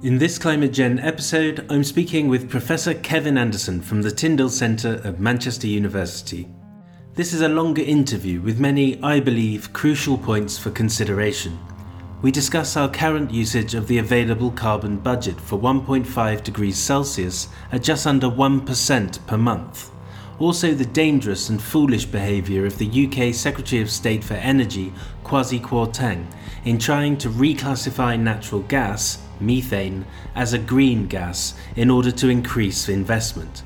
In 0.00 0.16
this 0.16 0.38
Climate 0.38 0.72
Gen 0.72 1.00
episode, 1.00 1.66
I'm 1.68 1.82
speaking 1.82 2.28
with 2.28 2.48
Professor 2.48 2.94
Kevin 2.94 3.36
Anderson 3.36 3.80
from 3.82 4.00
the 4.00 4.12
Tyndall 4.12 4.48
Centre 4.48 5.02
at 5.02 5.18
Manchester 5.18 5.66
University. 5.66 6.46
This 7.14 7.32
is 7.32 7.40
a 7.40 7.48
longer 7.48 7.82
interview 7.82 8.40
with 8.40 8.60
many, 8.60 9.02
I 9.02 9.18
believe, 9.18 9.72
crucial 9.72 10.16
points 10.16 10.56
for 10.56 10.70
consideration. 10.70 11.58
We 12.22 12.30
discuss 12.30 12.76
our 12.76 12.88
current 12.88 13.32
usage 13.32 13.74
of 13.74 13.88
the 13.88 13.98
available 13.98 14.52
carbon 14.52 14.98
budget 14.98 15.40
for 15.40 15.58
1.5 15.58 16.44
degrees 16.44 16.76
Celsius 16.78 17.48
at 17.72 17.82
just 17.82 18.06
under 18.06 18.28
1% 18.28 19.26
per 19.26 19.36
month. 19.36 19.90
Also, 20.38 20.74
the 20.74 20.86
dangerous 20.86 21.48
and 21.48 21.60
foolish 21.60 22.04
behaviour 22.04 22.64
of 22.66 22.78
the 22.78 23.08
UK 23.08 23.34
Secretary 23.34 23.82
of 23.82 23.90
State 23.90 24.22
for 24.22 24.34
Energy, 24.34 24.92
Kwasi 25.24 25.60
Kwarteng, 25.60 26.24
in 26.64 26.78
trying 26.78 27.18
to 27.18 27.28
reclassify 27.30 28.16
natural 28.16 28.60
gas 28.62 29.24
methane, 29.40 30.04
as 30.34 30.52
a 30.52 30.58
green 30.58 31.06
gas 31.06 31.54
in 31.76 31.90
order 31.90 32.10
to 32.10 32.28
increase 32.28 32.88
investment. 32.88 33.62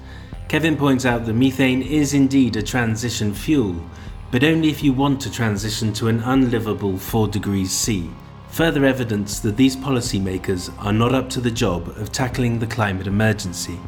Kevin 0.49 0.77
points 0.77 1.07
out 1.07 1.25
that 1.25 1.33
methane 1.33 1.83
is 1.83 2.15
indeed 2.15 2.57
a 2.57 2.63
transition 2.63 3.33
fuel, 3.33 3.83
but 4.31 4.45
only 4.45 4.69
if 4.69 4.83
you 4.83 4.93
want 4.93 5.21
to 5.21 5.31
transition 5.31 5.93
to 5.93 6.09
an 6.09 6.21
unlivable 6.21 6.99
4 6.99 7.29
degrees 7.29 7.71
C. 7.71 8.11
Further 8.49 8.85
evidence 8.85 9.41
that 9.41 9.57
these 9.57 9.77
policymakers 9.77 10.71
are 10.85 10.93
not 10.93 11.15
up 11.15 11.31
to 11.31 11.41
the 11.41 11.51
job 11.51 11.89
of 11.89 12.13
tackling 12.13 12.59
the 12.59 12.67
climate 12.67 13.07
emergency. 13.07 13.79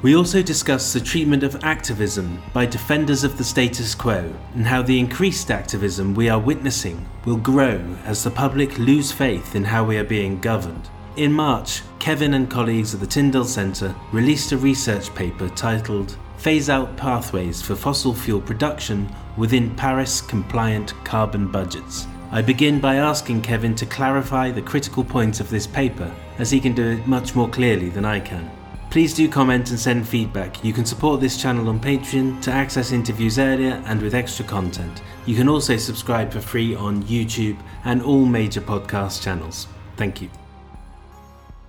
We 0.00 0.14
also 0.14 0.42
discuss 0.42 0.92
the 0.92 1.00
treatment 1.00 1.42
of 1.42 1.64
activism 1.64 2.40
by 2.52 2.66
defenders 2.66 3.24
of 3.24 3.36
the 3.36 3.42
status 3.42 3.96
quo 3.96 4.32
and 4.54 4.64
how 4.64 4.82
the 4.82 4.98
increased 4.98 5.50
activism 5.50 6.14
we 6.14 6.28
are 6.28 6.38
witnessing 6.38 7.08
will 7.24 7.36
grow 7.36 7.80
as 8.04 8.22
the 8.22 8.30
public 8.30 8.78
lose 8.78 9.10
faith 9.10 9.56
in 9.56 9.64
how 9.64 9.84
we 9.84 9.98
are 9.98 10.04
being 10.04 10.38
governed. 10.38 10.88
In 11.18 11.32
March, 11.32 11.82
Kevin 11.98 12.34
and 12.34 12.48
colleagues 12.48 12.94
at 12.94 13.00
the 13.00 13.06
Tyndall 13.06 13.44
Centre 13.44 13.92
released 14.12 14.52
a 14.52 14.56
research 14.56 15.12
paper 15.16 15.48
titled 15.48 16.16
Phase 16.36 16.70
Out 16.70 16.96
Pathways 16.96 17.60
for 17.60 17.74
Fossil 17.74 18.14
Fuel 18.14 18.40
Production 18.40 19.12
Within 19.36 19.74
Paris 19.74 20.20
Compliant 20.20 20.94
Carbon 21.02 21.50
Budgets. 21.50 22.06
I 22.30 22.40
begin 22.40 22.78
by 22.78 22.98
asking 22.98 23.42
Kevin 23.42 23.74
to 23.74 23.84
clarify 23.84 24.52
the 24.52 24.62
critical 24.62 25.02
points 25.02 25.40
of 25.40 25.50
this 25.50 25.66
paper, 25.66 26.14
as 26.38 26.52
he 26.52 26.60
can 26.60 26.72
do 26.72 26.90
it 26.90 27.06
much 27.08 27.34
more 27.34 27.48
clearly 27.48 27.88
than 27.88 28.04
I 28.04 28.20
can. 28.20 28.48
Please 28.88 29.12
do 29.12 29.28
comment 29.28 29.70
and 29.70 29.80
send 29.80 30.06
feedback. 30.06 30.62
You 30.62 30.72
can 30.72 30.86
support 30.86 31.20
this 31.20 31.42
channel 31.42 31.68
on 31.68 31.80
Patreon 31.80 32.40
to 32.42 32.52
access 32.52 32.92
interviews 32.92 33.40
earlier 33.40 33.82
and 33.86 34.00
with 34.00 34.14
extra 34.14 34.44
content. 34.44 35.02
You 35.26 35.34
can 35.34 35.48
also 35.48 35.78
subscribe 35.78 36.30
for 36.30 36.40
free 36.40 36.76
on 36.76 37.02
YouTube 37.02 37.58
and 37.84 38.02
all 38.02 38.24
major 38.24 38.60
podcast 38.60 39.20
channels. 39.20 39.66
Thank 39.96 40.22
you 40.22 40.30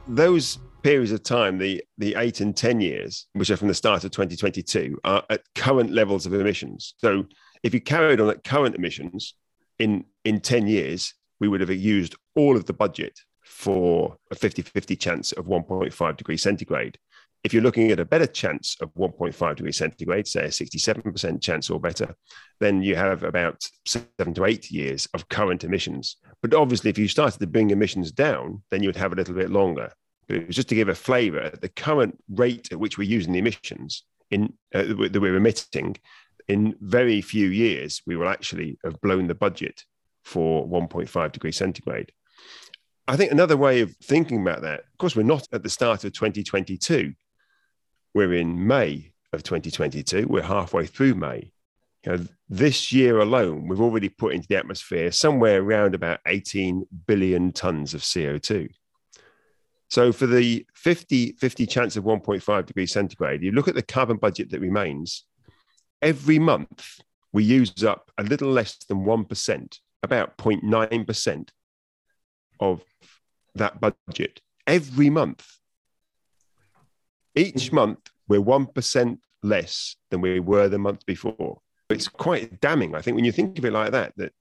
those 0.10 0.60
periods 0.84 1.12
of 1.12 1.24
time, 1.24 1.58
the 1.58 1.84
the 1.98 2.16
eight 2.18 2.42
and 2.42 2.56
ten 2.56 2.82
years, 2.82 3.28
which 3.34 3.50
are 3.50 3.58
from 3.58 3.68
the 3.68 3.74
start 3.74 4.04
of 4.04 4.12
2022, 4.12 5.00
are 5.04 5.24
at 5.30 5.44
current 5.56 5.92
levels 5.92 6.26
of 6.26 6.34
emissions. 6.34 6.96
So 6.98 7.26
if 7.64 7.74
you 7.74 7.82
carried 7.82 8.20
on 8.20 8.30
at 8.30 8.44
current 8.44 8.76
emissions 8.76 9.36
in 9.78 10.06
in 10.26 10.40
10 10.40 10.68
years, 10.68 11.14
we 11.40 11.48
would 11.48 11.62
have 11.62 11.70
used 11.70 12.16
all 12.36 12.56
of 12.56 12.66
the 12.66 12.74
budget 12.74 13.20
for 13.44 14.18
a 14.32 14.36
50-50 14.36 15.00
chance 15.00 15.32
of 15.34 15.46
1.5 15.46 16.18
degrees 16.18 16.44
centigrade. 16.44 16.98
If 17.44 17.54
you're 17.54 17.64
looking 17.64 17.92
at 17.92 18.02
a 18.02 18.06
better 18.06 18.28
chance 18.28 18.76
of 18.82 18.94
1.5 18.96 19.56
degrees 19.56 19.78
centigrade, 19.78 20.28
say 20.28 20.46
a 20.46 20.50
67% 20.50 21.42
chance 21.42 21.70
or 21.70 21.80
better, 21.80 22.14
then 22.60 22.82
you 22.82 22.96
have 22.96 23.24
about 23.24 23.62
seven 23.86 24.34
to 24.34 24.46
eight 24.46 24.70
years 24.70 25.08
of 25.14 25.30
current 25.30 25.64
emissions. 25.64 26.18
But 26.42 26.54
obviously, 26.54 26.90
if 26.90 26.98
you 26.98 27.08
started 27.08 27.40
to 27.40 27.48
bring 27.48 27.70
emissions 27.70 28.12
down, 28.12 28.62
then 28.72 28.84
you 28.84 28.90
would 28.90 28.98
have 28.98 29.14
a 29.14 29.16
little 29.16 29.36
bit 29.36 29.52
longer. 29.52 29.92
But 30.28 30.38
it 30.38 30.48
was 30.48 30.56
just 30.56 30.70
to 30.70 30.76
give 30.76 30.90
a 30.90 30.96
flavour. 30.96 31.40
At 31.40 31.62
the 31.62 31.70
current 31.70 32.22
rate 32.30 32.72
at 32.72 32.80
which 32.80 32.98
we're 32.98 33.10
using 33.10 33.32
the 33.32 33.40
emissions 33.40 34.04
in 34.32 34.54
uh, 34.76 34.84
that 34.84 35.20
we're 35.22 35.38
emitting, 35.38 35.96
in 36.50 36.76
very 36.82 37.22
few 37.22 37.48
years, 37.48 38.02
we 38.06 38.18
will 38.18 38.28
actually 38.28 38.78
have 38.84 39.00
blown 39.02 39.28
the 39.28 39.36
budget 39.36 39.86
for 40.24 40.68
1.5 40.68 41.32
degrees 41.32 41.58
centigrade. 41.58 42.12
I 43.08 43.16
think 43.16 43.32
another 43.32 43.58
way 43.58 43.82
of 43.82 43.96
thinking 44.04 44.42
about 44.42 44.62
that, 44.62 44.82
of 44.82 44.98
course, 44.98 45.16
we're 45.16 45.24
not 45.24 45.48
at 45.52 45.64
the 45.64 45.70
start 45.70 46.04
of 46.04 46.14
2022. 46.14 47.14
We're 48.14 48.34
in 48.34 48.66
May 48.68 49.12
of 49.34 49.44
2022. 49.44 50.28
We're 50.28 50.42
halfway 50.42 50.86
through 50.86 51.16
May. 51.16 51.52
You 52.06 52.12
know, 52.12 52.26
this 52.48 52.92
year 52.92 53.20
alone, 53.20 53.68
we've 53.68 53.82
already 53.82 54.10
put 54.10 54.34
into 54.34 54.48
the 54.48 54.58
atmosphere 54.58 55.12
somewhere 55.12 55.62
around 55.62 55.96
about 55.96 56.20
18 56.26 56.86
billion 57.08 57.52
tons 57.52 57.94
of 57.94 58.02
CO2. 58.02 58.70
So 59.90 60.12
for 60.12 60.28
the 60.28 60.66
50, 60.76 61.34
50 61.34 61.66
chance 61.66 61.98
of 61.98 62.04
1.5 62.04 62.66
degrees 62.66 62.94
centigrade, 62.94 63.44
you 63.44 63.52
look 63.52 63.68
at 63.68 63.76
the 63.76 63.82
carbon 63.82 64.18
budget 64.18 64.52
that 64.52 64.62
remains, 64.62 65.26
every 66.02 66.40
month 66.40 67.00
we 67.34 67.44
use 67.44 67.84
up 67.84 68.12
a 68.18 68.24
little 68.24 68.50
less 68.50 68.78
than 68.88 69.04
1%, 69.04 69.80
about 70.04 70.38
0.9% 70.38 71.50
of 72.60 72.84
that 73.56 73.80
budget 73.80 74.42
every 74.66 75.10
month. 75.10 75.59
Each 77.40 77.72
month, 77.72 78.00
we're 78.28 78.42
1% 78.42 79.18
less 79.44 79.96
than 80.12 80.22
we 80.22 80.40
were 80.40 80.68
the 80.68 80.78
month 80.78 81.06
before. 81.06 81.62
It's 81.90 82.08
quite 82.08 82.60
damning, 82.60 82.96
I 82.96 83.02
think, 83.02 83.16
when 83.16 83.26
you 83.26 83.32
think 83.32 83.58
of 83.58 83.66
it 83.66 83.74
like 83.74 83.92
that, 83.92 84.14
that, 84.18 84.34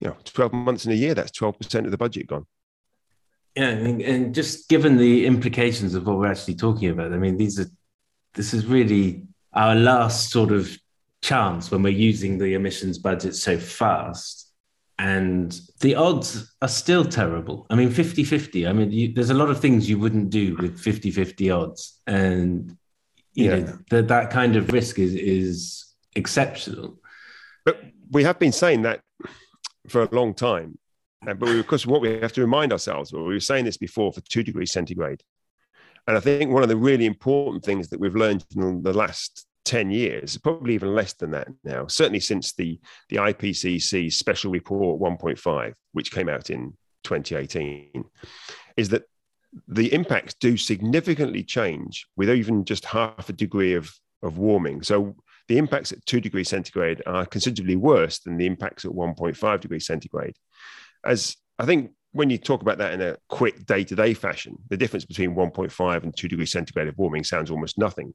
you 0.00 0.08
know, 0.08 0.16
12 0.24 0.52
months 0.52 0.86
in 0.86 0.92
a 0.92 0.94
year, 0.94 1.14
that's 1.14 1.38
12% 1.38 1.84
of 1.84 1.90
the 1.90 1.98
budget 1.98 2.26
gone. 2.26 2.46
Yeah, 3.54 3.68
and 3.68 4.34
just 4.34 4.68
given 4.68 4.96
the 4.96 5.26
implications 5.26 5.94
of 5.94 6.06
what 6.06 6.18
we're 6.18 6.30
actually 6.30 6.54
talking 6.54 6.88
about, 6.88 7.12
I 7.12 7.18
mean, 7.18 7.36
these 7.36 7.58
are 7.60 7.66
this 8.34 8.54
is 8.54 8.66
really 8.66 9.24
our 9.52 9.74
last 9.74 10.30
sort 10.30 10.52
of 10.52 10.70
chance 11.22 11.70
when 11.70 11.82
we're 11.82 11.90
using 11.90 12.38
the 12.38 12.54
emissions 12.54 12.98
budget 12.98 13.34
so 13.34 13.58
fast 13.58 14.49
and 15.00 15.58
the 15.80 15.94
odds 15.94 16.54
are 16.60 16.68
still 16.68 17.06
terrible. 17.06 17.66
I 17.70 17.74
mean, 17.74 17.90
50 17.90 18.22
50. 18.22 18.66
I 18.66 18.72
mean, 18.74 18.92
you, 18.92 19.14
there's 19.14 19.30
a 19.30 19.34
lot 19.34 19.48
of 19.48 19.58
things 19.58 19.88
you 19.88 19.98
wouldn't 19.98 20.28
do 20.28 20.56
with 20.56 20.78
50 20.78 21.10
50 21.10 21.50
odds. 21.50 22.02
And, 22.06 22.76
you 23.32 23.46
yeah. 23.46 23.56
know, 23.56 23.78
that, 23.88 24.08
that 24.08 24.30
kind 24.30 24.56
of 24.56 24.70
risk 24.70 24.98
is, 24.98 25.14
is 25.14 25.86
exceptional. 26.14 27.00
But 27.64 27.80
we 28.10 28.24
have 28.24 28.38
been 28.38 28.52
saying 28.52 28.82
that 28.82 29.00
for 29.88 30.02
a 30.02 30.14
long 30.14 30.34
time. 30.34 30.78
But 31.22 31.40
we, 31.40 31.58
of 31.58 31.66
course, 31.66 31.86
what 31.86 32.02
we 32.02 32.20
have 32.20 32.34
to 32.34 32.42
remind 32.42 32.70
ourselves, 32.70 33.10
well, 33.10 33.24
we 33.24 33.32
were 33.32 33.40
saying 33.40 33.64
this 33.64 33.78
before 33.78 34.12
for 34.12 34.20
two 34.20 34.42
degrees 34.42 34.70
centigrade. 34.70 35.22
And 36.06 36.14
I 36.14 36.20
think 36.20 36.52
one 36.52 36.62
of 36.62 36.68
the 36.68 36.76
really 36.76 37.06
important 37.06 37.64
things 37.64 37.88
that 37.88 38.00
we've 38.00 38.14
learned 38.14 38.44
in 38.54 38.82
the 38.82 38.92
last 38.92 39.46
10 39.70 39.92
years, 39.92 40.36
probably 40.36 40.74
even 40.74 40.96
less 40.96 41.12
than 41.12 41.30
that 41.30 41.46
now, 41.62 41.86
certainly 41.86 42.18
since 42.18 42.54
the, 42.54 42.76
the 43.08 43.18
IPCC 43.18 44.12
special 44.12 44.50
report 44.50 45.00
1.5, 45.00 45.74
which 45.92 46.10
came 46.10 46.28
out 46.28 46.50
in 46.50 46.76
2018, 47.04 48.04
is 48.76 48.88
that 48.88 49.04
the 49.68 49.94
impacts 49.94 50.34
do 50.34 50.56
significantly 50.56 51.44
change 51.44 52.08
with 52.16 52.28
even 52.28 52.64
just 52.64 52.84
half 52.84 53.28
a 53.28 53.32
degree 53.32 53.74
of, 53.74 53.94
of 54.24 54.38
warming. 54.38 54.82
So 54.82 55.14
the 55.46 55.58
impacts 55.58 55.92
at 55.92 56.04
two 56.04 56.20
degrees 56.20 56.48
centigrade 56.48 57.00
are 57.06 57.24
considerably 57.24 57.76
worse 57.76 58.18
than 58.18 58.38
the 58.38 58.46
impacts 58.46 58.84
at 58.84 58.90
1.5 58.90 59.60
degrees 59.60 59.86
centigrade. 59.86 60.34
As 61.04 61.36
I 61.60 61.66
think 61.66 61.92
when 62.12 62.30
you 62.30 62.38
talk 62.38 62.62
about 62.62 62.78
that 62.78 62.92
in 62.92 63.00
a 63.00 63.16
quick 63.28 63.66
day 63.66 63.84
to 63.84 63.94
day 63.94 64.14
fashion, 64.14 64.56
the 64.68 64.76
difference 64.76 65.04
between 65.04 65.34
1.5 65.34 66.02
and 66.02 66.16
2 66.16 66.28
degrees 66.28 66.52
centigrade 66.52 66.88
of 66.88 66.98
warming 66.98 67.24
sounds 67.24 67.50
almost 67.50 67.78
nothing. 67.78 68.14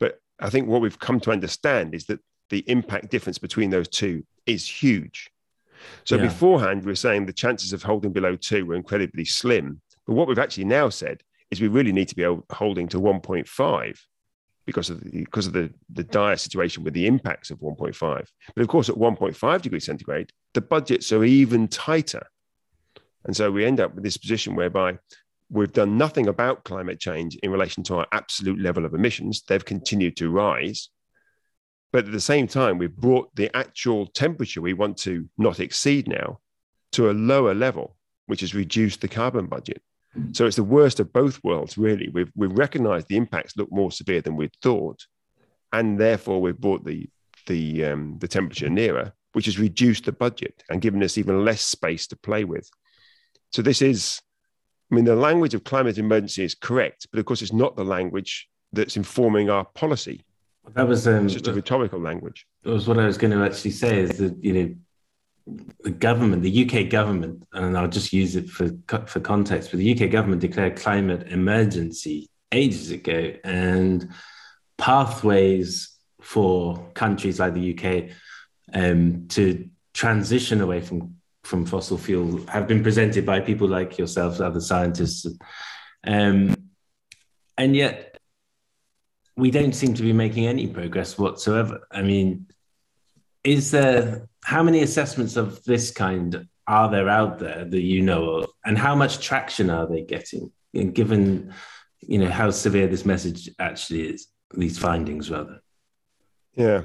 But 0.00 0.18
I 0.40 0.50
think 0.50 0.68
what 0.68 0.80
we've 0.80 0.98
come 0.98 1.20
to 1.20 1.30
understand 1.30 1.94
is 1.94 2.06
that 2.06 2.20
the 2.50 2.64
impact 2.68 3.10
difference 3.10 3.38
between 3.38 3.70
those 3.70 3.88
two 3.88 4.24
is 4.46 4.66
huge. 4.66 5.30
So 6.04 6.16
yeah. 6.16 6.22
beforehand, 6.22 6.84
we 6.84 6.92
were 6.92 6.96
saying 6.96 7.26
the 7.26 7.32
chances 7.32 7.72
of 7.72 7.82
holding 7.82 8.12
below 8.12 8.36
two 8.36 8.66
were 8.66 8.74
incredibly 8.74 9.24
slim. 9.24 9.80
But 10.06 10.14
what 10.14 10.28
we've 10.28 10.38
actually 10.38 10.64
now 10.64 10.88
said 10.88 11.22
is 11.50 11.60
we 11.60 11.68
really 11.68 11.92
need 11.92 12.08
to 12.08 12.16
be 12.16 12.24
holding 12.50 12.88
to 12.88 13.00
1.5 13.00 13.98
because 14.64 14.90
of 14.90 15.00
the, 15.00 15.10
because 15.24 15.46
of 15.46 15.52
the, 15.52 15.72
the 15.92 16.04
dire 16.04 16.36
situation 16.36 16.82
with 16.82 16.94
the 16.94 17.06
impacts 17.06 17.50
of 17.50 17.58
1.5. 17.60 18.26
But 18.54 18.62
of 18.62 18.68
course, 18.68 18.88
at 18.88 18.96
1.5 18.96 19.62
degrees 19.62 19.84
centigrade, 19.84 20.30
the 20.54 20.60
budgets 20.60 21.12
are 21.12 21.24
even 21.24 21.68
tighter. 21.68 22.26
And 23.26 23.36
so 23.36 23.50
we 23.50 23.64
end 23.64 23.80
up 23.80 23.94
with 23.94 24.04
this 24.04 24.16
position 24.16 24.54
whereby 24.54 24.98
we've 25.50 25.72
done 25.72 25.98
nothing 25.98 26.28
about 26.28 26.64
climate 26.64 26.98
change 26.98 27.36
in 27.36 27.50
relation 27.50 27.82
to 27.84 27.96
our 27.96 28.06
absolute 28.12 28.60
level 28.60 28.84
of 28.84 28.94
emissions. 28.94 29.42
They've 29.42 29.64
continued 29.64 30.16
to 30.18 30.30
rise. 30.30 30.88
But 31.92 32.06
at 32.06 32.12
the 32.12 32.20
same 32.20 32.46
time, 32.46 32.78
we've 32.78 32.94
brought 32.94 33.34
the 33.36 33.54
actual 33.56 34.06
temperature 34.06 34.60
we 34.60 34.74
want 34.74 34.96
to 34.98 35.28
not 35.38 35.60
exceed 35.60 36.08
now 36.08 36.40
to 36.92 37.10
a 37.10 37.12
lower 37.12 37.54
level, 37.54 37.96
which 38.26 38.40
has 38.40 38.54
reduced 38.54 39.00
the 39.00 39.08
carbon 39.08 39.46
budget. 39.46 39.82
So 40.32 40.46
it's 40.46 40.56
the 40.56 40.64
worst 40.64 40.98
of 40.98 41.12
both 41.12 41.42
worlds, 41.44 41.76
really. 41.76 42.08
We've, 42.08 42.30
we've 42.34 42.56
recognized 42.56 43.08
the 43.08 43.16
impacts 43.16 43.56
look 43.56 43.70
more 43.70 43.92
severe 43.92 44.22
than 44.22 44.36
we'd 44.36 44.56
thought. 44.62 45.04
And 45.72 45.98
therefore, 45.98 46.40
we've 46.40 46.58
brought 46.58 46.84
the, 46.84 47.08
the, 47.46 47.84
um, 47.84 48.16
the 48.18 48.28
temperature 48.28 48.70
nearer, 48.70 49.12
which 49.32 49.44
has 49.44 49.58
reduced 49.58 50.06
the 50.06 50.12
budget 50.12 50.62
and 50.70 50.80
given 50.80 51.02
us 51.02 51.18
even 51.18 51.44
less 51.44 51.60
space 51.60 52.06
to 52.08 52.16
play 52.16 52.44
with. 52.44 52.68
So 53.56 53.62
this 53.62 53.80
is 53.80 54.20
I 54.92 54.94
mean, 54.94 55.06
the 55.06 55.16
language 55.16 55.54
of 55.54 55.64
climate 55.64 55.96
emergency 55.96 56.44
is 56.44 56.54
correct, 56.54 57.06
but 57.10 57.18
of 57.18 57.24
course, 57.24 57.40
it's 57.40 57.54
not 57.54 57.74
the 57.74 57.86
language 57.86 58.50
that's 58.74 58.98
informing 58.98 59.48
our 59.48 59.64
policy. 59.64 60.26
That 60.74 60.86
was 60.86 61.08
um, 61.08 61.26
just 61.26 61.46
a 61.46 61.54
rhetorical 61.54 61.98
language. 61.98 62.46
That 62.64 62.72
was 62.72 62.86
what 62.86 62.98
I 62.98 63.06
was 63.06 63.16
going 63.16 63.30
to 63.30 63.42
actually 63.42 63.70
say. 63.70 64.00
Is 64.00 64.18
that 64.18 64.36
you 64.44 64.52
know 64.52 65.56
the 65.84 65.90
government, 65.90 66.42
the 66.42 66.68
UK 66.68 66.90
government, 66.90 67.44
and 67.54 67.78
I'll 67.78 67.88
just 67.88 68.12
use 68.12 68.36
it 68.36 68.50
for 68.50 68.68
for 69.06 69.20
context, 69.20 69.70
but 69.70 69.78
the 69.78 69.90
UK 69.90 70.10
government 70.10 70.42
declared 70.42 70.76
climate 70.76 71.28
emergency 71.28 72.28
ages 72.52 72.90
ago, 72.90 73.36
and 73.42 74.10
pathways 74.76 75.96
for 76.20 76.90
countries 76.92 77.40
like 77.40 77.54
the 77.54 77.72
UK 77.72 78.10
um, 78.74 79.28
to 79.28 79.70
transition 79.94 80.60
away 80.60 80.82
from 80.82 81.16
from 81.46 81.64
fossil 81.64 81.96
fuel 81.96 82.44
have 82.46 82.66
been 82.66 82.82
presented 82.82 83.24
by 83.24 83.40
people 83.40 83.68
like 83.68 83.96
yourselves, 83.98 84.40
other 84.40 84.60
scientists, 84.60 85.26
um, 86.04 86.54
and 87.56 87.76
yet 87.76 88.18
we 89.36 89.50
don't 89.50 89.74
seem 89.74 89.94
to 89.94 90.02
be 90.02 90.12
making 90.12 90.46
any 90.46 90.66
progress 90.66 91.18
whatsoever. 91.18 91.86
I 91.90 92.02
mean, 92.02 92.46
is 93.44 93.70
there 93.70 94.28
how 94.44 94.62
many 94.62 94.82
assessments 94.82 95.36
of 95.36 95.62
this 95.64 95.90
kind 95.90 96.48
are 96.66 96.90
there 96.90 97.08
out 97.08 97.38
there 97.38 97.64
that 97.64 97.80
you 97.80 98.02
know 98.02 98.30
of, 98.30 98.50
and 98.64 98.76
how 98.76 98.94
much 98.94 99.20
traction 99.20 99.70
are 99.70 99.86
they 99.86 100.02
getting? 100.02 100.50
Given 100.74 101.54
you 102.00 102.18
know 102.18 102.30
how 102.30 102.50
severe 102.50 102.88
this 102.88 103.06
message 103.06 103.48
actually 103.58 104.08
is, 104.08 104.26
these 104.54 104.78
findings 104.78 105.30
rather. 105.30 105.60
Yeah. 106.54 106.82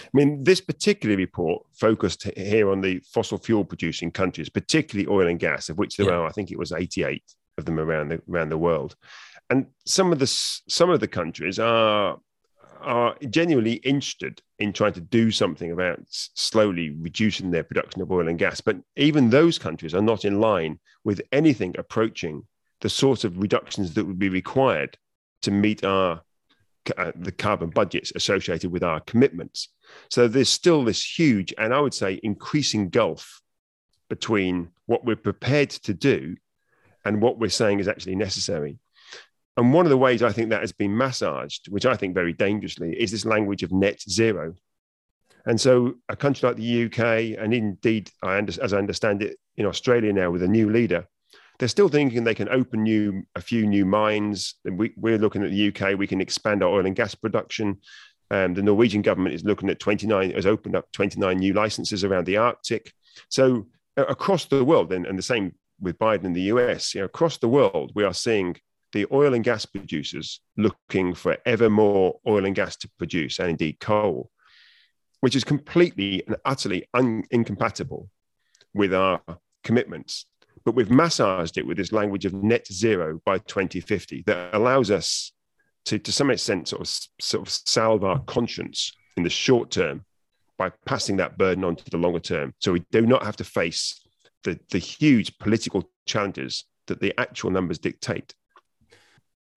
I 0.00 0.08
mean, 0.12 0.44
this 0.44 0.60
particular 0.60 1.16
report 1.16 1.64
focused 1.72 2.24
here 2.36 2.70
on 2.70 2.80
the 2.80 3.00
fossil 3.12 3.38
fuel 3.38 3.64
producing 3.64 4.10
countries, 4.10 4.48
particularly 4.48 5.08
oil 5.08 5.28
and 5.28 5.38
gas, 5.38 5.68
of 5.68 5.78
which 5.78 5.96
there 5.96 6.06
yeah. 6.06 6.14
are, 6.14 6.26
I 6.26 6.30
think 6.30 6.50
it 6.50 6.58
was 6.58 6.72
88 6.72 7.22
of 7.58 7.64
them 7.64 7.78
around 7.78 8.08
the 8.08 8.22
around 8.28 8.48
the 8.48 8.58
world. 8.58 8.96
And 9.50 9.66
some 9.86 10.12
of 10.12 10.18
the 10.18 10.26
some 10.26 10.90
of 10.90 11.00
the 11.00 11.08
countries 11.08 11.58
are 11.58 12.18
are 12.80 13.16
genuinely 13.30 13.74
interested 13.74 14.42
in 14.58 14.72
trying 14.72 14.92
to 14.92 15.00
do 15.00 15.30
something 15.30 15.72
about 15.72 16.00
slowly 16.08 16.90
reducing 16.90 17.50
their 17.50 17.64
production 17.64 18.02
of 18.02 18.12
oil 18.12 18.28
and 18.28 18.38
gas. 18.38 18.60
But 18.60 18.76
even 18.96 19.30
those 19.30 19.58
countries 19.58 19.94
are 19.94 20.02
not 20.02 20.24
in 20.24 20.40
line 20.40 20.78
with 21.02 21.22
anything 21.32 21.74
approaching 21.78 22.46
the 22.80 22.90
sort 22.90 23.24
of 23.24 23.38
reductions 23.38 23.94
that 23.94 24.04
would 24.04 24.18
be 24.18 24.28
required 24.28 24.98
to 25.42 25.50
meet 25.50 25.84
our 25.84 26.22
uh, 26.96 27.12
the 27.14 27.32
carbon 27.32 27.70
budgets 27.70 28.12
associated 28.14 28.70
with 28.70 28.82
our 28.82 29.00
commitments. 29.00 29.68
So 30.10 30.28
there's 30.28 30.48
still 30.48 30.84
this 30.84 31.18
huge 31.18 31.54
and 31.58 31.72
I 31.72 31.80
would 31.80 31.94
say 31.94 32.20
increasing 32.22 32.88
gulf 32.88 33.42
between 34.08 34.70
what 34.86 35.04
we're 35.04 35.16
prepared 35.16 35.70
to 35.70 35.94
do 35.94 36.36
and 37.04 37.20
what 37.20 37.38
we're 37.38 37.50
saying 37.50 37.80
is 37.80 37.88
actually 37.88 38.16
necessary. 38.16 38.78
And 39.56 39.72
one 39.72 39.86
of 39.86 39.90
the 39.90 39.96
ways 39.96 40.22
I 40.22 40.32
think 40.32 40.50
that 40.50 40.62
has 40.62 40.72
been 40.72 40.96
massaged, 40.96 41.68
which 41.70 41.86
I 41.86 41.96
think 41.96 42.14
very 42.14 42.32
dangerously, 42.32 42.94
is 43.00 43.10
this 43.10 43.24
language 43.24 43.62
of 43.62 43.72
net 43.72 44.00
zero. 44.02 44.54
And 45.46 45.60
so 45.60 45.94
a 46.08 46.16
country 46.16 46.48
like 46.48 46.56
the 46.56 46.84
UK, 46.86 47.38
and 47.38 47.54
indeed, 47.54 48.10
I 48.22 48.38
as 48.38 48.72
I 48.72 48.78
understand 48.78 49.22
it, 49.22 49.36
in 49.56 49.66
Australia 49.66 50.12
now 50.12 50.30
with 50.30 50.42
a 50.42 50.48
new 50.48 50.70
leader, 50.70 51.06
they're 51.58 51.68
still 51.68 51.88
thinking 51.88 52.24
they 52.24 52.34
can 52.34 52.48
open 52.48 52.82
new 52.82 53.24
a 53.34 53.40
few 53.40 53.66
new 53.66 53.84
mines. 53.84 54.54
We, 54.64 54.92
are 55.12 55.18
looking 55.18 55.44
at 55.44 55.50
the 55.50 55.68
UK. 55.68 55.96
We 55.98 56.06
can 56.06 56.20
expand 56.20 56.62
our 56.62 56.70
oil 56.70 56.86
and 56.86 56.96
gas 56.96 57.14
production. 57.14 57.78
Um, 58.30 58.54
the 58.54 58.62
Norwegian 58.62 59.02
government 59.02 59.34
is 59.34 59.44
looking 59.44 59.70
at 59.70 59.78
29 59.78 60.32
has 60.32 60.46
opened 60.46 60.74
up 60.74 60.90
29 60.92 61.36
new 61.36 61.52
licenses 61.52 62.04
around 62.04 62.26
the 62.26 62.38
Arctic. 62.38 62.92
So 63.28 63.66
uh, 63.96 64.06
across 64.06 64.46
the 64.46 64.64
world, 64.64 64.92
and, 64.92 65.06
and 65.06 65.18
the 65.18 65.22
same 65.22 65.54
with 65.80 65.98
Biden 65.98 66.24
in 66.24 66.32
the 66.32 66.42
US, 66.42 66.94
you 66.94 67.00
know, 67.00 67.06
across 67.06 67.38
the 67.38 67.48
world, 67.48 67.92
we 67.94 68.04
are 68.04 68.14
seeing 68.14 68.56
the 68.92 69.06
oil 69.12 69.34
and 69.34 69.44
gas 69.44 69.66
producers 69.66 70.40
looking 70.56 71.14
for 71.14 71.36
ever 71.44 71.68
more 71.68 72.18
oil 72.26 72.44
and 72.44 72.54
gas 72.54 72.76
to 72.76 72.90
produce, 72.96 73.38
and 73.38 73.50
indeed 73.50 73.78
coal, 73.80 74.30
which 75.20 75.36
is 75.36 75.44
completely 75.44 76.24
and 76.26 76.36
utterly 76.44 76.88
un- 76.94 77.24
incompatible 77.30 78.08
with 78.72 78.94
our 78.94 79.20
commitments. 79.64 80.26
But 80.64 80.74
we've 80.74 80.90
massaged 80.90 81.58
it 81.58 81.66
with 81.66 81.76
this 81.76 81.92
language 81.92 82.24
of 82.24 82.32
net 82.32 82.66
zero 82.72 83.20
by 83.24 83.38
2050 83.38 84.24
that 84.26 84.54
allows 84.54 84.90
us 84.90 85.32
to, 85.86 85.98
to 85.98 86.12
some 86.12 86.30
extent, 86.30 86.68
sort 86.68 86.82
of, 86.82 86.88
sort 87.20 87.46
of 87.46 87.52
salve 87.52 88.04
our 88.04 88.20
conscience 88.20 88.92
in 89.16 89.22
the 89.22 89.30
short 89.30 89.70
term 89.70 90.04
by 90.56 90.70
passing 90.86 91.16
that 91.16 91.36
burden 91.36 91.64
on 91.64 91.76
to 91.76 91.90
the 91.90 91.98
longer 91.98 92.20
term. 92.20 92.54
So 92.60 92.72
we 92.72 92.84
do 92.90 93.02
not 93.02 93.24
have 93.24 93.36
to 93.36 93.44
face 93.44 94.00
the, 94.44 94.58
the 94.70 94.78
huge 94.78 95.36
political 95.38 95.90
challenges 96.06 96.64
that 96.86 97.00
the 97.00 97.12
actual 97.18 97.50
numbers 97.50 97.78
dictate. 97.78 98.34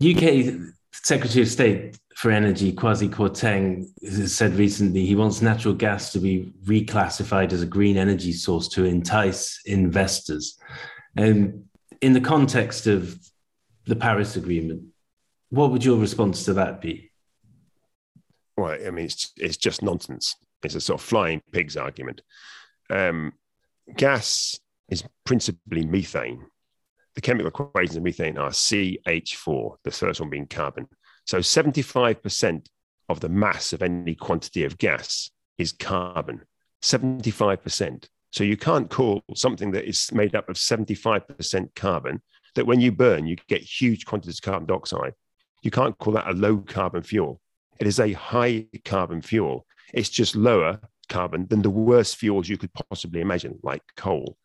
UK 0.03 0.53
Secretary 0.92 1.42
of 1.42 1.48
State 1.48 1.98
for 2.15 2.31
Energy, 2.31 2.74
Kwasi 2.74 3.10
Kwarteng, 3.10 3.88
said 4.27 4.53
recently 4.56 5.06
he 5.06 5.15
wants 5.15 5.42
natural 5.42 5.74
gas 5.74 6.12
to 6.13 6.19
be 6.19 6.51
reclassified 6.65 7.51
as 7.51 7.62
a 7.62 7.65
green 7.65 7.98
energy 7.98 8.31
source 8.31 8.68
to 8.69 8.86
entice 8.86 9.60
investors. 9.65 10.57
And 11.17 11.65
in 12.01 12.13
the 12.13 12.21
context 12.21 12.87
of 12.87 13.17
the 13.85 13.95
Paris 13.95 14.35
Agreement, 14.35 14.83
what 15.49 15.71
would 15.71 15.83
your 15.83 15.97
response 15.97 16.45
to 16.45 16.53
that 16.53 16.81
be? 16.81 17.11
Well, 18.55 18.77
I 18.85 18.89
mean, 18.89 19.05
it's, 19.05 19.31
it's 19.37 19.57
just 19.57 19.81
nonsense. 19.81 20.35
It's 20.63 20.75
a 20.75 20.81
sort 20.81 20.99
of 20.99 21.05
flying 21.05 21.41
pigs 21.51 21.77
argument. 21.77 22.21
Um, 22.89 23.33
gas 23.95 24.59
is 24.89 25.03
principally 25.25 25.85
methane 25.85 26.45
the 27.17 27.21
chemical 27.21 27.47
equations 27.47 27.97
of 27.97 28.03
methane 28.03 28.37
are 28.37 28.51
CH4, 28.51 29.77
the 29.83 29.89
first 29.89 30.21
one 30.21 30.29
being 30.29 30.45
carbon. 30.45 30.87
So 31.25 31.39
75% 31.39 32.67
of 33.09 33.21
the 33.21 33.27
mass 33.27 33.73
of 33.73 33.81
any 33.81 34.13
quantity 34.13 34.65
of 34.65 34.77
gas 34.77 35.31
is 35.57 35.71
carbon. 35.71 36.43
75%. 36.83 38.07
So 38.31 38.44
you 38.44 38.57
can't 38.57 38.89
call 38.89 39.24
something 39.35 39.71
that 39.71 39.88
is 39.88 40.12
made 40.12 40.35
up 40.35 40.50
of 40.50 40.57
75% 40.57 41.75
carbon 41.75 42.21
that 42.56 42.65
when 42.65 42.79
you 42.79 42.91
burn, 42.91 43.25
you 43.25 43.38
get 43.47 43.62
huge 43.62 44.06
quantities 44.06 44.39
of 44.39 44.44
carbon 44.44 44.68
dioxide. 44.68 45.13
You 45.63 45.71
can't 45.71 45.97
call 45.97 46.13
that 46.13 46.27
a 46.27 46.33
low 46.33 46.57
carbon 46.57 47.03
fuel. 47.03 47.39
It 47.79 47.88
is 47.88 48.00
a 48.00 48.13
high 48.13 48.65
carbon 48.85 49.21
fuel. 49.21 49.65
It's 49.94 50.09
just 50.09 50.35
lower 50.35 50.79
carbon 51.09 51.47
than 51.47 51.62
the 51.62 51.69
worst 51.69 52.18
fuels 52.18 52.50
you 52.50 52.57
could 52.57 52.74
possibly 52.74 53.21
imagine, 53.21 53.59
like 53.63 53.81
coal 53.95 54.38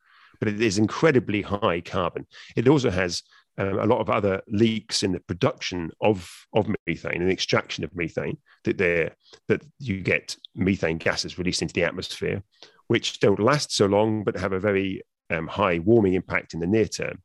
but 0.43 0.52
it 0.52 0.61
is 0.61 0.76
incredibly 0.76 1.40
high 1.40 1.81
carbon. 1.81 2.26
It 2.56 2.67
also 2.67 2.90
has 2.90 3.23
um, 3.58 3.79
a 3.79 3.87
lot 3.87 4.00
of 4.00 4.11
other 4.11 4.43
leaks 4.49 5.05
in 5.05 5.12
the 5.12 5.20
production 5.20 5.93
of, 6.01 6.29
of 6.53 6.69
methane 6.84 7.22
and 7.22 7.31
extraction 7.31 7.84
of 7.84 7.94
methane 7.94 8.39
that 8.65 8.77
that 9.46 9.62
you 9.79 10.01
get 10.01 10.36
methane 10.56 10.98
gases 10.98 11.39
released 11.39 11.62
into 11.62 11.74
the 11.74 11.84
atmosphere, 11.84 12.43
which 12.93 13.20
don't 13.20 13.41
last 13.41 13.72
so 13.72 13.87
long 13.87 14.22
but 14.22 14.37
have 14.37 14.53
a 14.53 14.61
very 14.61 15.01
um, 15.31 15.46
high 15.46 15.79
warming 15.79 16.13
impact 16.13 16.53
in 16.53 16.61
the 16.61 16.67
near 16.67 16.84
term. 16.84 17.22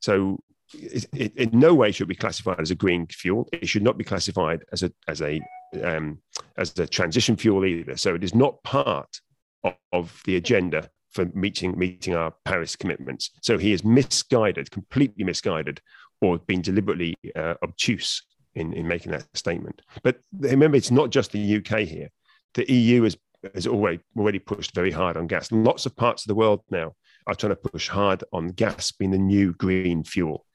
So 0.00 0.40
it, 0.74 1.06
it, 1.14 1.34
in 1.36 1.58
no 1.58 1.74
way 1.74 1.90
should 1.90 2.06
be 2.06 2.14
classified 2.14 2.60
as 2.60 2.70
a 2.70 2.74
green 2.74 3.06
fuel. 3.06 3.48
It 3.50 3.66
should 3.66 3.82
not 3.82 3.96
be 3.96 4.04
classified 4.04 4.62
as 4.72 4.82
a 4.82 4.92
as 5.08 5.22
a 5.22 5.40
um, 5.82 6.18
as 6.58 6.78
a 6.78 6.86
transition 6.86 7.34
fuel 7.34 7.64
either. 7.64 7.96
So 7.96 8.14
it 8.14 8.22
is 8.22 8.34
not 8.34 8.62
part 8.62 9.22
of, 9.64 9.74
of 9.90 10.20
the 10.26 10.36
agenda 10.36 10.90
for 11.12 11.24
meeting 11.32 11.78
meeting 11.78 12.14
our 12.14 12.34
Paris 12.44 12.76
commitments. 12.76 13.30
So 13.40 13.56
he 13.56 13.72
is 13.72 13.82
misguided, 13.82 14.70
completely 14.70 15.24
misguided, 15.24 15.80
or 16.20 16.36
been 16.40 16.60
deliberately 16.60 17.14
uh, 17.34 17.54
obtuse 17.62 18.22
in, 18.54 18.74
in 18.74 18.86
making 18.86 19.12
that 19.12 19.24
statement. 19.32 19.80
But 20.02 20.20
remember, 20.38 20.76
it's 20.76 20.90
not 20.90 21.08
just 21.08 21.32
the 21.32 21.56
UK 21.56 21.88
here. 21.88 22.10
The 22.52 22.70
EU 22.70 23.04
has 23.04 23.16
has 23.54 23.66
already 23.66 24.00
already 24.16 24.38
pushed 24.38 24.74
very 24.74 24.90
hard 24.90 25.16
on 25.16 25.26
gas. 25.26 25.50
Lots 25.52 25.86
of 25.86 25.96
parts 25.96 26.24
of 26.24 26.28
the 26.28 26.34
world 26.34 26.62
now 26.70 26.94
are 27.26 27.34
trying 27.34 27.54
to 27.54 27.70
push 27.70 27.88
hard 27.88 28.24
on 28.32 28.48
gas 28.48 28.92
being 28.92 29.10
the 29.10 29.18
new 29.18 29.52
green 29.54 30.04
fuel. 30.04 30.46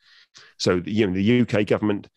So 0.57 0.81
you 0.85 1.07
know, 1.07 1.13
the 1.13 1.41
UK 1.41 1.65
government 1.67 2.07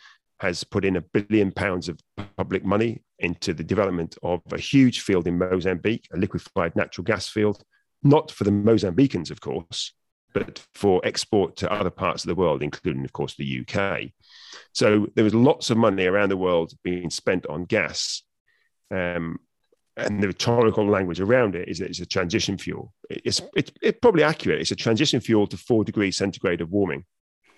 has 0.41 0.63
put 0.65 0.85
in 0.85 0.97
a 0.97 1.01
billion 1.01 1.51
pounds 1.51 1.89
of 1.89 1.99
public 2.37 2.65
money 2.65 3.03
into 3.19 3.53
the 3.53 3.65
development 3.65 4.17
of 4.23 4.41
a 4.53 4.59
huge 4.59 5.01
field 5.01 5.27
in 5.27 5.39
Mozambique, 5.39 6.07
a 6.13 6.17
liquefied 6.17 6.77
natural 6.77 7.05
gas 7.05 7.29
field 7.29 7.63
not 8.03 8.31
for 8.31 8.45
the 8.45 8.51
Mozambicans, 8.51 9.31
of 9.31 9.41
course, 9.41 9.93
but 10.33 10.65
for 10.75 11.05
export 11.05 11.57
to 11.57 11.73
other 11.73 11.91
parts 11.91 12.25
of 12.25 12.29
the 12.29 12.35
world, 12.35 12.63
including, 12.63 13.05
of 13.05 13.13
course, 13.13 13.35
the 13.37 13.65
UK. 13.67 14.11
So 14.73 15.07
there 15.15 15.25
was 15.25 15.35
lots 15.35 15.71
of 15.71 15.77
money 15.77 16.07
around 16.07 16.29
the 16.29 16.37
world 16.37 16.73
being 16.85 17.11
spent 17.11 17.47
on 17.47 17.65
gas. 17.65 18.23
Um, 18.91 19.39
and 19.99 20.23
the 20.23 20.29
rhetorical 20.29 20.87
language 20.89 21.21
around 21.21 21.55
it 21.55 21.69
is 21.69 21.79
that 21.79 21.91
it's 21.91 22.01
a 22.01 22.07
transition 22.07 22.57
fuel. 22.57 22.93
It's, 23.11 23.43
it's, 23.55 23.73
it's 23.83 23.99
probably 24.01 24.23
accurate. 24.23 24.61
It's 24.61 24.71
a 24.71 24.77
transition 24.77 25.21
fuel 25.21 25.47
to 25.49 25.57
four 25.57 25.85
degrees 25.85 26.17
centigrade 26.17 26.61
of 26.61 26.71
warming. 26.71 27.05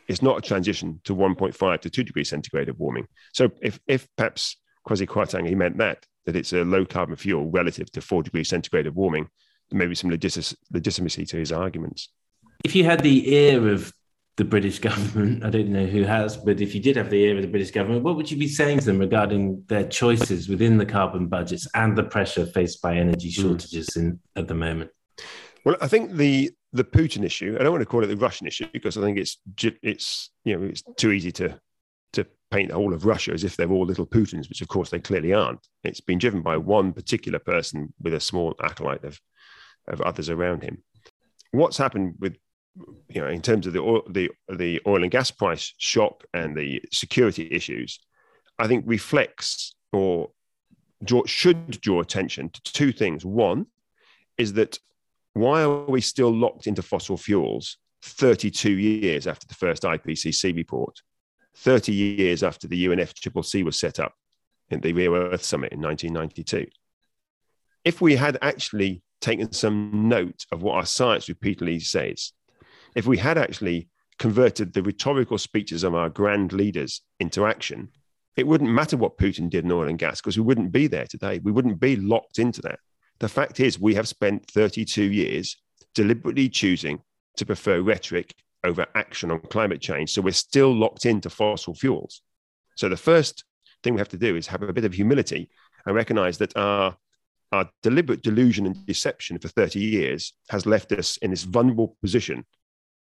It's 0.08 0.22
not 0.22 0.38
a 0.38 0.40
transition 0.40 1.00
to 1.04 1.14
1.5 1.14 1.80
to 1.80 1.90
two 1.90 2.02
degrees 2.02 2.30
centigrade 2.30 2.68
of 2.68 2.78
warming. 2.78 3.06
So 3.32 3.50
if, 3.60 3.78
if 3.86 4.08
perhaps 4.16 4.56
Kwasi 4.88 5.06
Kwarteng, 5.06 5.46
he 5.46 5.54
meant 5.54 5.78
that, 5.78 6.04
that 6.26 6.36
it's 6.36 6.52
a 6.52 6.64
low 6.64 6.84
carbon 6.84 7.16
fuel 7.16 7.50
relative 7.50 7.90
to 7.92 8.00
four 8.00 8.22
degrees 8.22 8.48
centigrade 8.48 8.86
of 8.86 8.96
warming, 8.96 9.28
maybe 9.70 9.94
some 9.94 10.10
legitimacy 10.10 11.26
to 11.26 11.36
his 11.36 11.52
arguments. 11.52 12.08
If 12.64 12.74
you 12.74 12.84
had 12.84 13.02
the 13.02 13.32
ear 13.32 13.68
of 13.68 13.92
the 14.36 14.44
British 14.44 14.78
government, 14.78 15.44
I 15.44 15.50
don't 15.50 15.68
know 15.68 15.86
who 15.86 16.02
has, 16.02 16.36
but 16.36 16.60
if 16.60 16.74
you 16.74 16.80
did 16.80 16.96
have 16.96 17.10
the 17.10 17.22
ear 17.22 17.36
of 17.36 17.42
the 17.42 17.48
British 17.48 17.70
government, 17.70 18.04
what 18.04 18.16
would 18.16 18.30
you 18.30 18.36
be 18.36 18.48
saying 18.48 18.80
to 18.80 18.86
them 18.86 18.98
regarding 18.98 19.64
their 19.68 19.86
choices 19.88 20.48
within 20.48 20.78
the 20.78 20.86
carbon 20.86 21.26
budgets 21.26 21.66
and 21.74 21.96
the 21.96 22.04
pressure 22.04 22.46
faced 22.46 22.80
by 22.82 22.96
energy 22.96 23.30
hmm. 23.30 23.42
shortages 23.42 23.88
mm. 23.90 23.96
in 23.96 24.20
at 24.36 24.48
the 24.48 24.54
moment? 24.54 24.90
Well, 25.64 25.76
I 25.80 25.88
think 25.88 26.12
the 26.12 26.50
the 26.72 26.84
Putin 26.84 27.24
issue. 27.24 27.56
I 27.58 27.62
don't 27.62 27.72
want 27.72 27.82
to 27.82 27.86
call 27.86 28.04
it 28.04 28.06
the 28.06 28.16
Russian 28.16 28.46
issue 28.46 28.66
because 28.72 28.96
I 28.96 29.02
think 29.02 29.18
it's 29.18 29.38
it's 29.82 30.30
you 30.44 30.56
know 30.56 30.64
it's 30.66 30.82
too 30.96 31.12
easy 31.12 31.32
to 31.32 31.60
to 32.12 32.26
paint 32.50 32.68
the 32.68 32.74
whole 32.74 32.94
of 32.94 33.04
Russia 33.04 33.32
as 33.32 33.44
if 33.44 33.56
they're 33.56 33.70
all 33.70 33.84
little 33.84 34.06
Putins, 34.06 34.48
which 34.48 34.62
of 34.62 34.68
course 34.68 34.90
they 34.90 35.00
clearly 35.00 35.32
aren't. 35.32 35.66
It's 35.84 36.00
been 36.00 36.18
driven 36.18 36.42
by 36.42 36.56
one 36.56 36.92
particular 36.92 37.38
person 37.38 37.92
with 38.00 38.14
a 38.14 38.20
small 38.20 38.54
acolyte 38.62 39.04
of 39.04 39.20
of 39.88 40.00
others 40.00 40.30
around 40.30 40.62
him. 40.62 40.82
What's 41.52 41.78
happened 41.78 42.14
with 42.20 42.36
you 43.08 43.20
know, 43.20 43.28
in 43.28 43.42
terms 43.42 43.66
of 43.66 43.72
the 43.72 43.80
oil, 43.80 44.02
the 44.08 44.30
the 44.48 44.80
oil 44.86 45.02
and 45.02 45.10
gas 45.10 45.30
price 45.30 45.74
shock 45.78 46.24
and 46.32 46.56
the 46.56 46.82
security 46.92 47.48
issues, 47.50 47.98
I 48.58 48.66
think 48.66 48.84
reflects 48.86 49.74
or 49.92 50.30
draw, 51.04 51.24
should 51.26 51.80
draw 51.80 52.00
attention 52.00 52.50
to 52.50 52.72
two 52.72 52.92
things. 52.92 53.24
One 53.24 53.66
is 54.38 54.52
that 54.54 54.78
why 55.34 55.62
are 55.62 55.84
we 55.84 56.00
still 56.00 56.34
locked 56.34 56.66
into 56.66 56.82
fossil 56.82 57.16
fuels 57.16 57.76
32 58.02 58.70
years 58.70 59.26
after 59.26 59.46
the 59.46 59.54
first 59.54 59.82
IPCC 59.82 60.54
report, 60.56 61.00
30 61.56 61.92
years 61.92 62.42
after 62.42 62.66
the 62.66 62.86
UNFCCC 62.86 63.64
was 63.64 63.78
set 63.78 64.00
up 64.00 64.14
in 64.70 64.80
the 64.80 64.92
Rio 64.92 65.14
Earth 65.14 65.42
Summit 65.42 65.72
in 65.72 65.80
1992? 65.80 66.70
If 67.84 68.00
we 68.00 68.16
had 68.16 68.38
actually 68.42 69.02
taken 69.20 69.52
some 69.52 70.08
note 70.08 70.46
of 70.50 70.62
what 70.62 70.76
our 70.76 70.86
science 70.86 71.28
repeatedly 71.28 71.80
says, 71.80 72.32
if 72.94 73.06
we 73.06 73.18
had 73.18 73.38
actually 73.38 73.88
converted 74.18 74.72
the 74.72 74.82
rhetorical 74.82 75.38
speeches 75.38 75.82
of 75.82 75.94
our 75.94 76.08
grand 76.08 76.52
leaders 76.52 77.02
into 77.20 77.46
action, 77.46 77.88
it 78.36 78.46
wouldn't 78.46 78.70
matter 78.70 78.96
what 78.96 79.18
Putin 79.18 79.50
did 79.50 79.64
in 79.64 79.72
oil 79.72 79.88
and 79.88 79.98
gas 79.98 80.20
because 80.20 80.36
we 80.36 80.44
wouldn't 80.44 80.72
be 80.72 80.86
there 80.86 81.06
today. 81.06 81.40
We 81.42 81.52
wouldn't 81.52 81.80
be 81.80 81.96
locked 81.96 82.38
into 82.38 82.60
that. 82.62 82.78
The 83.18 83.28
fact 83.28 83.60
is, 83.60 83.78
we 83.78 83.94
have 83.94 84.08
spent 84.08 84.50
32 84.50 85.02
years 85.02 85.56
deliberately 85.94 86.48
choosing 86.48 87.00
to 87.36 87.46
prefer 87.46 87.80
rhetoric 87.80 88.34
over 88.64 88.86
action 88.94 89.30
on 89.30 89.40
climate 89.40 89.80
change. 89.80 90.12
So 90.12 90.22
we're 90.22 90.32
still 90.32 90.74
locked 90.74 91.06
into 91.06 91.30
fossil 91.30 91.74
fuels. 91.74 92.22
So 92.76 92.88
the 92.88 92.96
first 92.96 93.44
thing 93.82 93.94
we 93.94 94.00
have 94.00 94.08
to 94.08 94.16
do 94.16 94.36
is 94.36 94.46
have 94.46 94.62
a 94.62 94.72
bit 94.72 94.84
of 94.84 94.92
humility 94.92 95.50
and 95.86 95.94
recognize 95.94 96.38
that 96.38 96.56
our, 96.56 96.96
our 97.52 97.68
deliberate 97.82 98.22
delusion 98.22 98.66
and 98.66 98.86
deception 98.86 99.38
for 99.38 99.48
30 99.48 99.80
years 99.80 100.34
has 100.50 100.66
left 100.66 100.92
us 100.92 101.16
in 101.18 101.30
this 101.30 101.44
vulnerable 101.44 101.96
position 102.02 102.44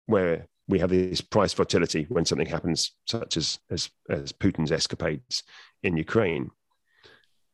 where 0.10 0.48
we 0.68 0.80
have 0.80 0.90
this 0.90 1.22
price 1.22 1.54
volatility 1.54 2.06
when 2.10 2.26
something 2.26 2.48
happens, 2.48 2.92
such 3.06 3.38
as, 3.38 3.60
as, 3.70 3.90
as 4.10 4.32
Putin's 4.32 4.72
escapades 4.72 5.44
in 5.84 5.98
Ukraine. 5.98 6.50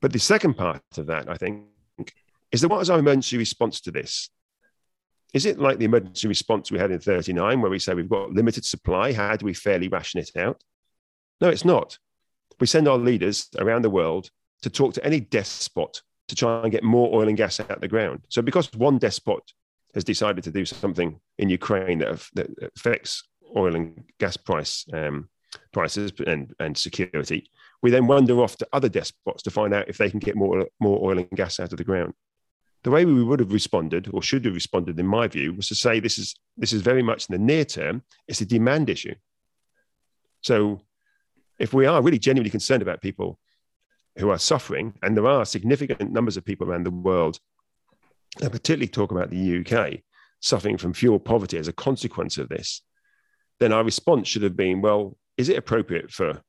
But 0.01 0.13
the 0.13 0.19
second 0.19 0.55
part 0.55 0.81
of 0.97 1.07
that, 1.07 1.29
I 1.29 1.35
think, 1.35 1.65
is 2.51 2.61
that 2.61 2.69
what 2.69 2.81
is 2.81 2.89
our 2.89 2.99
emergency 2.99 3.37
response 3.37 3.81
to 3.81 3.91
this? 3.91 4.29
Is 5.33 5.45
it 5.45 5.59
like 5.59 5.79
the 5.79 5.85
emergency 5.85 6.27
response 6.27 6.71
we 6.71 6.79
had 6.79 6.91
in 6.91 6.99
39, 6.99 7.61
where 7.61 7.71
we 7.71 7.79
say 7.79 7.93
we've 7.93 8.09
got 8.09 8.31
limited 8.31 8.63
supply? 8.63 9.11
How 9.11 9.35
do 9.35 9.45
we 9.45 9.53
fairly 9.53 9.89
ration 9.89 10.21
it 10.21 10.31
out? 10.37 10.63
No, 11.41 11.49
it's 11.49 11.65
not. 11.65 11.97
We 12.59 12.67
send 12.67 12.87
our 12.87 12.97
leaders 12.97 13.49
around 13.57 13.81
the 13.83 13.89
world 13.89 14.29
to 14.61 14.69
talk 14.69 14.93
to 14.93 15.05
any 15.05 15.19
despot 15.19 16.01
to 16.29 16.35
try 16.35 16.63
and 16.63 16.71
get 16.71 16.83
more 16.83 17.13
oil 17.13 17.27
and 17.27 17.37
gas 17.37 17.59
out 17.59 17.71
of 17.71 17.81
the 17.81 17.87
ground. 17.87 18.21
So, 18.29 18.41
because 18.41 18.73
one 18.73 18.97
despot 18.97 19.43
has 19.95 20.03
decided 20.03 20.43
to 20.43 20.51
do 20.51 20.65
something 20.65 21.19
in 21.39 21.49
Ukraine 21.49 21.99
that, 21.99 22.23
that 22.35 22.47
affects 22.75 23.23
oil 23.55 23.75
and 23.75 24.03
gas 24.19 24.37
price 24.37 24.85
um, 24.93 25.29
prices 25.71 26.11
and, 26.27 26.53
and 26.59 26.77
security, 26.77 27.49
we 27.81 27.89
then 27.89 28.07
wander 28.07 28.41
off 28.41 28.57
to 28.57 28.67
other 28.73 28.89
despots 28.89 29.43
to 29.43 29.51
find 29.51 29.73
out 29.73 29.87
if 29.87 29.97
they 29.97 30.09
can 30.09 30.19
get 30.19 30.35
more, 30.35 30.67
more 30.79 30.99
oil 31.09 31.17
and 31.17 31.29
gas 31.31 31.59
out 31.59 31.71
of 31.71 31.77
the 31.77 31.83
ground. 31.83 32.13
The 32.83 32.91
way 32.91 33.05
we 33.05 33.23
would 33.23 33.39
have 33.39 33.53
responded, 33.53 34.09
or 34.13 34.21
should 34.21 34.45
have 34.45 34.53
responded, 34.53 34.99
in 34.99 35.07
my 35.07 35.27
view, 35.27 35.53
was 35.53 35.69
to 35.69 35.75
say 35.75 35.99
this 35.99 36.19
is 36.19 36.35
this 36.55 36.71
is 36.71 36.83
very 36.83 37.01
much 37.01 37.27
in 37.27 37.33
the 37.33 37.43
near 37.43 37.65
term. 37.65 38.03
It's 38.27 38.41
a 38.41 38.45
demand 38.45 38.91
issue. 38.91 39.15
So, 40.41 40.81
if 41.57 41.73
we 41.73 41.87
are 41.87 42.03
really 42.03 42.19
genuinely 42.19 42.51
concerned 42.51 42.83
about 42.83 43.01
people 43.01 43.39
who 44.19 44.29
are 44.29 44.37
suffering, 44.37 44.93
and 45.01 45.17
there 45.17 45.25
are 45.25 45.45
significant 45.45 46.11
numbers 46.11 46.37
of 46.37 46.45
people 46.45 46.69
around 46.69 46.85
the 46.85 46.91
world 46.91 47.39
and 48.41 48.51
particularly 48.51 48.87
talk 48.87 49.11
about 49.11 49.29
the 49.29 49.59
UK 49.59 50.01
suffering 50.39 50.77
from 50.77 50.93
fuel 50.93 51.19
poverty 51.19 51.57
as 51.57 51.67
a 51.67 51.73
consequence 51.73 52.37
of 52.37 52.49
this, 52.49 52.81
then 53.59 53.71
our 53.71 53.83
response 53.83 54.27
should 54.27 54.43
have 54.43 54.55
been, 54.55 54.81
well, 54.81 55.17
is 55.37 55.49
it 55.49 55.57
appropriate 55.57 56.11
for 56.11 56.41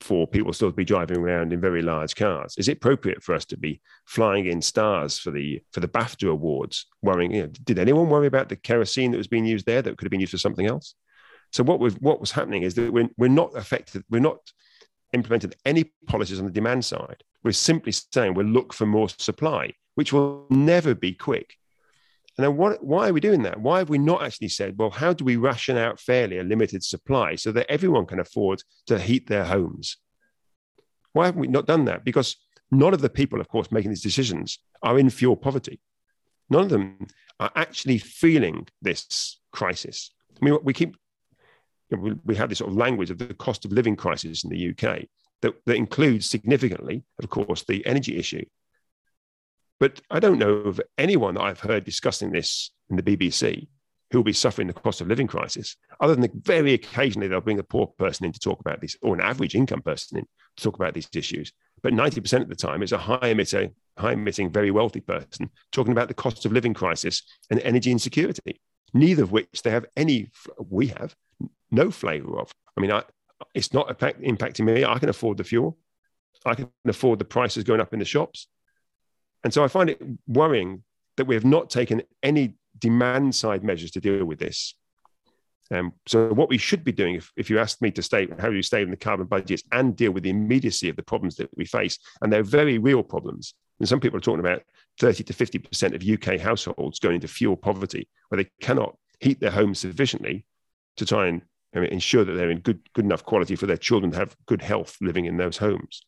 for 0.00 0.26
people 0.26 0.52
still 0.52 0.68
to 0.68 0.74
be 0.74 0.84
driving 0.84 1.18
around 1.18 1.52
in 1.52 1.60
very 1.60 1.80
large 1.80 2.16
cars? 2.16 2.56
Is 2.58 2.66
it 2.68 2.78
appropriate 2.78 3.22
for 3.22 3.36
us 3.36 3.44
to 3.46 3.56
be 3.56 3.80
flying 4.04 4.46
in 4.46 4.60
stars 4.60 5.18
for 5.18 5.30
the 5.30 5.62
for 5.72 5.80
the 5.80 5.88
BAFTA 5.88 6.28
awards? 6.28 6.86
Worrying, 7.02 7.32
you 7.32 7.42
know, 7.42 7.48
did 7.64 7.78
anyone 7.78 8.08
worry 8.08 8.26
about 8.26 8.48
the 8.48 8.56
kerosene 8.56 9.12
that 9.12 9.18
was 9.18 9.28
being 9.28 9.46
used 9.46 9.64
there 9.64 9.80
that 9.80 9.96
could 9.96 10.06
have 10.06 10.10
been 10.10 10.20
used 10.20 10.32
for 10.32 10.38
something 10.38 10.66
else? 10.66 10.94
So 11.52 11.62
what 11.62 11.78
was 11.78 11.94
what 11.94 12.20
was 12.20 12.32
happening 12.32 12.62
is 12.62 12.74
that 12.74 12.92
we're, 12.92 13.08
we're 13.16 13.28
not 13.28 13.56
affected, 13.56 14.04
we're 14.10 14.20
not 14.20 14.40
implemented 15.12 15.54
any 15.64 15.92
policies 16.06 16.40
on 16.40 16.46
the 16.46 16.52
demand 16.52 16.84
side. 16.84 17.22
We're 17.44 17.52
simply 17.52 17.92
saying 17.92 18.34
we'll 18.34 18.46
look 18.46 18.72
for 18.72 18.86
more 18.86 19.08
supply 19.08 19.72
which 19.94 20.12
will 20.12 20.46
never 20.50 20.94
be 20.94 21.12
quick. 21.12 21.56
And 22.38 22.44
then 22.44 22.56
what, 22.56 22.82
why 22.82 23.08
are 23.08 23.12
we 23.12 23.20
doing 23.20 23.42
that? 23.42 23.60
Why 23.60 23.78
have 23.78 23.90
we 23.90 23.98
not 23.98 24.22
actually 24.22 24.48
said, 24.48 24.78
well, 24.78 24.90
how 24.90 25.12
do 25.12 25.24
we 25.24 25.36
ration 25.36 25.76
out 25.76 26.00
fairly 26.00 26.38
a 26.38 26.42
limited 26.44 26.82
supply 26.82 27.34
so 27.34 27.52
that 27.52 27.70
everyone 27.70 28.06
can 28.06 28.20
afford 28.20 28.62
to 28.86 28.98
heat 28.98 29.28
their 29.28 29.44
homes? 29.44 29.98
Why 31.12 31.26
haven't 31.26 31.40
we 31.40 31.48
not 31.48 31.66
done 31.66 31.84
that? 31.86 32.04
Because 32.04 32.36
none 32.70 32.94
of 32.94 33.02
the 33.02 33.10
people, 33.10 33.40
of 33.40 33.48
course, 33.48 33.70
making 33.70 33.90
these 33.90 34.02
decisions 34.02 34.58
are 34.82 34.98
in 34.98 35.10
fuel 35.10 35.36
poverty. 35.36 35.78
None 36.48 36.62
of 36.62 36.70
them 36.70 37.06
are 37.38 37.52
actually 37.54 37.98
feeling 37.98 38.66
this 38.80 39.38
crisis. 39.52 40.10
I 40.40 40.44
mean, 40.44 40.58
we 40.62 40.72
keep, 40.72 40.96
you 41.90 41.96
know, 41.96 42.14
we, 42.24 42.34
have 42.36 42.48
this 42.48 42.58
sort 42.58 42.70
of 42.70 42.76
language 42.76 43.10
of 43.10 43.18
the 43.18 43.34
cost 43.34 43.66
of 43.66 43.72
living 43.72 43.94
crisis 43.94 44.44
in 44.44 44.50
the 44.50 44.70
UK 44.70 45.06
that, 45.42 45.54
that 45.66 45.76
includes 45.76 46.28
significantly, 46.28 47.04
of 47.22 47.28
course, 47.28 47.64
the 47.64 47.84
energy 47.84 48.16
issue. 48.16 48.44
But 49.82 50.00
I 50.12 50.20
don't 50.20 50.38
know 50.38 50.52
of 50.52 50.80
anyone 50.96 51.34
that 51.34 51.42
I've 51.42 51.58
heard 51.58 51.82
discussing 51.82 52.30
this 52.30 52.70
in 52.88 52.94
the 52.94 53.02
BBC 53.02 53.66
who 54.12 54.18
will 54.18 54.22
be 54.22 54.32
suffering 54.32 54.68
the 54.68 54.72
cost 54.72 55.00
of 55.00 55.08
living 55.08 55.26
crisis, 55.26 55.76
other 56.00 56.14
than 56.14 56.30
very 56.44 56.74
occasionally 56.74 57.26
they'll 57.26 57.40
bring 57.40 57.58
a 57.58 57.64
poor 57.64 57.88
person 57.98 58.24
in 58.24 58.32
to 58.32 58.38
talk 58.38 58.60
about 58.60 58.80
this, 58.80 58.96
or 59.02 59.12
an 59.12 59.20
average 59.20 59.56
income 59.56 59.82
person 59.82 60.18
in 60.18 60.24
to 60.56 60.62
talk 60.62 60.76
about 60.76 60.94
these 60.94 61.08
issues. 61.16 61.52
But 61.82 61.94
90% 61.94 62.42
of 62.42 62.48
the 62.48 62.54
time, 62.54 62.80
it's 62.80 62.92
a 62.92 62.98
high 62.98 63.34
emitter, 63.34 63.72
high 63.98 64.12
emitting, 64.12 64.52
very 64.52 64.70
wealthy 64.70 65.00
person 65.00 65.50
talking 65.72 65.90
about 65.90 66.06
the 66.06 66.14
cost 66.14 66.46
of 66.46 66.52
living 66.52 66.74
crisis 66.74 67.20
and 67.50 67.58
energy 67.58 67.90
insecurity, 67.90 68.60
neither 68.94 69.24
of 69.24 69.32
which 69.32 69.62
they 69.64 69.70
have 69.70 69.86
any, 69.96 70.30
we 70.58 70.86
have 70.86 71.16
no 71.72 71.90
flavor 71.90 72.38
of. 72.38 72.54
I 72.76 72.82
mean, 72.82 72.92
I, 72.92 73.02
it's 73.52 73.74
not 73.74 73.88
impacting 73.98 74.60
me. 74.60 74.84
I 74.84 75.00
can 75.00 75.08
afford 75.08 75.38
the 75.38 75.44
fuel. 75.44 75.76
I 76.46 76.54
can 76.54 76.70
afford 76.86 77.18
the 77.18 77.24
prices 77.24 77.64
going 77.64 77.80
up 77.80 77.92
in 77.92 77.98
the 77.98 78.04
shops. 78.04 78.46
And 79.44 79.52
so 79.52 79.64
I 79.64 79.68
find 79.68 79.90
it 79.90 80.00
worrying 80.26 80.82
that 81.16 81.26
we 81.26 81.34
have 81.34 81.44
not 81.44 81.70
taken 81.70 82.02
any 82.22 82.54
demand 82.78 83.34
side 83.34 83.64
measures 83.64 83.90
to 83.92 84.00
deal 84.00 84.24
with 84.24 84.38
this. 84.38 84.74
Um, 85.70 85.92
so 86.06 86.28
what 86.34 86.48
we 86.48 86.58
should 86.58 86.84
be 86.84 86.92
doing, 86.92 87.14
if, 87.14 87.32
if 87.36 87.48
you 87.48 87.58
asked 87.58 87.80
me 87.80 87.90
to 87.92 88.02
stay, 88.02 88.28
how 88.38 88.50
do 88.50 88.56
you 88.56 88.62
stay 88.62 88.82
in 88.82 88.90
the 88.90 88.96
carbon 88.96 89.26
budgets 89.26 89.62
and 89.72 89.96
deal 89.96 90.12
with 90.12 90.22
the 90.22 90.30
immediacy 90.30 90.88
of 90.88 90.96
the 90.96 91.02
problems 91.02 91.36
that 91.36 91.48
we 91.56 91.64
face, 91.64 91.98
and 92.20 92.32
they're 92.32 92.42
very 92.42 92.78
real 92.78 93.02
problems. 93.02 93.54
And 93.78 93.88
some 93.88 94.00
people 94.00 94.18
are 94.18 94.20
talking 94.20 94.40
about 94.40 94.62
30 95.00 95.24
to 95.24 95.32
50% 95.32 95.94
of 95.94 96.34
UK 96.34 96.38
households 96.40 96.98
going 96.98 97.16
into 97.16 97.28
fuel 97.28 97.56
poverty, 97.56 98.08
where 98.28 98.42
they 98.42 98.50
cannot 98.60 98.96
heat 99.20 99.40
their 99.40 99.50
homes 99.50 99.78
sufficiently 99.78 100.44
to 100.96 101.06
try 101.06 101.28
and 101.28 101.42
I 101.74 101.80
mean, 101.80 101.90
ensure 101.90 102.24
that 102.24 102.32
they're 102.32 102.50
in 102.50 102.60
good, 102.60 102.80
good 102.92 103.06
enough 103.06 103.24
quality 103.24 103.56
for 103.56 103.66
their 103.66 103.78
children 103.78 104.12
to 104.12 104.18
have 104.18 104.36
good 104.46 104.60
health 104.60 104.98
living 105.00 105.24
in 105.24 105.38
those 105.38 105.56
homes. 105.56 106.02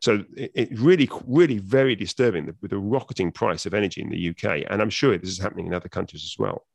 So 0.00 0.24
it's 0.36 0.78
really, 0.80 1.08
really 1.26 1.58
very 1.58 1.96
disturbing 1.96 2.54
with 2.60 2.70
the 2.70 2.78
rocketing 2.78 3.32
price 3.32 3.66
of 3.66 3.74
energy 3.74 4.00
in 4.00 4.10
the 4.10 4.30
UK. 4.30 4.64
And 4.70 4.80
I'm 4.80 4.90
sure 4.90 5.16
this 5.16 5.30
is 5.30 5.38
happening 5.38 5.66
in 5.66 5.74
other 5.74 5.88
countries 5.88 6.22
as 6.24 6.36
well. 6.38 6.66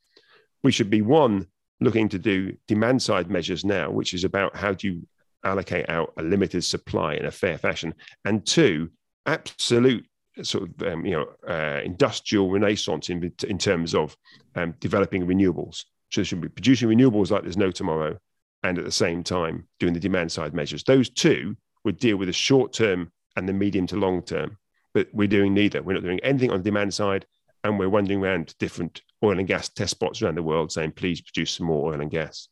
We 0.63 0.71
should 0.71 0.89
be 0.89 1.01
one, 1.01 1.47
looking 1.79 2.09
to 2.09 2.19
do 2.19 2.55
demand 2.67 3.01
side 3.01 3.29
measures 3.29 3.65
now, 3.65 3.91
which 3.91 4.13
is 4.13 4.23
about 4.23 4.55
how 4.55 4.73
do 4.73 4.87
you 4.87 5.07
allocate 5.43 5.89
out 5.89 6.13
a 6.17 6.23
limited 6.23 6.63
supply 6.63 7.15
in 7.15 7.25
a 7.25 7.31
fair 7.31 7.57
fashion. 7.57 7.93
And 8.25 8.45
two, 8.45 8.89
absolute 9.25 10.05
sort 10.41 10.63
of 10.63 10.87
um, 10.87 11.05
you 11.05 11.11
know 11.11 11.27
uh, 11.47 11.81
industrial 11.83 12.49
renaissance 12.49 13.09
in, 13.09 13.31
in 13.47 13.57
terms 13.57 13.93
of 13.93 14.17
um, 14.55 14.73
developing 14.79 15.27
renewables. 15.27 15.83
So 16.11 16.21
there 16.21 16.25
should 16.25 16.41
be 16.41 16.49
producing 16.49 16.89
renewables 16.89 17.31
like 17.31 17.43
there's 17.43 17.57
no 17.57 17.71
tomorrow, 17.71 18.17
and 18.63 18.77
at 18.77 18.85
the 18.85 18.91
same 18.91 19.23
time 19.23 19.67
doing 19.79 19.93
the 19.93 19.99
demand 19.99 20.31
side 20.31 20.53
measures. 20.53 20.83
Those 20.83 21.09
two 21.09 21.55
would 21.83 21.97
deal 21.97 22.17
with 22.17 22.27
the 22.27 22.33
short 22.33 22.73
term 22.73 23.11
and 23.35 23.47
the 23.47 23.53
medium 23.53 23.87
to 23.87 23.95
long 23.95 24.21
term. 24.21 24.57
But 24.93 25.07
we're 25.13 25.27
doing 25.27 25.53
neither. 25.53 25.81
We're 25.81 25.93
not 25.93 26.03
doing 26.03 26.19
anything 26.21 26.51
on 26.51 26.57
the 26.57 26.63
demand 26.63 26.93
side. 26.93 27.25
And 27.63 27.79
we're 27.79 27.89
wandering 27.89 28.21
around 28.21 28.53
different 28.59 29.01
oil 29.23 29.39
and 29.39 29.47
gas 29.47 29.69
test 29.69 29.91
spots 29.91 30.21
around 30.21 30.35
the 30.35 30.43
world 30.43 30.71
saying, 30.71 30.91
please 30.91 31.21
produce 31.21 31.51
some 31.51 31.67
more 31.67 31.93
oil 31.93 32.01
and 32.01 32.11
gas. 32.11 32.49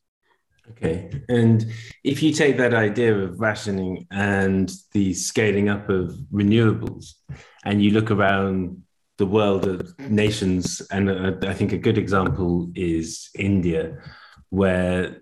Okay. 0.70 1.12
And 1.28 1.66
if 2.04 2.24
you 2.24 2.32
take 2.32 2.58
that 2.58 2.74
idea 2.74 3.14
of 3.18 3.40
rationing 3.40 4.08
and 4.10 4.72
the 4.94 5.14
scaling 5.14 5.70
up 5.70 5.90
of 5.90 6.16
renewables, 6.32 7.14
and 7.66 7.84
you 7.84 7.92
look 7.92 8.10
around 8.10 8.84
the 9.18 9.26
world 9.26 9.68
of 9.68 10.00
nations, 10.00 10.82
and 10.92 11.10
uh, 11.10 11.34
I 11.44 11.54
think 11.54 11.74
a 11.74 11.78
good 11.78 11.98
example 11.98 12.72
is 12.74 13.30
India, 13.36 13.98
where 14.50 15.22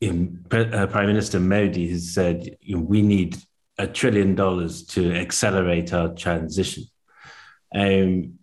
in, 0.00 0.44
uh, 0.50 0.86
Prime 0.86 1.06
Minister 1.06 1.40
Modi 1.40 1.90
has 1.90 2.14
said 2.14 2.56
you 2.60 2.76
know, 2.76 2.82
we 2.82 3.02
need 3.02 3.36
a 3.78 3.86
trillion 3.86 4.34
dollars 4.34 4.84
to 4.84 5.12
accelerate 5.12 5.92
our 5.92 6.08
transition. 6.14 6.84
Um, 7.74 8.38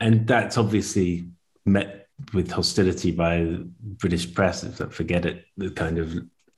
and 0.00 0.26
that's 0.26 0.58
obviously 0.58 1.28
met 1.64 2.08
with 2.32 2.50
hostility 2.50 3.10
by 3.10 3.58
British 3.80 4.32
press. 4.32 4.64
Forget 4.90 5.24
it, 5.26 5.44
the 5.56 5.70
kind 5.70 5.98
of 5.98 6.14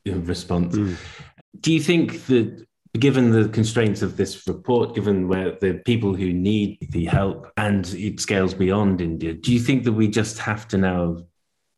response. 0.06 0.76
Mm. 0.76 0.96
Do 1.60 1.72
you 1.72 1.80
think 1.80 2.26
that, 2.26 2.66
given 2.98 3.30
the 3.30 3.48
constraints 3.48 4.02
of 4.02 4.16
this 4.16 4.46
report, 4.46 4.94
given 4.94 5.28
where 5.28 5.52
the 5.60 5.74
people 5.84 6.14
who 6.14 6.32
need 6.32 6.78
the 6.90 7.04
help 7.06 7.52
and 7.56 7.86
it 7.94 8.20
scales 8.20 8.54
beyond 8.54 9.00
India, 9.00 9.34
do 9.34 9.52
you 9.52 9.60
think 9.60 9.84
that 9.84 9.92
we 9.92 10.08
just 10.08 10.38
have 10.38 10.66
to 10.68 10.78
now 10.78 11.18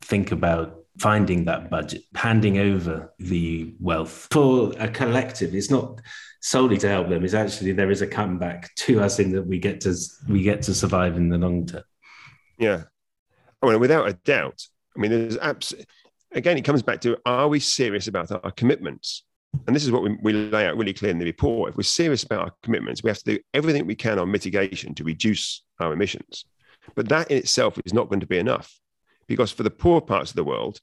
think 0.03 0.33
about 0.33 0.78
finding 0.99 1.45
that 1.45 1.71
budget, 1.71 2.03
handing 2.15 2.59
over 2.59 3.15
the 3.19 3.75
wealth 3.81 4.29
for 4.31 4.73
a 4.79 4.89
collective? 4.89 5.55
It's 5.55 5.71
not 5.71 6.01
solely 6.41 6.79
to 6.79 6.89
help 6.89 7.09
them. 7.09 7.25
It's 7.25 7.35
actually 7.35 7.73
there 7.73 7.91
is 7.91 8.03
a 8.03 8.07
comeback 8.07 8.75
to 8.77 9.01
us 9.01 9.19
in 9.19 9.33
that 9.33 9.47
we 9.47 9.59
get 9.59 9.81
to 9.83 9.95
we 10.29 10.43
get 10.43 10.63
to 10.63 10.75
survive 10.75 11.17
in 11.17 11.29
the 11.29 11.39
long 11.39 11.67
term. 11.67 11.85
Yeah, 12.59 12.85
I 13.63 13.67
mean, 13.67 13.81
without 13.81 14.09
a 14.09 14.13
doubt. 14.13 14.63
I 14.97 15.01
mean, 15.01 15.11
there's 15.13 15.37
absolutely, 15.37 15.87
again, 16.33 16.59
it 16.59 16.65
comes 16.65 16.83
back 16.83 17.01
to 17.03 17.17
are 17.25 17.49
we 17.49 17.61
serious 17.61 18.09
about 18.09 18.33
our 18.33 18.51
commitments? 18.53 19.25
And 19.67 19.75
this 19.75 19.85
is 19.85 19.91
what 19.91 20.03
we, 20.03 20.17
we 20.23 20.33
lay 20.33 20.67
out 20.67 20.77
really 20.77 20.93
clear 20.93 21.11
in 21.11 21.19
the 21.19 21.25
report. 21.25 21.71
If 21.71 21.77
we're 21.77 21.83
serious 21.85 22.23
about 22.23 22.41
our 22.41 22.53
commitments, 22.63 23.03
we 23.03 23.11
have 23.11 23.19
to 23.19 23.37
do 23.37 23.39
everything 23.55 23.87
we 23.87 23.95
can 23.95 24.19
on 24.19 24.31
mitigation 24.31 24.95
to 24.95 25.05
reduce 25.05 25.63
our 25.81 25.93
emissions. 25.93 26.45
But 26.95 27.09
that 27.09 27.31
in 27.31 27.39
itself 27.39 27.79
is 27.85 27.95
not 27.95 28.09
going 28.09 28.21
to 28.21 28.27
be 28.27 28.39
enough 28.39 28.73
because 29.29 29.53
for 29.53 29.63
the 29.63 29.71
poor 29.71 30.01
parts 30.01 30.31
of 30.31 30.37
the 30.37 30.45
world, 30.45 30.81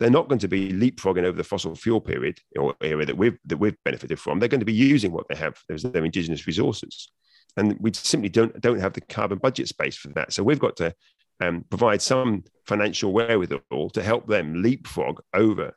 they're 0.00 0.10
not 0.10 0.28
going 0.28 0.40
to 0.40 0.48
be 0.48 0.72
leapfrogging 0.72 1.24
over 1.24 1.36
the 1.36 1.44
fossil 1.44 1.76
fuel 1.76 2.00
period 2.00 2.40
or 2.58 2.74
area 2.80 3.06
that 3.06 3.16
we've 3.16 3.38
that 3.46 3.58
we've 3.58 3.76
benefited 3.84 4.18
from. 4.18 4.38
They're 4.38 4.48
going 4.48 4.60
to 4.60 4.66
be 4.66 4.72
using 4.72 5.12
what 5.12 5.28
they 5.28 5.36
have 5.36 5.58
as 5.70 5.82
their 5.82 6.04
indigenous 6.04 6.46
resources, 6.46 7.10
and 7.56 7.76
we 7.78 7.92
simply 7.92 8.28
don't 8.28 8.60
don't 8.60 8.80
have 8.80 8.94
the 8.94 9.00
carbon 9.00 9.38
budget 9.38 9.68
space 9.68 9.96
for 9.96 10.08
that. 10.14 10.32
So 10.32 10.42
we've 10.42 10.58
got 10.58 10.76
to 10.76 10.94
um, 11.40 11.64
provide 11.70 12.02
some 12.02 12.44
financial 12.66 13.12
wherewithal 13.12 13.90
to 13.90 14.02
help 14.02 14.26
them 14.26 14.62
leapfrog 14.62 15.20
over 15.34 15.76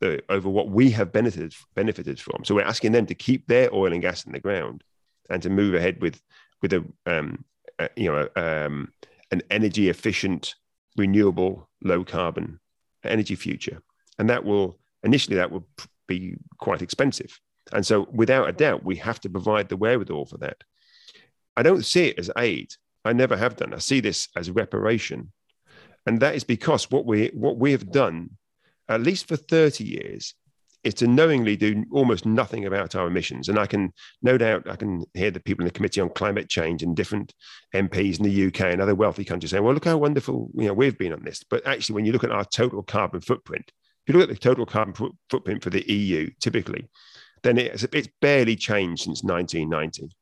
the, 0.00 0.22
over 0.28 0.48
what 0.48 0.68
we 0.68 0.90
have 0.90 1.12
benefited 1.12 1.54
benefited 1.74 2.20
from. 2.20 2.44
So 2.44 2.54
we're 2.54 2.62
asking 2.62 2.92
them 2.92 3.06
to 3.06 3.14
keep 3.14 3.46
their 3.46 3.72
oil 3.74 3.92
and 3.92 4.02
gas 4.02 4.24
in 4.24 4.32
the 4.32 4.40
ground 4.40 4.84
and 5.30 5.42
to 5.42 5.50
move 5.50 5.74
ahead 5.74 6.00
with 6.00 6.20
with 6.62 6.72
a, 6.72 6.84
um, 7.06 7.44
a 7.78 7.88
you 7.96 8.10
know 8.10 8.28
um, 8.36 8.92
an 9.30 9.42
energy 9.50 9.88
efficient, 9.88 10.54
renewable, 10.96 11.68
low 11.82 12.04
carbon 12.04 12.60
energy 13.04 13.34
future, 13.34 13.82
and 14.18 14.28
that 14.30 14.44
will 14.44 14.78
initially 15.02 15.36
that 15.36 15.50
will 15.50 15.66
be 16.06 16.36
quite 16.58 16.82
expensive. 16.82 17.38
And 17.72 17.84
so, 17.84 18.06
without 18.12 18.48
a 18.48 18.52
doubt, 18.52 18.84
we 18.84 18.96
have 18.96 19.20
to 19.20 19.28
provide 19.28 19.68
the 19.68 19.76
wherewithal 19.76 20.26
for 20.26 20.38
that. 20.38 20.62
I 21.56 21.62
don't 21.62 21.84
see 21.84 22.06
it 22.06 22.18
as 22.18 22.30
aid. 22.36 22.74
I 23.04 23.12
never 23.12 23.36
have 23.36 23.56
done. 23.56 23.74
I 23.74 23.78
see 23.78 24.00
this 24.00 24.28
as 24.36 24.50
reparation. 24.50 25.32
And 26.06 26.20
that 26.20 26.34
is 26.34 26.44
because 26.44 26.90
what 26.90 27.06
we 27.06 27.28
what 27.34 27.58
we 27.58 27.72
have 27.72 27.90
done, 27.90 28.30
at 28.88 29.02
least 29.02 29.26
for 29.26 29.36
30 29.36 29.84
years, 29.84 30.34
is 30.84 30.94
to 30.94 31.06
knowingly 31.06 31.56
do 31.56 31.84
almost 31.90 32.26
nothing 32.26 32.66
about 32.66 32.94
our 32.94 33.06
emissions. 33.06 33.48
And 33.48 33.58
I 33.58 33.66
can 33.66 33.92
no 34.22 34.38
doubt 34.38 34.68
I 34.68 34.76
can 34.76 35.04
hear 35.14 35.30
the 35.30 35.40
people 35.40 35.64
in 35.64 35.66
the 35.66 35.72
Committee 35.72 36.00
on 36.00 36.10
Climate 36.10 36.48
Change 36.48 36.82
and 36.82 36.94
different 36.94 37.34
MPs 37.74 38.18
in 38.18 38.24
the 38.24 38.46
UK 38.46 38.72
and 38.72 38.80
other 38.80 38.94
wealthy 38.94 39.24
countries 39.24 39.50
saying, 39.50 39.64
well, 39.64 39.74
look 39.74 39.84
how 39.84 39.96
wonderful 39.96 40.50
you 40.54 40.66
know 40.66 40.74
we've 40.74 40.98
been 40.98 41.12
on 41.12 41.24
this. 41.24 41.44
But 41.48 41.66
actually, 41.66 41.94
when 41.94 42.04
you 42.04 42.12
look 42.12 42.24
at 42.24 42.30
our 42.30 42.44
total 42.44 42.82
carbon 42.82 43.20
footprint, 43.20 43.70
if 44.06 44.14
you 44.14 44.20
look 44.20 44.30
at 44.30 44.34
the 44.34 44.40
total 44.40 44.66
carbon 44.66 44.94
footprint 45.28 45.62
for 45.62 45.70
the 45.70 45.90
EU, 45.92 46.30
typically, 46.40 46.88
then 47.42 47.58
it's, 47.58 47.84
it's 47.92 48.08
barely 48.20 48.56
changed 48.56 49.04
since 49.04 49.22
1990. 49.22 50.14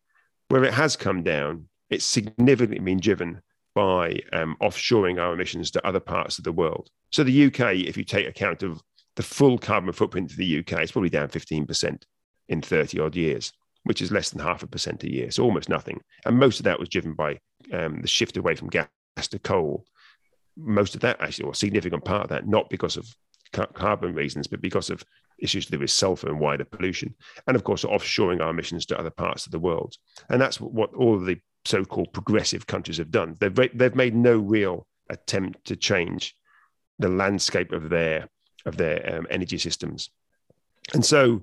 Where 0.49 0.65
it 0.65 0.75
has 0.75 0.97
come 0.97 1.23
down 1.23 1.69
it's 1.91 2.05
significantly 2.05 2.81
been 2.81 3.01
driven 3.01 3.41
by 3.75 4.21
um, 4.33 4.57
offshoring 4.63 5.21
our 5.21 5.33
emissions 5.33 5.71
to 5.73 5.87
other 5.87 6.01
parts 6.01 6.39
of 6.39 6.45
the 6.45 6.53
world. 6.53 6.89
So 7.11 7.25
the 7.25 7.47
UK, 7.47 7.75
if 7.77 7.97
you 7.97 8.05
take 8.05 8.27
account 8.27 8.63
of 8.63 8.81
the 9.17 9.23
full 9.23 9.59
carbon 9.59 9.93
footprint 9.93 10.31
of 10.31 10.37
the 10.37 10.59
UK, 10.59 10.83
is 10.83 10.93
probably 10.93 11.11
down 11.11 11.29
15% 11.29 12.03
in 12.49 12.63
30 12.63 13.01
odd 13.01 13.17
years, 13.17 13.53
which 13.85 14.03
is 14.03 14.13
less 14.13 14.31
than 14.31 14.41
half 14.41 14.63
a 14.63 14.67
percent 14.67 15.05
a 15.05 15.11
year. 15.11 15.31
So 15.31 15.45
almost 15.45 15.69
nothing. 15.69 16.01
And 16.25 16.39
most 16.39 16.61
of 16.61 16.65
that 16.65 16.79
was 16.79 16.89
driven 16.89 17.15
by 17.15 17.39
um, 17.73 18.01
the 18.01 18.09
shift 18.09 18.37
away 18.37 18.55
from 18.57 18.69
gas 18.69 18.89
to 19.31 19.39
coal. 19.39 19.85
Most 20.57 20.95
of 20.95 21.01
that, 21.03 21.21
actually, 21.21 21.47
or 21.47 21.53
a 21.53 21.57
significant 21.57 22.05
part 22.05 22.25
of 22.25 22.29
that, 22.31 22.47
not 22.47 22.71
because 22.71 22.97
of 22.97 23.07
carbon 23.53 24.15
reasons, 24.15 24.47
but 24.47 24.61
because 24.61 24.91
of 24.91 25.05
issues 25.39 25.67
do 25.67 25.79
with 25.79 25.91
sulfur 25.91 26.29
and 26.29 26.41
wider 26.41 26.65
pollution. 26.65 27.15
And 27.47 27.57
of 27.57 27.65
course, 27.65 27.85
offshoring 27.85 28.41
our 28.41 28.51
emissions 28.51 28.87
to 28.87 28.99
other 28.99 29.11
parts 29.11 29.47
of 29.47 29.53
the 29.53 29.59
world. 29.59 29.95
And 30.29 30.41
that's 30.41 30.61
what 30.61 30.95
all 30.95 31.15
of 31.15 31.27
the 31.27 31.39
so-called 31.65 32.13
progressive 32.13 32.67
countries 32.67 32.99
have 32.99 33.11
done. 33.11 33.37
They've 33.41 33.55
they've 33.75 33.95
made 33.95 34.15
no 34.15 34.37
real 34.37 34.87
attempt 35.11 35.67
to 35.67 35.77
change 35.77 36.35
the 36.99 37.09
landscape 37.09 37.73
of 37.73 37.91
their 37.91 38.29
of 38.67 38.77
their 38.77 39.19
um, 39.19 39.27
energy 39.31 39.59
systems, 39.59 40.11
and 40.93 41.05
so 41.05 41.43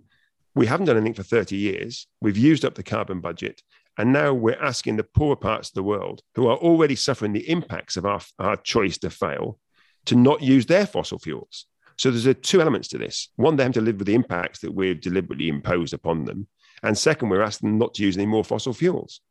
we 0.53 0.67
haven't 0.67 0.87
done 0.87 0.97
anything 0.97 1.13
for 1.13 1.23
30 1.23 1.55
years. 1.55 2.07
We've 2.21 2.37
used 2.37 2.65
up 2.65 2.75
the 2.75 2.83
carbon 2.83 3.21
budget, 3.21 3.61
and 3.97 4.11
now 4.11 4.33
we're 4.33 4.61
asking 4.61 4.97
the 4.97 5.03
poorer 5.03 5.35
parts 5.35 5.69
of 5.69 5.75
the 5.75 5.83
world 5.83 6.21
who 6.35 6.47
are 6.47 6.57
already 6.57 6.95
suffering 6.95 7.33
the 7.33 7.49
impacts 7.49 7.97
of 7.97 8.05
our, 8.05 8.21
our 8.39 8.57
choice 8.57 8.97
to 8.99 9.09
fail 9.09 9.59
to 10.05 10.15
not 10.15 10.41
use 10.41 10.65
their 10.65 10.85
fossil 10.85 11.19
fuels. 11.19 11.65
So 11.97 12.09
there's 12.09 12.25
a, 12.25 12.33
two 12.33 12.61
elements 12.61 12.87
to 12.89 12.97
this. 12.97 13.29
One, 13.35 13.55
they 13.55 13.63
have 13.63 13.73
to 13.73 13.81
live 13.81 13.97
with 13.97 14.07
the 14.07 14.15
impacts 14.15 14.59
that 14.61 14.73
we've 14.73 14.99
deliberately 14.99 15.49
imposed 15.49 15.93
upon 15.93 16.25
them. 16.25 16.47
And 16.83 16.97
second, 16.97 17.29
we're 17.29 17.43
asking 17.43 17.69
them 17.69 17.77
not 17.77 17.93
to 17.95 18.03
use 18.03 18.17
any 18.17 18.25
more 18.25 18.43
fossil 18.43 18.73
fuels. 18.73 19.21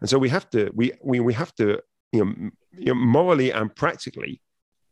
And 0.00 0.10
so 0.10 0.18
we 0.18 0.28
have 0.28 0.50
to 0.50 0.70
we 0.74 0.92
we, 1.02 1.20
we 1.20 1.34
have 1.34 1.54
to 1.54 1.80
you 2.12 2.24
know, 2.24 2.50
you 2.72 2.86
know 2.86 2.94
morally 2.94 3.50
and 3.50 3.74
practically 3.74 4.40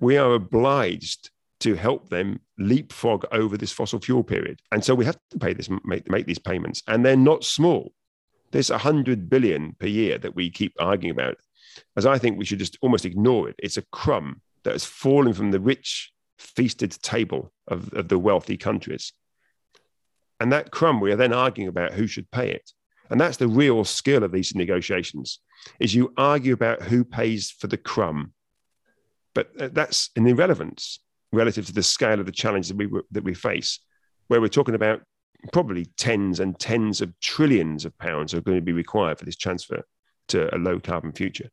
we 0.00 0.16
are 0.16 0.34
obliged 0.34 1.30
to 1.64 1.74
help 1.74 2.10
them 2.10 2.38
leapfrog 2.58 3.24
over 3.32 3.56
this 3.56 3.72
fossil 3.72 3.98
fuel 3.98 4.22
period. 4.22 4.60
And 4.70 4.84
so 4.84 4.94
we 4.94 5.06
have 5.06 5.16
to 5.30 5.38
pay 5.38 5.54
this 5.54 5.70
make, 5.82 6.10
make 6.10 6.26
these 6.26 6.38
payments 6.38 6.82
and 6.86 7.02
they're 7.02 7.16
not 7.16 7.42
small. 7.42 7.94
There's 8.52 8.68
100 8.68 9.30
billion 9.30 9.72
per 9.80 9.86
year 9.86 10.18
that 10.18 10.36
we 10.36 10.50
keep 10.50 10.74
arguing 10.78 11.12
about. 11.12 11.38
As 11.96 12.04
I 12.04 12.18
think 12.18 12.36
we 12.36 12.44
should 12.44 12.58
just 12.58 12.76
almost 12.82 13.06
ignore 13.06 13.48
it. 13.48 13.56
It's 13.58 13.78
a 13.78 13.84
crumb 13.92 14.42
that 14.64 14.72
has 14.72 14.84
fallen 14.84 15.32
from 15.32 15.52
the 15.52 15.58
rich 15.58 16.12
feasted 16.38 16.90
table 17.02 17.50
of, 17.66 17.90
of 17.94 18.08
the 18.08 18.18
wealthy 18.18 18.58
countries. 18.58 19.14
And 20.38 20.52
that 20.52 20.70
crumb, 20.70 21.00
we 21.00 21.12
are 21.12 21.16
then 21.16 21.32
arguing 21.32 21.68
about 21.68 21.94
who 21.94 22.06
should 22.06 22.30
pay 22.30 22.50
it. 22.50 22.70
And 23.08 23.18
that's 23.18 23.38
the 23.38 23.48
real 23.48 23.84
skill 23.84 24.22
of 24.22 24.32
these 24.32 24.54
negotiations 24.54 25.40
is 25.80 25.94
you 25.94 26.12
argue 26.18 26.52
about 26.52 26.82
who 26.82 27.04
pays 27.04 27.50
for 27.50 27.68
the 27.68 27.78
crumb. 27.78 28.34
But 29.34 29.48
uh, 29.58 29.70
that's 29.72 30.10
an 30.14 30.26
irrelevance 30.26 31.00
relative 31.34 31.66
to 31.66 31.72
the 31.72 31.82
scale 31.82 32.20
of 32.20 32.26
the 32.26 32.32
challenge 32.32 32.68
that 32.68 32.76
we, 32.76 32.88
that 33.10 33.24
we 33.24 33.34
face, 33.34 33.80
where 34.28 34.40
we're 34.40 34.48
talking 34.48 34.74
about 34.74 35.02
probably 35.52 35.86
tens 35.96 36.40
and 36.40 36.58
tens 36.58 37.00
of 37.00 37.18
trillions 37.20 37.84
of 37.84 37.96
pounds 37.98 38.32
are 38.32 38.40
going 38.40 38.56
to 38.56 38.62
be 38.62 38.72
required 38.72 39.18
for 39.18 39.24
this 39.24 39.36
transfer 39.36 39.82
to 40.28 40.54
a 40.54 40.58
low 40.58 40.80
carbon 40.80 41.12
future. 41.12 41.50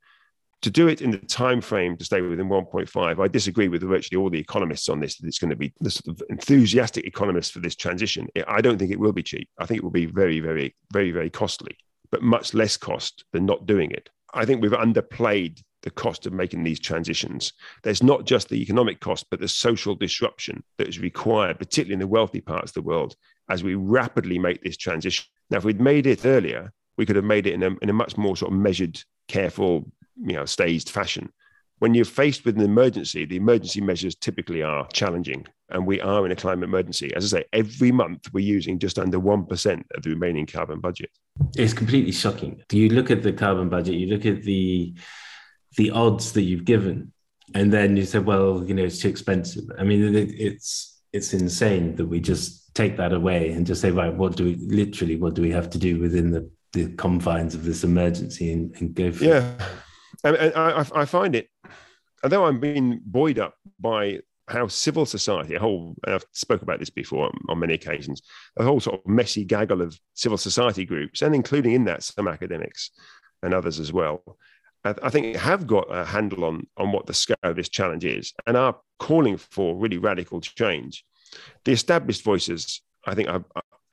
To 0.61 0.69
do 0.69 0.87
it 0.87 1.01
in 1.01 1.09
the 1.09 1.17
time 1.17 1.59
frame 1.59 1.97
to 1.97 2.05
stay 2.05 2.21
within 2.21 2.47
1.5 2.47 3.19
i 3.19 3.27
disagree 3.27 3.67
with 3.67 3.81
virtually 3.81 4.21
all 4.21 4.29
the 4.29 4.39
economists 4.39 4.89
on 4.89 4.99
this 4.99 5.17
that 5.17 5.27
it's 5.27 5.39
going 5.39 5.49
to 5.49 5.55
be 5.55 5.73
the 5.81 5.89
sort 5.89 6.15
of 6.15 6.23
enthusiastic 6.29 7.05
economists 7.05 7.49
for 7.49 7.59
this 7.59 7.75
transition. 7.75 8.27
I 8.47 8.61
don't 8.61 8.77
think 8.77 8.91
it 8.91 8.99
will 8.99 9.11
be 9.11 9.23
cheap. 9.23 9.49
I 9.57 9.65
think 9.65 9.79
it 9.79 9.83
will 9.83 9.89
be 9.89 10.05
very 10.05 10.39
very 10.39 10.75
very 10.91 11.11
very 11.11 11.29
costly 11.31 11.75
but 12.11 12.21
much 12.21 12.53
less 12.53 12.77
cost 12.77 13.23
than 13.31 13.45
not 13.45 13.65
doing 13.65 13.89
it. 13.91 14.09
I 14.33 14.45
think 14.45 14.61
we've 14.61 14.71
underplayed 14.71 15.61
the 15.83 15.91
cost 15.91 16.25
of 16.25 16.33
making 16.33 16.63
these 16.63 16.79
transitions 16.79 17.53
there's 17.83 18.03
not 18.03 18.25
just 18.25 18.49
the 18.49 18.61
economic 18.61 18.99
cost 18.99 19.25
but 19.29 19.39
the 19.39 19.47
social 19.47 19.95
disruption 19.95 20.63
that 20.77 20.87
is 20.87 20.99
required 20.99 21.57
particularly 21.57 21.93
in 21.93 21.99
the 21.99 22.07
wealthy 22.07 22.41
parts 22.41 22.71
of 22.71 22.75
the 22.75 22.81
world 22.81 23.15
as 23.49 23.63
we 23.63 23.75
rapidly 23.75 24.37
make 24.37 24.63
this 24.63 24.77
transition 24.77 25.25
now 25.49 25.57
if 25.57 25.63
we'd 25.63 25.81
made 25.81 26.05
it 26.05 26.25
earlier 26.25 26.71
we 26.97 27.05
could 27.05 27.15
have 27.15 27.25
made 27.25 27.47
it 27.47 27.53
in 27.53 27.63
a, 27.63 27.75
in 27.81 27.89
a 27.89 27.93
much 27.93 28.17
more 28.17 28.37
sort 28.37 28.51
of 28.51 28.57
measured 28.59 29.01
careful 29.27 29.91
you 30.23 30.33
know 30.33 30.45
staged 30.45 30.89
fashion. 30.89 31.31
When 31.79 31.95
you're 31.95 32.05
faced 32.05 32.45
with 32.45 32.57
an 32.57 32.63
emergency, 32.63 33.25
the 33.25 33.37
emergency 33.37 33.81
measures 33.81 34.13
typically 34.13 34.61
are 34.61 34.87
challenging, 34.89 35.47
and 35.69 35.87
we 35.87 35.99
are 35.99 36.25
in 36.27 36.31
a 36.31 36.35
climate 36.35 36.69
emergency. 36.69 37.11
As 37.15 37.33
I 37.33 37.39
say, 37.39 37.45
every 37.53 37.91
month 37.91 38.31
we're 38.31 38.45
using 38.45 38.77
just 38.77 38.99
under 38.99 39.19
one 39.19 39.45
percent 39.45 39.87
of 39.95 40.03
the 40.03 40.11
remaining 40.11 40.45
carbon 40.45 40.79
budget. 40.79 41.09
It's 41.55 41.73
completely 41.73 42.11
shocking. 42.11 42.61
You 42.71 42.89
look 42.89 43.09
at 43.09 43.23
the 43.23 43.33
carbon 43.33 43.69
budget, 43.69 43.95
you 43.95 44.07
look 44.07 44.25
at 44.25 44.43
the 44.43 44.93
the 45.77 45.91
odds 45.91 46.33
that 46.33 46.43
you've 46.43 46.65
given, 46.65 47.11
and 47.53 47.71
then 47.71 47.97
you 47.97 48.05
said, 48.05 48.25
well, 48.25 48.63
you 48.65 48.73
know, 48.73 48.83
it's 48.83 48.99
too 48.99 49.09
expensive. 49.09 49.63
I 49.77 49.83
mean, 49.83 50.15
it's 50.15 51.01
it's 51.13 51.33
insane 51.33 51.95
that 51.95 52.05
we 52.05 52.19
just 52.19 52.73
take 52.73 52.97
that 52.97 53.13
away 53.13 53.51
and 53.51 53.65
just 53.65 53.81
say, 53.81 53.91
right, 53.91 54.13
what 54.13 54.35
do 54.35 54.45
we 54.45 54.55
literally 54.55 55.17
what 55.17 55.33
do 55.33 55.41
we 55.41 55.51
have 55.51 55.69
to 55.71 55.77
do 55.77 55.99
within 55.99 56.31
the, 56.31 56.49
the 56.73 56.87
confines 56.93 57.53
of 57.53 57.65
this 57.65 57.83
emergency 57.83 58.51
and, 58.51 58.73
and 58.77 58.93
go 58.95 59.11
for 59.11 59.25
yeah. 59.25 59.53
And, 60.23 60.35
and 60.35 60.53
I, 60.55 60.85
I 60.93 61.05
find 61.05 61.35
it, 61.35 61.49
although 62.23 62.45
I'm 62.45 62.59
being 62.59 63.01
buoyed 63.03 63.39
up 63.39 63.55
by 63.79 64.19
how 64.47 64.67
civil 64.67 65.05
society, 65.05 65.55
a 65.55 65.59
whole, 65.59 65.95
I've 66.05 66.25
spoke 66.33 66.61
about 66.61 66.79
this 66.79 66.89
before 66.89 67.25
on, 67.25 67.37
on, 67.49 67.59
many 67.59 67.73
occasions, 67.73 68.21
a 68.57 68.63
whole 68.63 68.79
sort 68.79 68.99
of 68.99 69.07
messy 69.07 69.45
gaggle 69.45 69.81
of 69.81 69.97
civil 70.13 70.37
society 70.37 70.85
groups, 70.85 71.21
and 71.21 71.33
including 71.33 71.73
in 71.73 71.85
that 71.85 72.03
some 72.03 72.27
academics 72.27 72.91
and 73.41 73.53
others 73.53 73.79
as 73.79 73.91
well, 73.91 74.37
I 74.83 75.09
think 75.09 75.35
have 75.35 75.67
got 75.67 75.87
a 75.89 76.05
handle 76.05 76.43
on, 76.43 76.65
on 76.75 76.91
what 76.91 77.05
the 77.05 77.13
scale 77.13 77.37
of 77.43 77.55
this 77.55 77.69
challenge 77.69 78.03
is 78.03 78.33
and 78.47 78.57
are 78.57 78.77
calling 78.99 79.37
for 79.37 79.75
really 79.75 79.99
radical 79.99 80.41
change. 80.41 81.05
The 81.65 81.71
established 81.71 82.23
voices, 82.23 82.81
I 83.05 83.13
think, 83.13 83.29
are, 83.29 83.43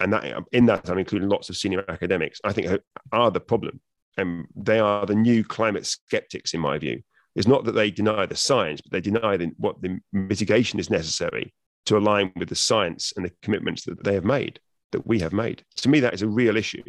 and 0.00 0.12
that, 0.12 0.44
in 0.52 0.66
that 0.66 0.88
I'm 0.88 0.98
including 0.98 1.28
lots 1.28 1.50
of 1.50 1.56
senior 1.56 1.84
academics, 1.88 2.40
I 2.42 2.52
think 2.52 2.80
are 3.12 3.30
the 3.30 3.40
problem. 3.40 3.80
And 4.16 4.46
they 4.56 4.78
are 4.78 5.04
the 5.04 5.14
new 5.14 5.44
climate 5.44 5.86
skeptics, 5.86 6.54
in 6.54 6.60
my 6.60 6.78
view. 6.78 7.02
It's 7.36 7.46
not 7.46 7.64
that 7.64 7.72
they 7.72 7.90
deny 7.90 8.26
the 8.26 8.34
science, 8.34 8.80
but 8.80 8.90
they 8.90 9.00
deny 9.00 9.36
the, 9.36 9.52
what 9.58 9.80
the 9.82 10.00
mitigation 10.12 10.80
is 10.80 10.90
necessary 10.90 11.54
to 11.86 11.98
align 11.98 12.32
with 12.34 12.48
the 12.48 12.54
science 12.54 13.12
and 13.14 13.24
the 13.24 13.32
commitments 13.42 13.84
that 13.84 14.02
they 14.02 14.14
have 14.14 14.24
made, 14.24 14.58
that 14.92 15.06
we 15.06 15.20
have 15.20 15.32
made. 15.32 15.64
To 15.76 15.88
me, 15.88 16.00
that 16.00 16.14
is 16.14 16.22
a 16.22 16.28
real 16.28 16.56
issue 16.56 16.82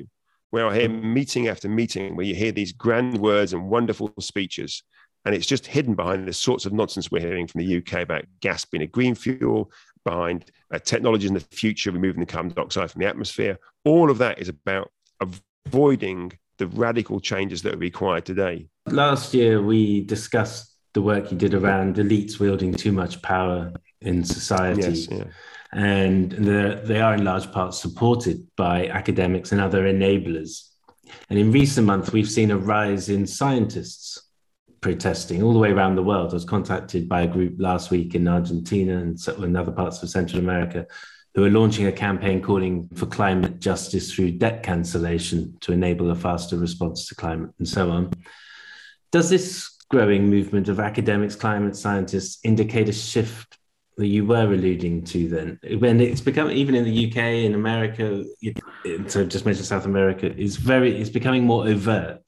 where 0.52 0.68
I 0.68 0.80
hear 0.80 0.90
meeting 0.90 1.48
after 1.48 1.70
meeting 1.70 2.16
where 2.16 2.26
you 2.26 2.36
hear 2.36 2.52
these 2.52 2.72
grand 2.72 3.18
words 3.18 3.54
and 3.54 3.70
wonderful 3.70 4.14
speeches, 4.20 4.84
and 5.26 5.36
it's 5.36 5.46
just 5.46 5.68
hidden 5.68 5.96
behind 5.96 6.28
the 6.28 6.34
sorts 6.34 6.66
of 6.66 6.74
nonsense 6.74 7.12
we're 7.12 7.22
hearing 7.22 7.48
from 7.48 7.62
the 7.62 7.78
UK 7.78 8.02
about 8.02 8.26
gas 8.40 8.66
being 8.66 8.84
a 8.84 8.88
green 8.88 9.16
fuel, 9.16 9.72
behind 10.06 10.50
uh, 10.74 10.80
technologies 10.80 11.30
in 11.30 11.34
the 11.34 11.46
future, 11.52 11.92
removing 11.92 12.22
the 12.22 12.26
carbon 12.26 12.52
dioxide 12.52 12.90
from 12.90 13.02
the 13.02 13.08
atmosphere. 13.08 13.58
All 13.84 14.10
of 14.10 14.18
that 14.20 14.40
is 14.40 14.50
about 14.50 14.92
avoiding 15.66 16.32
the 16.58 16.68
radical 16.68 17.20
changes 17.20 17.62
that 17.64 17.76
are 17.76 17.78
required 17.78 18.26
today. 18.26 18.68
Last 18.88 19.34
year, 19.34 19.62
we 19.62 20.02
discussed 20.02 20.74
the 20.94 21.02
work 21.02 21.32
you 21.32 21.38
did 21.38 21.54
around 21.54 21.98
elites 21.98 22.40
wielding 22.40 22.74
too 22.74 22.92
much 22.92 23.22
power 23.22 23.72
in 24.02 24.24
society. 24.24 24.82
Yes, 24.82 25.08
yeah 25.12 25.26
and 25.72 26.32
they 26.32 27.00
are 27.00 27.14
in 27.14 27.24
large 27.24 27.52
part 27.52 27.74
supported 27.74 28.48
by 28.56 28.88
academics 28.88 29.52
and 29.52 29.62
other 29.62 29.84
enablers. 29.84 30.70
And 31.30 31.38
in 31.38 31.52
recent 31.52 31.86
months, 31.86 32.12
we've 32.12 32.30
seen 32.30 32.52
a 32.52 32.58
rise 32.58 33.10
in 33.10 33.28
scientists 33.28 34.30
protesting 34.82 35.44
all 35.44 35.54
the 35.54 35.60
way 35.60 35.72
around 35.72 35.96
the 35.96 36.04
world. 36.04 36.32
I 36.32 36.36
was 36.36 36.46
contacted 36.46 37.08
by 37.08 37.22
a 37.22 37.28
group 37.28 37.56
last 37.60 37.92
week 37.92 38.16
in 38.16 38.28
Argentina 38.28 38.98
and 38.98 39.20
in 39.40 39.56
other 39.56 39.72
parts 39.72 40.02
of 40.02 40.10
Central 40.10 40.40
America 40.40 40.88
who 41.36 41.46
are 41.46 41.50
launching 41.50 41.86
a 41.86 41.92
campaign 41.92 42.42
calling 42.42 42.90
for 42.96 43.06
climate 43.06 43.60
justice 43.60 44.14
through 44.14 44.32
debt 44.32 44.64
cancellation 44.64 45.56
to 45.62 45.72
enable 45.72 46.10
a 46.10 46.16
faster 46.16 46.58
response 46.58 47.08
to 47.08 47.16
climate 47.16 47.52
and 47.60 47.68
so 47.68 47.92
on. 47.92 48.12
Does 49.12 49.30
this 49.30 49.70
growing 49.90 50.30
movement 50.30 50.70
of 50.70 50.80
academics, 50.80 51.36
climate 51.36 51.76
scientists 51.76 52.40
indicate 52.44 52.90
a 52.90 52.94
shift 52.94 53.59
that 54.00 54.08
you 54.08 54.26
were 54.26 54.52
alluding 54.52 55.04
to 55.04 55.28
then. 55.28 55.60
When 55.80 56.00
it's 56.00 56.22
become 56.22 56.50
even 56.50 56.74
in 56.74 56.86
the 56.86 57.10
uk 57.10 57.18
in 57.18 57.54
america 57.54 58.24
so 59.08 59.26
just 59.26 59.46
mention 59.46 59.64
south 59.64 59.86
america 59.86 60.34
is 60.36 60.56
very 60.56 61.00
it's 61.00 61.10
becoming 61.10 61.44
more 61.44 61.68
overt. 61.68 62.22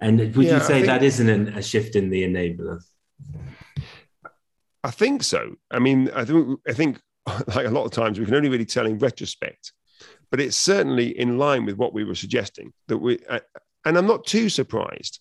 And 0.00 0.18
would 0.18 0.46
yeah, 0.46 0.54
you 0.54 0.60
say 0.60 0.74
think, 0.74 0.86
that 0.86 1.02
isn't 1.02 1.48
a 1.48 1.62
shift 1.62 1.96
in 1.96 2.10
the 2.10 2.22
enabler? 2.24 2.82
I 4.82 4.90
think 4.90 5.22
so. 5.22 5.54
I 5.70 5.78
mean 5.78 6.10
i 6.14 6.24
think 6.24 6.60
i 6.68 6.72
think 6.72 7.00
like 7.54 7.66
a 7.66 7.70
lot 7.70 7.84
of 7.84 7.90
times 7.90 8.20
we 8.20 8.26
can 8.26 8.34
only 8.34 8.50
really 8.50 8.66
tell 8.66 8.86
in 8.86 8.98
retrospect 8.98 9.72
but 10.30 10.40
it's 10.40 10.56
certainly 10.56 11.18
in 11.18 11.38
line 11.38 11.64
with 11.64 11.76
what 11.76 11.94
we 11.94 12.04
were 12.04 12.14
suggesting 12.14 12.72
that 12.88 12.98
we 12.98 13.18
and 13.84 13.96
i'm 13.96 14.06
not 14.06 14.26
too 14.26 14.48
surprised 14.48 15.20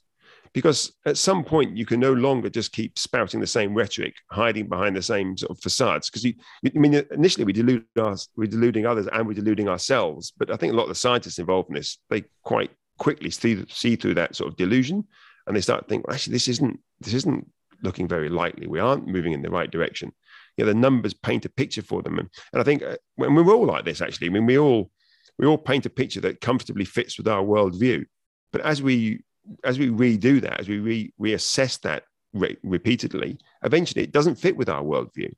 because 0.54 0.94
at 1.06 1.18
some 1.18 1.44
point 1.44 1.76
you 1.76 1.86
can 1.86 2.00
no 2.00 2.14
longer 2.14 2.50
just 2.50 2.72
keep 2.72 2.98
spouting 2.98 3.40
the 3.40 3.48
same 3.48 3.74
rhetoric, 3.74 4.14
hiding 4.30 4.68
behind 4.68 4.96
the 4.96 5.02
same 5.02 5.36
sort 5.36 5.52
of 5.52 5.60
facades. 5.60 6.10
Because 6.10 6.24
you, 6.24 6.34
I 6.66 6.78
mean, 6.78 6.94
initially 7.12 7.44
we 7.44 7.54
delude 7.54 7.86
us, 8.00 8.28
we're 8.36 8.48
deluding 8.48 8.86
others, 8.86 9.08
and 9.12 9.28
we're 9.28 9.34
deluding 9.34 9.68
ourselves. 9.68 10.32
But 10.38 10.52
I 10.52 10.56
think 10.56 10.74
a 10.74 10.76
lot 10.76 10.84
of 10.84 10.90
the 10.90 10.96
scientists 10.96 11.40
involved 11.40 11.70
in 11.70 11.76
this, 11.76 11.98
they 12.10 12.24
quite 12.44 12.72
quickly 13.00 13.32
see, 13.32 13.66
see 13.70 13.96
through 13.96 14.14
that 14.16 14.36
sort 14.36 14.52
of 14.52 14.58
delusion, 14.58 15.06
and 15.48 15.56
they 15.56 15.62
start 15.62 15.84
to 15.84 15.90
think, 15.90 16.08
well, 16.08 16.14
actually, 16.14 16.34
this 16.34 16.48
isn't 16.48 16.80
this 17.00 17.14
isn't 17.14 17.50
looking 17.82 18.08
very 18.08 18.30
likely. 18.30 18.68
We 18.68 18.80
aren't 18.80 19.08
moving 19.08 19.34
in 19.34 19.42
the 19.42 19.50
right 19.50 19.70
direction. 19.70 20.12
You 20.56 20.66
know, 20.66 20.72
the 20.72 20.80
numbers 20.80 21.14
paint 21.14 21.46
a 21.46 21.50
picture 21.50 21.82
for 21.82 22.02
them, 22.02 22.20
and, 22.20 22.30
and 22.54 22.62
I 22.62 22.64
think 22.64 22.84
uh, 22.84 22.96
when 23.16 23.34
we're 23.34 23.54
all 23.54 23.66
like 23.66 23.86
this, 23.86 24.02
actually, 24.02 24.28
I 24.28 24.30
mean, 24.30 24.46
we 24.46 24.58
all 24.58 24.92
we 25.40 25.48
all 25.48 25.58
paint 25.58 25.88
a 25.88 25.90
picture 25.90 26.22
that 26.22 26.42
comfortably 26.42 26.86
fits 26.86 27.18
with 27.18 27.28
our 27.28 27.44
worldview. 27.44 28.06
But 28.52 28.62
as 28.62 28.84
we 28.84 29.24
as 29.64 29.80
we 29.80 29.90
redo 29.90 30.42
that, 30.42 30.60
as 30.60 30.68
we 30.68 30.80
re- 30.80 31.14
reassess 31.20 31.80
that 31.82 32.04
re- 32.34 32.58
repeatedly, 32.64 33.38
eventually 33.64 34.04
it 34.04 34.12
doesn't 34.12 34.36
fit 34.36 34.58
with 34.58 34.70
our 34.70 34.84
worldview. 34.84 35.32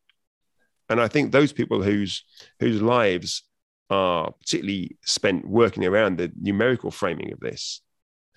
And 0.89 1.01
I 1.01 1.07
think 1.07 1.31
those 1.31 1.53
people 1.53 1.81
whose 1.81 2.23
whose 2.59 2.81
lives 2.81 3.43
are 3.89 4.31
particularly 4.31 4.97
spent 5.03 5.47
working 5.47 5.85
around 5.85 6.17
the 6.17 6.31
numerical 6.39 6.91
framing 6.91 7.31
of 7.31 7.39
this, 7.39 7.81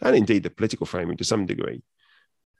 and 0.01 0.17
indeed 0.17 0.43
the 0.43 0.51
political 0.51 0.87
framing 0.87 1.17
to 1.19 1.25
some 1.25 1.47
degree, 1.47 1.83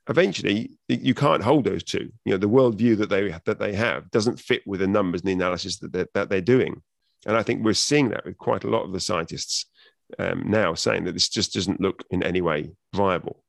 eventually 0.09 0.73
you 0.89 1.15
can't 1.15 1.43
hold 1.43 1.65
those 1.65 1.83
two. 1.83 2.11
You 2.25 2.33
know, 2.33 2.39
the 2.39 2.49
worldview 2.49 2.99
that 2.99 3.09
they 3.09 3.35
that 3.47 3.59
they 3.59 3.75
have 3.75 4.11
doesn't 4.11 4.41
fit 4.41 4.63
with 4.67 4.81
the 4.81 4.87
numbers 4.87 5.23
and 5.23 5.29
the 5.29 5.35
analysis 5.35 5.79
that 5.79 5.93
they're, 5.93 6.09
that 6.15 6.29
they're 6.29 6.41
doing. 6.41 6.83
And 7.27 7.37
I 7.37 7.43
think 7.43 7.65
we're 7.65 7.75
seeing 7.75 8.11
that 8.11 8.25
with 8.25 8.39
quite 8.39 8.65
a 8.65 8.71
lot 8.71 8.85
of 8.85 8.93
the 8.93 9.01
scientists 9.01 9.67
um, 10.19 10.45
now 10.51 10.75
saying 10.75 11.05
that 11.05 11.13
this 11.13 11.29
just 11.29 11.53
doesn't 11.53 11.81
look 11.81 12.05
in 12.11 12.23
any 12.23 12.41
way 12.41 12.71
viable. 12.95 13.43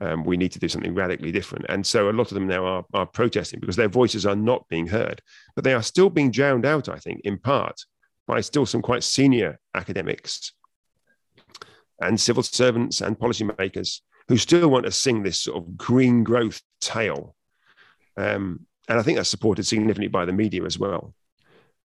Um, 0.00 0.24
we 0.24 0.36
need 0.36 0.52
to 0.52 0.58
do 0.58 0.68
something 0.68 0.94
radically 0.94 1.30
different. 1.30 1.66
And 1.68 1.86
so 1.86 2.10
a 2.10 2.12
lot 2.12 2.32
of 2.32 2.34
them 2.34 2.48
now 2.48 2.64
are, 2.64 2.84
are 2.92 3.06
protesting 3.06 3.60
because 3.60 3.76
their 3.76 3.88
voices 3.88 4.26
are 4.26 4.34
not 4.34 4.66
being 4.68 4.88
heard, 4.88 5.22
but 5.54 5.64
they 5.64 5.74
are 5.74 5.82
still 5.82 6.10
being 6.10 6.32
drowned 6.32 6.66
out, 6.66 6.88
I 6.88 6.96
think, 6.96 7.20
in 7.22 7.38
part 7.38 7.80
by 8.26 8.40
still 8.40 8.66
some 8.66 8.82
quite 8.82 9.04
senior 9.04 9.60
academics 9.74 10.52
and 12.00 12.20
civil 12.20 12.42
servants 12.42 13.00
and 13.00 13.18
policymakers 13.18 14.00
who 14.28 14.36
still 14.36 14.68
want 14.68 14.86
to 14.86 14.90
sing 14.90 15.22
this 15.22 15.40
sort 15.40 15.58
of 15.58 15.76
green 15.76 16.24
growth 16.24 16.60
tale. 16.80 17.34
Um, 18.16 18.66
and 18.88 18.98
I 18.98 19.02
think 19.02 19.16
that's 19.16 19.28
supported 19.28 19.64
significantly 19.64 20.08
by 20.08 20.24
the 20.24 20.32
media 20.32 20.64
as 20.64 20.78
well. 20.78 21.14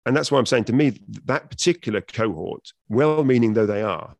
And 0.05 0.15
that's 0.15 0.31
why 0.31 0.39
I'm 0.39 0.45
saying 0.45 0.65
to 0.65 0.73
me, 0.73 0.99
that 1.25 1.49
particular 1.49 2.01
cohort, 2.01 2.71
well 2.87 3.23
meaning 3.23 3.53
though 3.53 3.65
they 3.65 3.81
are, 3.81 4.15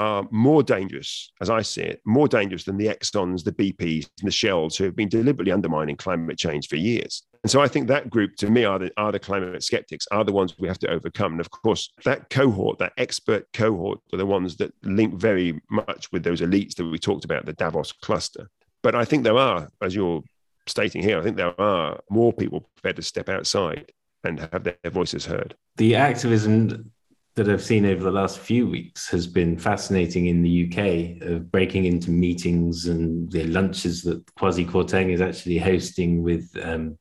are 0.00 0.26
more 0.30 0.62
dangerous, 0.62 1.30
as 1.42 1.50
I 1.50 1.60
see 1.60 1.82
it, 1.82 2.00
more 2.06 2.26
dangerous 2.26 2.64
than 2.64 2.78
the 2.78 2.86
Exxons, 2.86 3.44
the 3.44 3.52
BPs, 3.52 4.08
and 4.20 4.26
the 4.26 4.32
Shells 4.32 4.76
who 4.76 4.84
have 4.84 4.96
been 4.96 5.10
deliberately 5.10 5.52
undermining 5.52 5.96
climate 5.96 6.38
change 6.38 6.68
for 6.68 6.76
years. 6.76 7.24
And 7.42 7.50
so 7.50 7.60
I 7.60 7.68
think 7.68 7.86
that 7.88 8.08
group, 8.08 8.36
to 8.36 8.50
me, 8.50 8.64
are 8.64 8.78
the, 8.78 8.90
are 8.96 9.12
the 9.12 9.18
climate 9.18 9.62
skeptics, 9.62 10.06
are 10.10 10.24
the 10.24 10.32
ones 10.32 10.58
we 10.58 10.68
have 10.68 10.78
to 10.78 10.90
overcome. 10.90 11.32
And 11.32 11.40
of 11.40 11.50
course, 11.50 11.92
that 12.04 12.30
cohort, 12.30 12.78
that 12.78 12.94
expert 12.96 13.46
cohort, 13.52 13.98
are 14.12 14.18
the 14.18 14.24
ones 14.24 14.56
that 14.56 14.72
link 14.82 15.14
very 15.14 15.60
much 15.70 16.10
with 16.12 16.22
those 16.22 16.40
elites 16.40 16.76
that 16.76 16.86
we 16.86 16.98
talked 16.98 17.26
about, 17.26 17.44
the 17.44 17.52
Davos 17.52 17.92
cluster. 17.92 18.48
But 18.82 18.94
I 18.94 19.04
think 19.04 19.24
there 19.24 19.36
are, 19.36 19.68
as 19.82 19.94
you're 19.94 20.22
stating 20.66 21.02
here, 21.02 21.18
I 21.18 21.22
think 21.22 21.36
there 21.36 21.58
are 21.60 22.00
more 22.08 22.32
people 22.32 22.66
prepared 22.76 22.96
to 22.96 23.02
step 23.02 23.28
outside 23.28 23.92
and 24.24 24.40
have 24.52 24.64
their 24.64 24.76
voices 24.90 25.26
heard. 25.26 25.54
The 25.76 25.96
activism 25.96 26.90
that 27.36 27.48
I've 27.48 27.62
seen 27.62 27.86
over 27.86 28.02
the 28.02 28.10
last 28.10 28.38
few 28.38 28.68
weeks 28.68 29.08
has 29.08 29.26
been 29.26 29.56
fascinating 29.56 30.26
in 30.26 30.42
the 30.42 30.66
UK 30.66 31.22
of 31.28 31.50
breaking 31.50 31.84
into 31.84 32.10
meetings 32.10 32.86
and 32.86 33.30
the 33.30 33.44
lunches 33.44 34.02
that 34.02 34.24
Kwasi 34.34 34.68
Kwarteng 34.68 35.12
is 35.12 35.20
actually 35.20 35.58
hosting 35.58 36.22
with 36.22 36.50
um, 36.62 36.98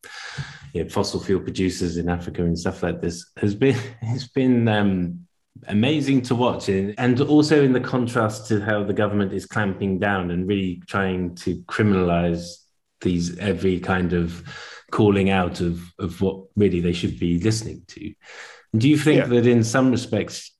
you 0.73 0.84
know, 0.84 0.89
fossil 0.89 1.19
fuel 1.19 1.41
producers 1.41 1.97
in 1.97 2.10
Africa 2.10 2.43
and 2.43 2.58
stuff 2.58 2.84
like 2.84 3.01
this 3.01 3.25
has 3.38 3.55
been 3.55 3.75
it's 4.01 4.27
been 4.27 4.67
um, 4.67 5.27
amazing 5.67 6.21
to 6.21 6.36
watch 6.36 6.69
and 6.69 7.21
also 7.21 7.63
in 7.63 7.73
the 7.73 7.79
contrast 7.79 8.47
to 8.47 8.62
how 8.62 8.84
the 8.84 8.93
government 8.93 9.34
is 9.34 9.45
clamping 9.45 9.99
down 9.99 10.32
and 10.32 10.47
really 10.47 10.82
trying 10.88 11.36
to 11.36 11.58
criminalize 11.63 12.63
these 13.01 13.38
every 13.39 13.79
kind 13.79 14.13
of 14.13 14.43
calling 14.91 15.30
out 15.30 15.62
of 15.62 15.82
of 15.99 16.21
what 16.21 16.45
really 16.56 16.80
they 16.80 16.93
should 16.93 17.19
be 17.19 17.39
listening 17.39 17.84
to. 17.88 18.13
do 18.78 18.89
you 18.89 18.97
think 18.97 19.19
yeah. 19.19 19.28
that 19.28 19.47
in 19.47 19.63
some 19.63 19.91
respects, 19.91 20.52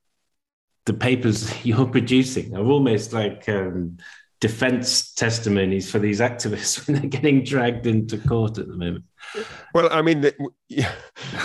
the 0.86 0.94
papers 0.94 1.52
you're 1.64 1.86
producing 1.86 2.56
are 2.56 2.64
almost 2.64 3.12
like 3.12 3.48
um, 3.48 3.98
defense 4.40 5.12
testimonies 5.12 5.90
for 5.90 5.98
these 5.98 6.20
activists 6.20 6.86
when 6.86 6.96
they're 6.96 7.10
getting 7.10 7.44
dragged 7.44 7.86
into 7.86 8.18
court 8.18 8.58
at 8.58 8.66
the 8.66 8.76
moment? 8.76 9.04
Well, 9.74 9.88
I 9.92 10.02
mean, 10.02 10.30
yeah, 10.68 10.92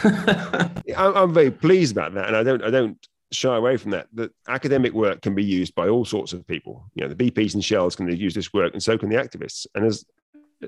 I'm 0.97 1.33
very 1.33 1.51
pleased 1.51 1.91
about 1.91 2.13
that, 2.13 2.27
and 2.27 2.35
I 2.35 2.43
don't, 2.43 2.63
I 2.63 2.69
don't 2.69 3.07
shy 3.31 3.55
away 3.55 3.77
from 3.77 3.91
that. 3.91 4.07
That 4.13 4.31
academic 4.47 4.93
work 4.93 5.21
can 5.21 5.35
be 5.35 5.43
used 5.43 5.75
by 5.75 5.89
all 5.89 6.05
sorts 6.05 6.33
of 6.33 6.47
people. 6.47 6.89
You 6.95 7.03
know, 7.03 7.13
the 7.13 7.31
BPs 7.31 7.53
and 7.53 7.63
Shells 7.63 7.95
can 7.95 8.09
use 8.15 8.33
this 8.33 8.53
work, 8.53 8.73
and 8.73 8.81
so 8.81 8.97
can 8.97 9.09
the 9.09 9.17
activists. 9.17 9.67
And 9.75 9.85
as 9.85 10.05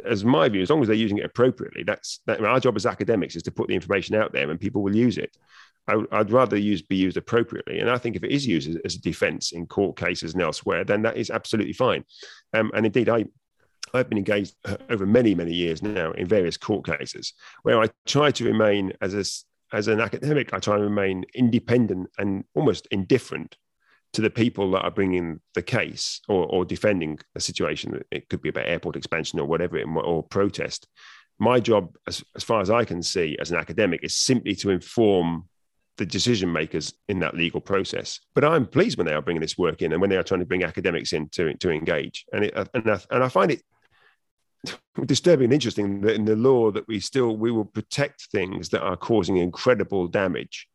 as 0.05 0.25
my 0.25 0.49
view, 0.49 0.61
as 0.61 0.69
long 0.69 0.81
as 0.81 0.87
they're 0.87 0.95
using 0.95 1.17
it 1.17 1.25
appropriately, 1.25 1.83
that's 1.83 2.21
that, 2.25 2.43
our 2.43 2.59
job 2.59 2.75
as 2.75 2.85
academics 2.85 3.35
is 3.35 3.43
to 3.43 3.51
put 3.51 3.67
the 3.67 3.75
information 3.75 4.15
out 4.15 4.31
there 4.33 4.49
and 4.49 4.59
people 4.59 4.81
will 4.83 4.95
use 4.95 5.17
it. 5.17 5.35
I, 5.89 5.95
would 5.95 6.31
rather 6.31 6.57
use 6.57 6.81
be 6.81 6.97
used 6.97 7.15
appropriately, 7.15 7.79
and 7.79 7.89
I 7.89 7.97
think 7.97 8.17
if 8.17 8.23
it 8.23 8.31
is 8.31 8.45
used 8.45 8.69
as, 8.69 8.75
as 8.83 8.95
a 8.95 9.01
defence 9.01 9.53
in 9.53 9.67
court 9.67 9.95
cases 9.95 10.33
and 10.33 10.41
elsewhere, 10.41 10.83
then 10.83 11.01
that 11.03 11.15
is 11.15 11.29
absolutely 11.29 11.71
fine. 11.71 12.03
Um, 12.53 12.71
and 12.75 12.85
indeed, 12.85 13.07
I 13.07 13.25
I've 13.93 14.09
been 14.09 14.17
engaged 14.17 14.55
uh, 14.65 14.75
over 14.89 15.05
many 15.05 15.33
many 15.33 15.53
years 15.53 15.81
now 15.81 16.11
in 16.11 16.27
various 16.27 16.57
court 16.57 16.85
cases 16.85 17.33
where 17.63 17.81
I 17.81 17.87
try 18.05 18.31
to 18.31 18.43
remain 18.45 18.91
as 18.99 19.13
a 19.13 19.23
as 19.75 19.87
an 19.87 19.99
academic, 19.99 20.53
I 20.53 20.59
try 20.59 20.75
and 20.75 20.83
remain 20.83 21.25
independent 21.33 22.09
and 22.17 22.43
almost 22.53 22.87
indifferent 22.91 23.57
to 24.13 24.21
the 24.21 24.29
people 24.29 24.71
that 24.71 24.81
are 24.81 24.91
bringing 24.91 25.39
the 25.53 25.61
case 25.61 26.21
or, 26.27 26.45
or 26.45 26.65
defending 26.65 27.19
a 27.35 27.39
situation. 27.39 28.01
It 28.11 28.29
could 28.29 28.41
be 28.41 28.49
about 28.49 28.67
airport 28.67 28.95
expansion 28.95 29.39
or 29.39 29.45
whatever, 29.45 29.81
or 29.81 30.23
protest. 30.23 30.87
My 31.39 31.59
job, 31.59 31.95
as, 32.07 32.23
as 32.35 32.43
far 32.43 32.61
as 32.61 32.69
I 32.69 32.83
can 32.83 33.03
see, 33.03 33.37
as 33.39 33.51
an 33.51 33.57
academic, 33.57 34.03
is 34.03 34.17
simply 34.17 34.55
to 34.55 34.71
inform 34.71 35.47
the 35.97 36.05
decision 36.05 36.51
makers 36.51 36.93
in 37.07 37.19
that 37.19 37.35
legal 37.35 37.59
process. 37.59 38.19
But 38.33 38.45
I'm 38.45 38.65
pleased 38.65 38.97
when 38.97 39.07
they 39.07 39.13
are 39.13 39.21
bringing 39.21 39.41
this 39.41 39.57
work 39.57 39.81
in 39.81 39.91
and 39.91 40.01
when 40.01 40.09
they 40.09 40.17
are 40.17 40.23
trying 40.23 40.39
to 40.39 40.45
bring 40.45 40.63
academics 40.63 41.13
in 41.13 41.29
to, 41.29 41.53
to 41.55 41.71
engage. 41.71 42.25
And, 42.31 42.45
it, 42.45 42.69
and, 42.73 42.89
I, 42.89 42.99
and 43.11 43.23
I 43.23 43.29
find 43.29 43.51
it 43.51 43.61
disturbing 45.05 45.45
and 45.45 45.53
interesting 45.53 46.01
that 46.01 46.15
in 46.15 46.25
the 46.25 46.35
law 46.35 46.71
that 46.71 46.87
we 46.87 46.99
still 46.99 47.35
we 47.35 47.51
will 47.51 47.65
protect 47.65 48.27
things 48.31 48.69
that 48.69 48.81
are 48.81 48.97
causing 48.97 49.37
incredible 49.37 50.07
damage 50.07 50.67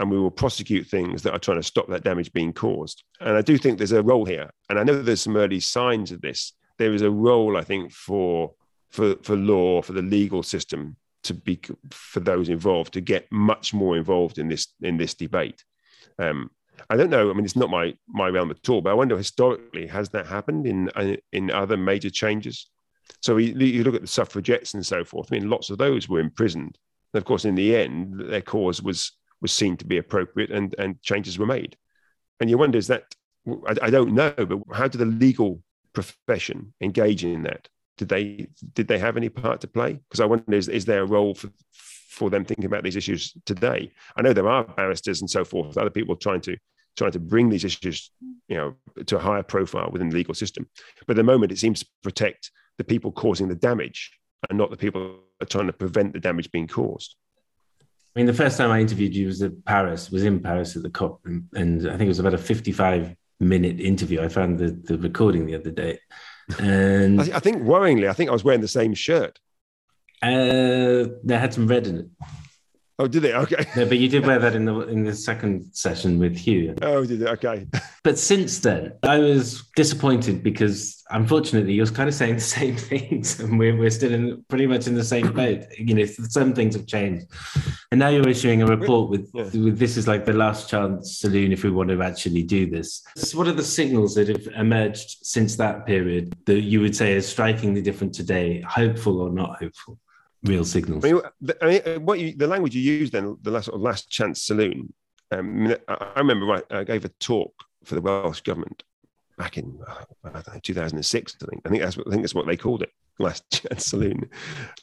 and 0.00 0.10
we 0.10 0.18
will 0.18 0.30
prosecute 0.30 0.86
things 0.86 1.22
that 1.22 1.34
are 1.34 1.38
trying 1.38 1.58
to 1.58 1.62
stop 1.62 1.86
that 1.88 2.04
damage 2.04 2.32
being 2.32 2.54
caused. 2.54 3.04
And 3.20 3.36
I 3.36 3.42
do 3.42 3.58
think 3.58 3.76
there's 3.76 3.92
a 3.92 4.02
role 4.02 4.24
here. 4.24 4.50
And 4.70 4.78
I 4.78 4.82
know 4.82 5.00
there's 5.00 5.20
some 5.20 5.36
early 5.36 5.60
signs 5.60 6.10
of 6.10 6.22
this. 6.22 6.54
There 6.78 6.94
is 6.94 7.02
a 7.02 7.10
role, 7.10 7.56
I 7.58 7.62
think, 7.62 7.92
for 7.92 8.54
for 8.88 9.16
for 9.22 9.36
law, 9.36 9.82
for 9.82 9.92
the 9.92 10.02
legal 10.02 10.42
system 10.42 10.96
to 11.22 11.34
be 11.34 11.60
for 11.90 12.20
those 12.20 12.48
involved 12.48 12.94
to 12.94 13.02
get 13.02 13.30
much 13.30 13.74
more 13.74 13.96
involved 13.96 14.38
in 14.38 14.48
this 14.48 14.68
in 14.80 14.96
this 14.96 15.12
debate. 15.12 15.62
Um, 16.18 16.50
I 16.88 16.96
don't 16.96 17.10
know. 17.10 17.28
I 17.28 17.34
mean, 17.34 17.44
it's 17.44 17.54
not 17.54 17.68
my 17.68 17.94
my 18.08 18.28
realm 18.28 18.50
at 18.50 18.68
all. 18.70 18.80
But 18.80 18.90
I 18.90 18.94
wonder 18.94 19.18
historically 19.18 19.86
has 19.86 20.08
that 20.10 20.26
happened 20.26 20.66
in 20.66 20.90
in 21.30 21.50
other 21.50 21.76
major 21.76 22.10
changes? 22.10 22.70
So 23.20 23.36
you, 23.36 23.52
you 23.54 23.84
look 23.84 23.96
at 23.96 24.00
the 24.00 24.06
suffragettes 24.06 24.72
and 24.72 24.86
so 24.86 25.04
forth. 25.04 25.28
I 25.30 25.34
mean, 25.34 25.50
lots 25.50 25.68
of 25.68 25.76
those 25.76 26.08
were 26.08 26.20
imprisoned. 26.20 26.78
And 27.12 27.20
of 27.20 27.26
course, 27.26 27.44
in 27.44 27.54
the 27.54 27.76
end, 27.76 28.18
their 28.18 28.40
cause 28.40 28.82
was 28.82 29.12
was 29.40 29.52
seen 29.52 29.76
to 29.78 29.86
be 29.86 29.98
appropriate 29.98 30.50
and, 30.50 30.74
and 30.78 31.00
changes 31.02 31.38
were 31.38 31.46
made. 31.46 31.76
And 32.40 32.50
you 32.50 32.58
wonder, 32.58 32.78
is 32.78 32.88
that, 32.88 33.04
I, 33.66 33.76
I 33.82 33.90
don't 33.90 34.14
know, 34.14 34.32
but 34.36 34.58
how 34.72 34.88
did 34.88 34.98
the 34.98 35.06
legal 35.06 35.62
profession 35.92 36.72
engage 36.80 37.24
in 37.24 37.42
that? 37.44 37.68
Did 37.98 38.08
they 38.08 38.48
did 38.72 38.88
they 38.88 38.98
have 38.98 39.18
any 39.18 39.28
part 39.28 39.60
to 39.60 39.68
play? 39.68 39.92
Because 39.92 40.20
I 40.20 40.24
wonder, 40.24 40.54
is, 40.54 40.68
is 40.68 40.86
there 40.86 41.02
a 41.02 41.06
role 41.06 41.34
for, 41.34 41.50
for 41.72 42.30
them 42.30 42.44
thinking 42.44 42.64
about 42.64 42.82
these 42.82 42.96
issues 42.96 43.34
today? 43.44 43.92
I 44.16 44.22
know 44.22 44.32
there 44.32 44.48
are 44.48 44.64
barristers 44.64 45.20
and 45.20 45.28
so 45.28 45.44
forth, 45.44 45.76
other 45.76 45.90
people 45.90 46.16
trying 46.16 46.40
to 46.42 46.56
trying 46.96 47.12
to 47.12 47.20
bring 47.20 47.48
these 47.48 47.64
issues, 47.64 48.10
you 48.48 48.56
know, 48.56 48.74
to 49.04 49.16
a 49.16 49.20
higher 49.20 49.42
profile 49.42 49.90
within 49.92 50.08
the 50.08 50.16
legal 50.16 50.34
system. 50.34 50.68
But 51.06 51.14
at 51.14 51.16
the 51.16 51.22
moment, 51.22 51.52
it 51.52 51.58
seems 51.58 51.80
to 51.80 51.86
protect 52.02 52.50
the 52.78 52.84
people 52.84 53.12
causing 53.12 53.48
the 53.48 53.54
damage 53.54 54.12
and 54.48 54.58
not 54.58 54.70
the 54.70 54.76
people 54.76 55.20
trying 55.48 55.66
to 55.66 55.72
prevent 55.72 56.12
the 56.12 56.20
damage 56.20 56.50
being 56.50 56.66
caused. 56.66 57.16
I 58.14 58.18
mean, 58.18 58.26
the 58.26 58.34
first 58.34 58.58
time 58.58 58.70
I 58.70 58.80
interviewed 58.80 59.14
you 59.14 59.26
was 59.26 59.40
at 59.40 59.64
Paris, 59.64 60.10
was 60.10 60.24
in 60.24 60.40
Paris 60.40 60.76
at 60.76 60.82
the 60.82 60.90
COP, 60.90 61.20
and, 61.24 61.44
and 61.54 61.86
I 61.86 61.92
think 61.92 62.02
it 62.02 62.08
was 62.08 62.18
about 62.18 62.34
a 62.34 62.38
55 62.38 63.14
minute 63.38 63.80
interview. 63.80 64.20
I 64.20 64.28
found 64.28 64.58
the, 64.58 64.70
the 64.70 64.98
recording 64.98 65.46
the 65.46 65.54
other 65.54 65.70
day. 65.70 65.98
And 66.58 67.20
I, 67.20 67.38
think 67.38 67.62
worryingly, 67.62 68.08
I 68.08 68.12
think 68.12 68.28
I 68.28 68.32
was 68.32 68.42
wearing 68.42 68.60
the 68.60 68.68
same 68.68 68.94
shirt. 68.94 69.38
Uh, 70.20 71.06
they 71.24 71.38
had 71.38 71.54
some 71.54 71.68
red 71.68 71.86
in 71.86 71.98
it. 71.98 72.06
Oh, 73.00 73.06
did 73.06 73.22
they? 73.22 73.32
Okay. 73.32 73.64
Yeah, 73.74 73.86
but 73.86 73.96
you 73.96 74.08
did 74.08 74.26
wear 74.26 74.38
that 74.38 74.54
in 74.54 74.66
the 74.66 74.78
in 74.80 75.04
the 75.04 75.14
second 75.14 75.70
session 75.72 76.18
with 76.18 76.36
Hugh. 76.36 76.74
Oh, 76.82 77.06
did 77.06 77.22
it? 77.22 77.28
Okay. 77.28 77.66
But 78.04 78.18
since 78.18 78.58
then, 78.58 78.92
I 79.02 79.18
was 79.18 79.62
disappointed 79.74 80.42
because 80.42 81.02
unfortunately 81.08 81.72
you're 81.72 81.86
kind 81.86 82.10
of 82.10 82.14
saying 82.14 82.34
the 82.34 82.40
same 82.60 82.76
things, 82.76 83.40
and 83.40 83.58
we're, 83.58 83.74
we're 83.74 83.88
still 83.88 84.12
in 84.12 84.44
pretty 84.48 84.66
much 84.66 84.86
in 84.86 84.94
the 84.94 85.04
same 85.04 85.32
boat. 85.40 85.64
You 85.78 85.94
know, 85.94 86.04
some 86.04 86.52
things 86.52 86.74
have 86.74 86.86
changed, 86.86 87.24
and 87.90 87.98
now 87.98 88.08
you're 88.08 88.28
issuing 88.28 88.60
a 88.60 88.66
report 88.66 89.08
with, 89.08 89.30
yeah. 89.32 89.44
with 89.44 89.78
this 89.78 89.96
is 89.96 90.06
like 90.06 90.26
the 90.26 90.34
last 90.34 90.68
chance 90.68 91.20
saloon 91.20 91.52
if 91.52 91.64
we 91.64 91.70
want 91.70 91.88
to 91.88 92.02
actually 92.02 92.42
do 92.42 92.68
this. 92.68 93.02
So 93.16 93.38
what 93.38 93.48
are 93.48 93.52
the 93.52 93.64
signals 93.64 94.14
that 94.16 94.28
have 94.28 94.46
emerged 94.56 95.20
since 95.22 95.56
that 95.56 95.86
period 95.86 96.36
that 96.44 96.60
you 96.60 96.82
would 96.82 96.94
say 96.94 97.14
is 97.14 97.26
strikingly 97.26 97.80
different 97.80 98.12
today, 98.12 98.60
hopeful 98.60 99.22
or 99.22 99.30
not 99.30 99.58
hopeful? 99.58 99.98
Real 100.44 100.64
signals. 100.64 101.04
I 101.04 101.12
mean, 101.12 101.22
I 101.60 101.66
mean 101.66 102.04
what 102.04 102.18
you, 102.18 102.34
the 102.34 102.46
language 102.46 102.74
you 102.74 102.82
used 102.82 103.12
then, 103.12 103.36
the 103.42 103.50
last, 103.50 103.66
sort 103.66 103.76
of 103.76 103.82
last 103.82 104.10
chance 104.10 104.42
saloon. 104.42 104.92
Um, 105.30 105.74
I 105.88 106.18
remember 106.18 106.46
right, 106.46 106.64
I 106.70 106.84
gave 106.84 107.04
a 107.04 107.08
talk 107.20 107.52
for 107.84 107.94
the 107.94 108.00
Welsh 108.00 108.40
government 108.40 108.82
back 109.38 109.56
in 109.56 109.78
uh, 110.24 110.30
know, 110.52 110.60
2006. 110.62 111.36
I 111.42 111.46
think 111.46 111.62
I 111.64 111.68
think 111.68 111.82
that's 111.82 111.96
what 111.96 112.06
I 112.08 112.10
think 112.10 112.22
that's 112.22 112.34
what 112.34 112.46
they 112.46 112.56
called 112.56 112.82
it, 112.82 112.92
last 113.18 113.44
chance 113.52 113.86
saloon. 113.86 114.28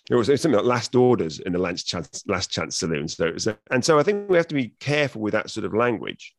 It 0.10 0.16
was, 0.16 0.30
it 0.30 0.34
was 0.34 0.42
something 0.42 0.58
like 0.58 0.66
last 0.66 0.96
orders 0.96 1.40
in 1.40 1.54
the 1.54 1.60
last 1.60 1.84
chance 1.84 2.24
last 2.28 2.50
chance 2.50 2.78
saloon. 2.78 3.08
So, 3.08 3.34
and 3.72 3.84
so 3.84 4.00
I 4.00 4.04
think 4.04 4.30
we 4.30 4.38
have 4.38 4.48
to 4.48 4.56
be 4.56 4.74
careful 4.80 5.22
with 5.22 5.34
that 5.34 5.50
sort 5.50 5.66
of 5.66 5.74
language, 5.74 6.34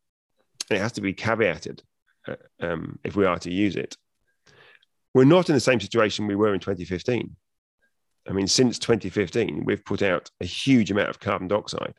and 0.70 0.78
it 0.78 0.82
has 0.82 0.92
to 0.92 1.00
be 1.00 1.14
caveated 1.14 1.80
uh, 2.26 2.36
um, 2.60 2.98
if 3.04 3.14
we 3.14 3.26
are 3.26 3.38
to 3.40 3.52
use 3.52 3.76
it. 3.76 3.96
We're 5.14 5.24
not 5.24 5.48
in 5.48 5.54
the 5.54 5.60
same 5.60 5.80
situation 5.80 6.26
we 6.26 6.36
were 6.36 6.54
in 6.54 6.60
2015. 6.60 7.34
I 8.28 8.32
mean, 8.32 8.46
since 8.46 8.78
2015, 8.78 9.64
we've 9.64 9.84
put 9.84 10.02
out 10.02 10.30
a 10.40 10.44
huge 10.44 10.90
amount 10.90 11.08
of 11.08 11.18
carbon 11.18 11.48
dioxide. 11.48 11.94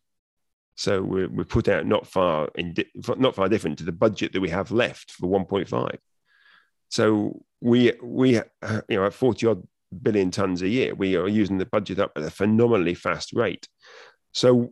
So 0.75 1.01
we're, 1.01 1.27
we 1.27 1.43
put 1.43 1.67
out 1.67 1.85
not 1.85 2.07
far 2.07 2.49
in, 2.55 2.75
not 3.17 3.35
far 3.35 3.49
different 3.49 3.79
to 3.79 3.83
the 3.83 3.91
budget 3.91 4.33
that 4.33 4.39
we 4.39 4.49
have 4.49 4.71
left 4.71 5.11
for 5.11 5.27
1.5. 5.27 5.97
So 6.89 7.43
we 7.61 7.93
we 8.01 8.35
you 8.35 8.41
know 8.89 9.05
at 9.05 9.13
40 9.13 9.47
odd 9.47 9.67
billion 10.01 10.31
tons 10.31 10.61
a 10.61 10.67
year, 10.67 10.95
we 10.95 11.15
are 11.15 11.27
using 11.27 11.57
the 11.57 11.65
budget 11.65 11.99
up 11.99 12.11
at 12.15 12.23
a 12.23 12.29
phenomenally 12.29 12.93
fast 12.93 13.33
rate. 13.33 13.67
So 14.31 14.71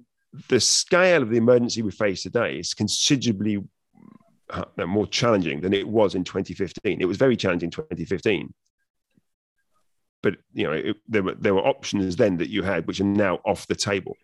the 0.49 0.59
scale 0.59 1.23
of 1.23 1.29
the 1.29 1.37
emergency 1.37 1.81
we 1.81 1.91
face 1.91 2.23
today 2.23 2.59
is 2.59 2.73
considerably 2.73 3.63
uh, 4.49 4.65
more 4.85 5.07
challenging 5.07 5.61
than 5.61 5.73
it 5.73 5.87
was 5.87 6.15
in 6.15 6.23
2015. 6.23 7.01
It 7.01 7.05
was 7.05 7.17
very 7.17 7.35
challenging 7.35 7.67
in 7.67 7.71
2015 7.71 8.53
but 10.23 10.37
you 10.53 10.63
know 10.65 10.73
it, 10.73 10.97
there 11.07 11.23
were 11.23 11.35
there 11.35 11.53
were 11.53 11.65
options 11.65 12.15
then 12.15 12.37
that 12.37 12.49
you 12.49 12.63
had 12.63 12.87
which 12.87 12.99
are 12.99 13.05
now 13.05 13.39
off 13.45 13.67
the 13.67 13.75
table. 13.75 14.15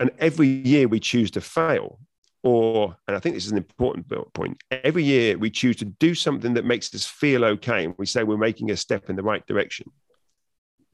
And 0.00 0.10
every 0.18 0.48
year 0.48 0.88
we 0.88 0.98
choose 0.98 1.30
to 1.32 1.40
fail 1.40 2.00
or 2.42 2.96
and 3.06 3.16
i 3.16 3.20
think 3.20 3.34
this 3.34 3.46
is 3.46 3.52
an 3.52 3.58
important 3.58 4.06
point 4.34 4.60
every 4.70 5.04
year 5.04 5.38
we 5.38 5.50
choose 5.50 5.76
to 5.76 5.84
do 5.84 6.14
something 6.14 6.54
that 6.54 6.64
makes 6.64 6.92
us 6.94 7.06
feel 7.06 7.44
okay 7.44 7.84
and 7.84 7.94
we 7.98 8.06
say 8.06 8.24
we're 8.24 8.36
making 8.36 8.70
a 8.70 8.76
step 8.76 9.08
in 9.08 9.16
the 9.16 9.22
right 9.22 9.46
direction. 9.46 9.90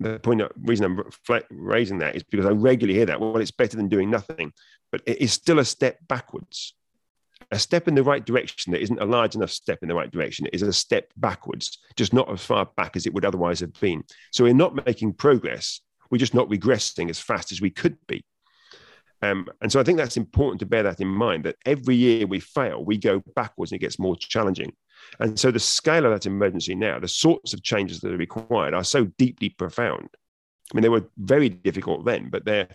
The 0.01 0.21
point 0.21 0.43
of 0.43 0.53
reason 0.63 0.85
i'm 0.85 1.03
raising 1.51 1.99
that 1.99 2.15
is 2.15 2.23
because 2.23 2.47
i 2.47 2.51
regularly 2.51 2.99
hear 2.99 3.07
that 3.07 3.21
well 3.21 3.37
it's 3.39 3.51
better 3.51 3.77
than 3.77 3.89
doing 3.89 4.11
nothing 4.11 4.53
but 4.93 5.03
it 5.07 5.21
is 5.21 5.33
still 5.33 5.59
a 5.59 5.65
step 5.65 5.99
backwards 6.07 6.75
a 7.51 7.59
step 7.59 7.89
in 7.89 7.95
the 7.95 8.03
right 8.03 8.25
direction 8.25 8.73
that 8.73 8.83
isn't 8.83 9.01
a 9.01 9.05
large 9.05 9.35
enough 9.35 9.51
step 9.51 9.79
in 9.83 9.89
the 9.89 9.95
right 9.95 10.11
direction 10.11 10.47
is 10.53 10.63
a 10.63 10.73
step 10.73 11.11
backwards, 11.17 11.79
just 11.97 12.13
not 12.13 12.31
as 12.31 12.45
far 12.45 12.69
back 12.77 12.97
as 12.97 13.07
it 13.07 13.15
would 13.15 13.25
otherwise 13.25 13.61
have 13.61 13.73
been. 13.81 14.03
So 14.33 14.45
we're 14.45 14.55
not 14.55 14.87
making 14.87 15.15
progress. 15.15 15.81
We're 16.11 16.19
just 16.19 16.35
not 16.35 16.49
regressing 16.49 17.11
as 17.11 17.19
fast 17.19 17.53
as 17.53 17.61
we 17.61 17.71
could 17.71 17.97
be. 18.07 18.25
Um, 19.23 19.49
and 19.61 19.73
so 19.73 19.81
I 19.81 19.83
think 19.83 19.99
that's 19.99 20.17
important 20.17 20.61
to 20.61 20.67
bear 20.67 20.85
that 20.85 21.01
in 21.01 21.09
mind 21.09 21.45
that 21.45 21.57
every 21.67 21.97
year 21.97 22.27
we 22.27 22.41
fail, 22.41 22.85
we 22.85 22.97
go 22.97 23.23
backwards 23.35 23.73
and 23.73 23.81
it 23.81 23.85
gets 23.85 23.99
more 23.99 24.17
challenging. 24.17 24.73
And 25.19 25.39
so 25.39 25.51
the 25.51 25.59
scale 25.59 26.07
of 26.07 26.13
that 26.13 26.27
emergency 26.27 26.75
now, 26.75 26.99
the 26.99 27.09
sorts 27.09 27.53
of 27.53 27.63
changes 27.63 28.01
that 28.01 28.13
are 28.13 28.19
required 28.19 28.75
are 28.75 28.85
so 28.85 29.07
deeply 29.19 29.49
profound. 29.49 30.09
I 30.73 30.77
mean, 30.77 30.83
they 30.83 30.89
were 30.89 31.09
very 31.17 31.49
difficult 31.49 32.05
then, 32.05 32.29
but 32.31 32.45
they're 32.45 32.69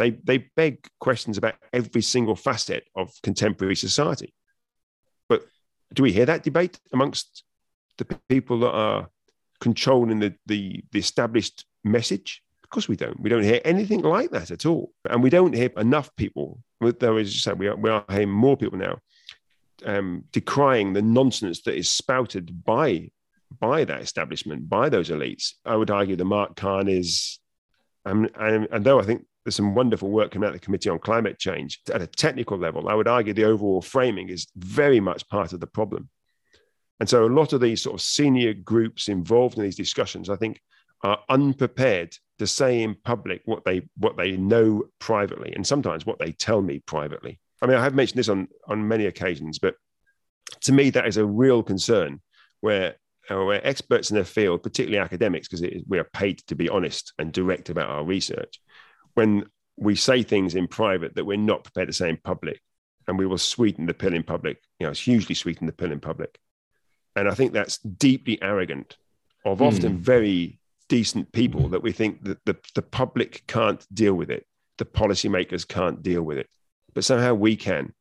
they 0.00 0.10
they 0.10 0.38
beg 0.56 0.86
questions 0.98 1.38
about 1.38 1.54
every 1.72 2.02
single 2.02 2.36
facet 2.36 2.84
of 2.94 3.12
contemporary 3.22 3.76
society. 3.76 4.34
But 5.28 5.42
do 5.94 6.02
we 6.02 6.12
hear 6.12 6.26
that 6.26 6.42
debate 6.42 6.80
amongst 6.92 7.44
the 7.98 8.06
people 8.28 8.60
that 8.60 8.72
are 8.72 9.08
controlling 9.60 10.20
the, 10.20 10.34
the, 10.46 10.82
the 10.90 10.98
established 10.98 11.66
message? 11.84 12.42
Of 12.64 12.70
course, 12.70 12.88
we 12.88 12.96
don't. 12.96 13.20
We 13.20 13.30
don't 13.30 13.42
hear 13.42 13.60
anything 13.64 14.00
like 14.00 14.30
that 14.30 14.50
at 14.50 14.66
all, 14.66 14.92
and 15.08 15.22
we 15.22 15.30
don't 15.30 15.54
hear 15.54 15.70
enough 15.76 16.14
people. 16.16 16.60
Though, 16.80 17.18
as 17.18 17.34
you 17.34 17.40
said, 17.40 17.58
we 17.58 17.68
are, 17.68 17.76
we 17.76 17.90
are 17.90 18.04
hearing 18.08 18.30
more 18.30 18.56
people 18.56 18.78
now 18.78 19.00
um, 19.84 20.24
decrying 20.32 20.92
the 20.92 21.02
nonsense 21.02 21.62
that 21.62 21.76
is 21.76 21.90
spouted 21.90 22.64
by 22.64 23.10
by 23.58 23.84
that 23.84 24.00
establishment, 24.00 24.68
by 24.68 24.88
those 24.88 25.10
elites. 25.10 25.54
I 25.64 25.74
would 25.74 25.90
argue 25.90 26.14
the 26.14 26.24
Mark 26.24 26.54
Carneys, 26.54 27.38
um, 28.04 28.28
and, 28.38 28.68
and 28.70 28.84
though 28.84 29.00
I 29.00 29.02
think 29.02 29.26
there's 29.44 29.56
some 29.56 29.74
wonderful 29.74 30.10
work 30.10 30.32
coming 30.32 30.46
out 30.46 30.54
of 30.54 30.60
the 30.60 30.64
Committee 30.64 30.90
on 30.90 30.98
Climate 30.98 31.38
Change. 31.38 31.80
At 31.92 32.02
a 32.02 32.06
technical 32.06 32.58
level, 32.58 32.88
I 32.88 32.94
would 32.94 33.08
argue 33.08 33.32
the 33.32 33.44
overall 33.44 33.80
framing 33.80 34.28
is 34.28 34.46
very 34.56 35.00
much 35.00 35.28
part 35.28 35.52
of 35.52 35.60
the 35.60 35.66
problem. 35.66 36.08
And 37.00 37.08
so 37.08 37.24
a 37.24 37.28
lot 37.28 37.54
of 37.54 37.60
these 37.60 37.82
sort 37.82 37.94
of 37.94 38.02
senior 38.02 38.52
groups 38.52 39.08
involved 39.08 39.56
in 39.56 39.64
these 39.64 39.76
discussions, 39.76 40.28
I 40.28 40.36
think, 40.36 40.60
are 41.02 41.18
unprepared 41.30 42.14
to 42.38 42.46
say 42.46 42.82
in 42.82 42.94
public 42.94 43.42
what 43.46 43.64
they 43.64 43.88
what 43.96 44.16
they 44.16 44.36
know 44.36 44.84
privately 44.98 45.52
and 45.54 45.66
sometimes 45.66 46.04
what 46.04 46.18
they 46.18 46.32
tell 46.32 46.60
me 46.60 46.80
privately. 46.80 47.40
I 47.62 47.66
mean, 47.66 47.76
I 47.76 47.82
have 47.82 47.94
mentioned 47.94 48.18
this 48.18 48.28
on 48.28 48.48
on 48.68 48.86
many 48.86 49.06
occasions, 49.06 49.58
but 49.58 49.76
to 50.62 50.72
me 50.72 50.90
that 50.90 51.06
is 51.06 51.16
a 51.16 51.24
real 51.24 51.62
concern 51.62 52.20
where 52.60 52.96
uh, 53.30 53.44
where 53.44 53.66
experts 53.66 54.10
in 54.10 54.14
their 54.14 54.24
field, 54.24 54.62
particularly 54.62 54.98
academics, 54.98 55.48
because 55.48 55.64
we 55.86 55.98
are 55.98 56.08
paid 56.12 56.38
to 56.48 56.54
be 56.54 56.68
honest 56.68 57.12
and 57.18 57.32
direct 57.32 57.70
about 57.70 57.88
our 57.88 58.04
research, 58.04 58.60
when 59.14 59.46
we 59.76 59.94
say 59.94 60.22
things 60.22 60.54
in 60.54 60.68
private 60.68 61.14
that 61.14 61.24
we're 61.24 61.36
not 61.36 61.64
prepared 61.64 61.88
to 61.88 61.94
say 61.94 62.08
in 62.08 62.18
public, 62.18 62.60
and 63.08 63.18
we 63.18 63.26
will 63.26 63.38
sweeten 63.38 63.86
the 63.86 63.94
pill 63.94 64.14
in 64.14 64.22
public, 64.22 64.60
you 64.78 64.86
know, 64.86 64.90
it's 64.90 65.00
hugely 65.00 65.34
sweeten 65.34 65.66
the 65.66 65.72
pill 65.72 65.90
in 65.90 66.00
public. 66.00 66.38
And 67.16 67.28
I 67.28 67.34
think 67.34 67.52
that's 67.52 67.78
deeply 67.78 68.40
arrogant 68.40 68.96
of 69.44 69.58
mm. 69.58 69.66
often 69.66 69.98
very 69.98 70.60
decent 70.88 71.32
people 71.32 71.68
that 71.70 71.82
we 71.82 71.92
think 71.92 72.22
that 72.24 72.38
the, 72.44 72.56
the 72.74 72.82
public 72.82 73.42
can't 73.46 73.84
deal 73.92 74.14
with 74.14 74.30
it, 74.30 74.46
the 74.78 74.84
policymakers 74.84 75.66
can't 75.66 76.02
deal 76.02 76.22
with 76.22 76.38
it, 76.38 76.48
but 76.94 77.04
somehow 77.04 77.34
we 77.34 77.56
can. 77.56 77.92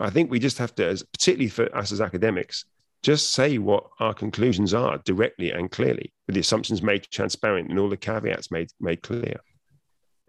I 0.00 0.10
think 0.10 0.30
we 0.30 0.38
just 0.38 0.58
have 0.58 0.74
to, 0.76 0.86
as, 0.86 1.02
particularly 1.02 1.48
for 1.48 1.74
us 1.76 1.92
as 1.92 2.00
academics, 2.00 2.64
just 3.02 3.30
say 3.30 3.58
what 3.58 3.88
our 4.00 4.14
conclusions 4.14 4.74
are 4.74 4.98
directly 5.04 5.50
and 5.50 5.70
clearly, 5.70 6.12
with 6.26 6.34
the 6.34 6.40
assumptions 6.40 6.82
made 6.82 7.04
transparent 7.04 7.70
and 7.70 7.78
all 7.78 7.88
the 7.88 7.96
caveats 7.96 8.50
made 8.50 8.70
made 8.80 9.02
clear. 9.02 9.40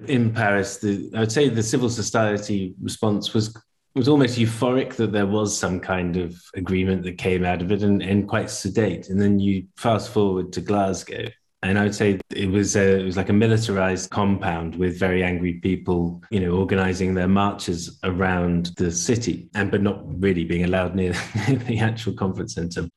In 0.08 0.34
Paris, 0.34 0.78
the, 0.78 1.10
I 1.16 1.22
would 1.22 1.32
say 1.32 1.50
the 1.50 1.64
civil 1.64 1.90
society 1.90 2.74
response 2.82 3.34
was 3.34 3.56
was 3.96 4.08
almost 4.08 4.38
euphoric 4.38 4.94
that 4.94 5.12
there 5.12 5.26
was 5.26 5.58
some 5.58 5.80
kind 5.80 6.16
of 6.16 6.40
agreement 6.54 7.04
that 7.04 7.18
came 7.18 7.44
out 7.44 7.62
of 7.62 7.72
it 7.72 7.82
and, 7.82 8.02
and 8.04 8.30
quite 8.30 8.50
sedate. 8.50 9.10
And 9.10 9.20
then 9.20 9.40
you 9.40 9.66
fast 9.78 10.12
forward 10.12 10.54
to 10.54 10.62
Glasgow, 10.62 11.28
and 11.62 11.78
I 11.78 11.84
would 11.84 11.96
say 11.96 12.20
it 12.30 12.50
was 12.50 12.76
a, 12.76 13.00
it 13.02 13.04
was 13.04 13.18
like 13.18 13.30
a 13.30 13.34
militarized 13.34 14.10
compound 14.10 14.76
with 14.76 14.98
very 14.98 15.24
angry 15.24 15.54
people, 15.56 16.22
you 16.32 16.40
know, 16.40 16.52
organizing 16.52 17.14
their 17.14 17.28
marches 17.28 18.00
around 18.04 18.68
the 18.78 18.92
city, 18.92 19.50
and 19.56 19.70
but 19.70 19.82
not 19.82 20.02
really 20.22 20.46
being 20.46 20.64
allowed 20.64 20.96
near 20.96 21.12
the 21.48 21.80
actual 21.80 22.14
conference 22.14 22.56
center. 22.56 22.88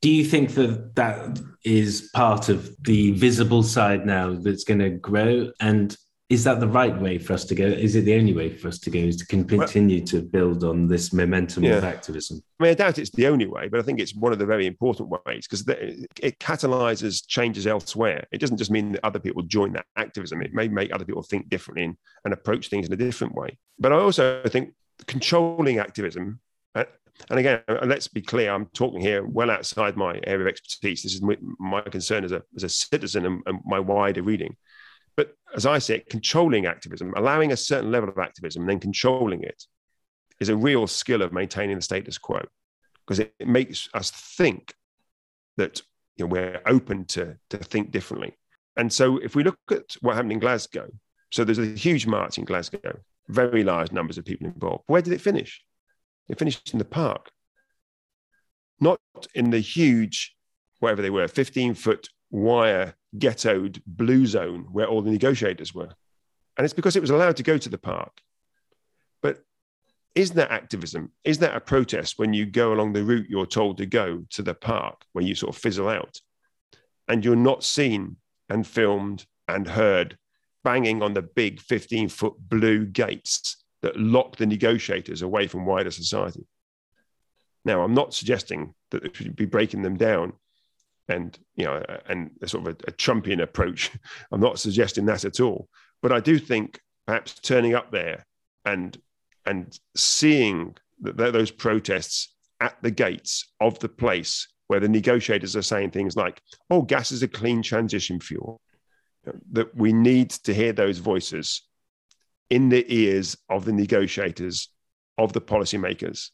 Do 0.00 0.10
you 0.10 0.24
think 0.24 0.54
that 0.54 0.94
that 0.94 1.40
is 1.64 2.08
part 2.14 2.48
of 2.48 2.74
the 2.84 3.10
visible 3.12 3.62
side 3.62 4.06
now 4.06 4.34
that's 4.34 4.64
going 4.64 4.78
to 4.78 4.90
grow? 4.90 5.50
And 5.60 5.94
is 6.28 6.44
that 6.44 6.60
the 6.60 6.68
right 6.68 6.96
way 7.00 7.16
for 7.16 7.32
us 7.32 7.46
to 7.46 7.54
go? 7.54 7.64
Is 7.64 7.96
it 7.96 8.02
the 8.02 8.14
only 8.14 8.34
way 8.34 8.54
for 8.54 8.68
us 8.68 8.78
to 8.80 8.90
go? 8.90 8.98
Is 8.98 9.16
to 9.16 9.26
continue 9.26 9.98
well, 9.98 10.06
to 10.08 10.22
build 10.22 10.62
on 10.62 10.86
this 10.86 11.12
momentum 11.14 11.64
yeah. 11.64 11.76
of 11.76 11.84
activism? 11.84 12.42
I 12.60 12.64
mean, 12.64 12.70
I 12.72 12.74
doubt 12.74 12.98
it's 12.98 13.10
the 13.10 13.26
only 13.28 13.46
way, 13.46 13.68
but 13.68 13.80
I 13.80 13.82
think 13.82 13.98
it's 13.98 14.14
one 14.14 14.32
of 14.32 14.38
the 14.38 14.44
very 14.44 14.66
important 14.66 15.08
ways 15.08 15.46
because 15.48 15.66
it 15.66 16.38
catalyzes 16.38 17.26
changes 17.26 17.66
elsewhere. 17.66 18.26
It 18.30 18.38
doesn't 18.38 18.58
just 18.58 18.70
mean 18.70 18.92
that 18.92 19.04
other 19.04 19.18
people 19.18 19.42
join 19.42 19.72
that 19.72 19.86
activism; 19.96 20.42
it 20.42 20.52
may 20.52 20.68
make 20.68 20.92
other 20.92 21.06
people 21.06 21.22
think 21.22 21.48
differently 21.48 21.96
and 22.24 22.34
approach 22.34 22.68
things 22.68 22.86
in 22.86 22.92
a 22.92 22.96
different 22.96 23.34
way. 23.34 23.56
But 23.78 23.92
I 23.92 23.96
also 23.96 24.42
think 24.48 24.74
controlling 25.06 25.78
activism. 25.78 26.40
Uh, 26.74 26.84
and 27.30 27.38
again, 27.38 27.62
uh, 27.68 27.86
let's 27.86 28.06
be 28.06 28.20
clear, 28.20 28.52
I'm 28.52 28.66
talking 28.66 29.00
here 29.00 29.26
well 29.26 29.50
outside 29.50 29.96
my 29.96 30.20
area 30.24 30.42
of 30.42 30.46
expertise. 30.46 31.02
This 31.02 31.14
is 31.14 31.22
my 31.58 31.80
concern 31.80 32.24
as 32.24 32.32
a, 32.32 32.42
as 32.54 32.64
a 32.64 32.68
citizen 32.68 33.24
and, 33.24 33.42
and 33.46 33.60
my 33.64 33.80
wider 33.80 34.22
reading 34.22 34.56
but 35.18 35.34
as 35.52 35.66
I 35.66 35.80
say, 35.80 36.04
controlling 36.08 36.66
activism, 36.66 37.12
allowing 37.16 37.50
a 37.50 37.56
certain 37.56 37.90
level 37.90 38.08
of 38.08 38.18
activism 38.18 38.62
and 38.62 38.70
then 38.70 38.78
controlling 38.78 39.42
it 39.42 39.64
is 40.38 40.48
a 40.48 40.56
real 40.56 40.86
skill 40.86 41.22
of 41.22 41.32
maintaining 41.32 41.74
the 41.74 41.82
status 41.82 42.16
quo 42.18 42.40
because 43.04 43.18
it, 43.18 43.34
it 43.40 43.48
makes 43.48 43.88
us 43.94 44.12
think 44.12 44.72
that 45.56 45.82
you 46.16 46.24
know, 46.24 46.28
we're 46.28 46.62
open 46.66 47.04
to, 47.06 47.36
to 47.50 47.56
think 47.56 47.90
differently. 47.90 48.38
And 48.76 48.92
so 48.92 49.16
if 49.18 49.34
we 49.34 49.42
look 49.42 49.58
at 49.72 49.96
what 50.02 50.14
happened 50.14 50.30
in 50.30 50.38
Glasgow, 50.38 50.88
so 51.32 51.42
there's 51.42 51.58
a 51.58 51.66
huge 51.66 52.06
march 52.06 52.38
in 52.38 52.44
Glasgow, 52.44 53.00
very 53.26 53.64
large 53.64 53.90
numbers 53.90 54.18
of 54.18 54.24
people 54.24 54.46
involved. 54.46 54.84
Where 54.86 55.02
did 55.02 55.12
it 55.12 55.20
finish? 55.20 55.64
It 56.28 56.38
finished 56.38 56.72
in 56.72 56.78
the 56.78 56.84
park, 56.84 57.32
not 58.78 59.00
in 59.34 59.50
the 59.50 59.58
huge, 59.58 60.36
whatever 60.78 61.02
they 61.02 61.10
were, 61.10 61.26
15 61.26 61.74
foot 61.74 62.08
wire 62.30 62.94
ghettoed 63.16 63.80
blue 63.86 64.26
zone 64.26 64.66
where 64.72 64.86
all 64.86 65.02
the 65.02 65.10
negotiators 65.10 65.74
were. 65.74 65.90
And 66.56 66.64
it's 66.64 66.74
because 66.74 66.96
it 66.96 67.00
was 67.00 67.10
allowed 67.10 67.36
to 67.36 67.42
go 67.42 67.56
to 67.56 67.68
the 67.68 67.78
park. 67.78 68.20
But 69.22 69.44
is 70.14 70.32
that 70.32 70.50
activism? 70.50 71.12
Is 71.24 71.38
that 71.38 71.54
a 71.54 71.60
protest 71.60 72.18
when 72.18 72.32
you 72.32 72.46
go 72.46 72.72
along 72.72 72.92
the 72.92 73.04
route 73.04 73.30
you're 73.30 73.46
told 73.46 73.78
to 73.78 73.86
go 73.86 74.24
to 74.30 74.42
the 74.42 74.54
park, 74.54 75.04
where 75.12 75.24
you 75.24 75.34
sort 75.34 75.54
of 75.54 75.62
fizzle 75.62 75.88
out 75.88 76.20
and 77.06 77.24
you're 77.24 77.36
not 77.36 77.64
seen 77.64 78.16
and 78.48 78.66
filmed 78.66 79.24
and 79.46 79.68
heard 79.68 80.18
banging 80.64 81.02
on 81.02 81.14
the 81.14 81.22
big 81.22 81.60
15 81.60 82.08
foot 82.08 82.34
blue 82.38 82.84
gates 82.84 83.64
that 83.82 83.96
lock 83.96 84.36
the 84.36 84.46
negotiators 84.46 85.22
away 85.22 85.46
from 85.46 85.64
wider 85.64 85.90
society? 85.90 86.46
Now, 87.64 87.82
I'm 87.82 87.94
not 87.94 88.14
suggesting 88.14 88.74
that 88.90 89.02
they 89.02 89.10
should 89.12 89.36
be 89.36 89.46
breaking 89.46 89.82
them 89.82 89.96
down 89.96 90.32
and 91.08 91.38
you 91.56 91.64
know, 91.64 91.82
and 92.06 92.30
a 92.42 92.48
sort 92.48 92.66
of 92.66 92.74
a, 92.74 92.88
a 92.88 92.92
Trumpian 92.92 93.42
approach. 93.42 93.90
I'm 94.32 94.40
not 94.40 94.58
suggesting 94.58 95.06
that 95.06 95.24
at 95.24 95.40
all, 95.40 95.68
but 96.02 96.12
I 96.12 96.20
do 96.20 96.38
think 96.38 96.80
perhaps 97.06 97.34
turning 97.34 97.74
up 97.74 97.90
there 97.90 98.24
and 98.64 98.96
and 99.46 99.78
seeing 99.96 100.76
that 101.00 101.16
those 101.16 101.50
protests 101.50 102.34
at 102.60 102.76
the 102.82 102.90
gates 102.90 103.52
of 103.60 103.78
the 103.78 103.88
place 103.88 104.48
where 104.66 104.80
the 104.80 104.88
negotiators 104.88 105.56
are 105.56 105.62
saying 105.62 105.90
things 105.90 106.16
like, 106.16 106.42
"Oh, 106.70 106.82
gas 106.82 107.12
is 107.12 107.22
a 107.22 107.28
clean 107.28 107.62
transition 107.62 108.20
fuel," 108.20 108.60
that 109.52 109.74
we 109.74 109.92
need 109.92 110.30
to 110.30 110.52
hear 110.52 110.72
those 110.72 110.98
voices 110.98 111.62
in 112.50 112.68
the 112.68 112.84
ears 112.92 113.36
of 113.48 113.64
the 113.64 113.72
negotiators, 113.72 114.68
of 115.16 115.32
the 115.32 115.40
policymakers, 115.40 116.30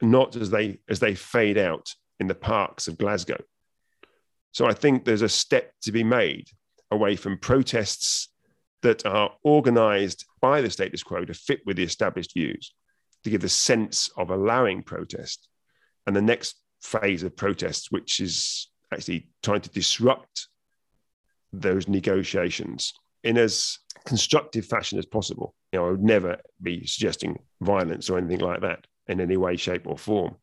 not 0.00 0.36
as 0.36 0.50
they 0.50 0.78
as 0.88 1.00
they 1.00 1.14
fade 1.14 1.58
out 1.58 1.94
in 2.20 2.26
the 2.26 2.34
parks 2.34 2.88
of 2.88 2.98
Glasgow. 2.98 3.38
So 4.52 4.66
I 4.66 4.72
think 4.72 5.04
there's 5.04 5.22
a 5.22 5.28
step 5.28 5.72
to 5.82 5.92
be 5.92 6.04
made 6.04 6.48
away 6.90 7.16
from 7.16 7.38
protests 7.38 8.28
that 8.82 9.04
are 9.06 9.30
organized 9.42 10.24
by 10.40 10.60
the 10.60 10.70
status 10.70 11.02
quo 11.02 11.24
to 11.24 11.34
fit 11.34 11.60
with 11.66 11.76
the 11.76 11.82
established 11.82 12.34
views, 12.34 12.74
to 13.24 13.30
give 13.30 13.40
the 13.40 13.48
sense 13.48 14.10
of 14.16 14.30
allowing 14.30 14.82
protest. 14.82 15.48
And 16.06 16.14
the 16.14 16.22
next 16.22 16.56
phase 16.80 17.22
of 17.22 17.36
protests, 17.36 17.90
which 17.90 18.20
is 18.20 18.68
actually 18.92 19.28
trying 19.42 19.60
to 19.60 19.70
disrupt 19.70 20.48
those 21.52 21.88
negotiations 21.88 22.92
in 23.24 23.36
as 23.36 23.78
constructive 24.04 24.64
fashion 24.64 24.98
as 24.98 25.06
possible. 25.06 25.54
You 25.72 25.80
know, 25.80 25.86
I 25.86 25.90
would 25.90 26.02
never 26.02 26.38
be 26.62 26.86
suggesting 26.86 27.38
violence 27.60 28.08
or 28.08 28.18
anything 28.18 28.40
like 28.40 28.62
that 28.62 28.86
in 29.06 29.20
any 29.20 29.36
way, 29.36 29.56
shape, 29.56 29.86
or 29.86 29.98
form. 29.98 30.36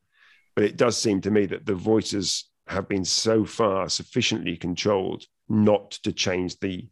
But 0.55 0.65
it 0.65 0.77
does 0.77 0.97
seem 0.97 1.21
to 1.21 1.31
me 1.31 1.45
that 1.47 1.65
the 1.65 1.75
voices 1.75 2.45
have 2.67 2.87
been 2.87 3.05
so 3.05 3.45
far 3.45 3.89
sufficiently 3.89 4.57
controlled 4.57 5.23
not 5.49 5.91
to 5.91 6.11
change 6.11 6.59
the 6.59 6.87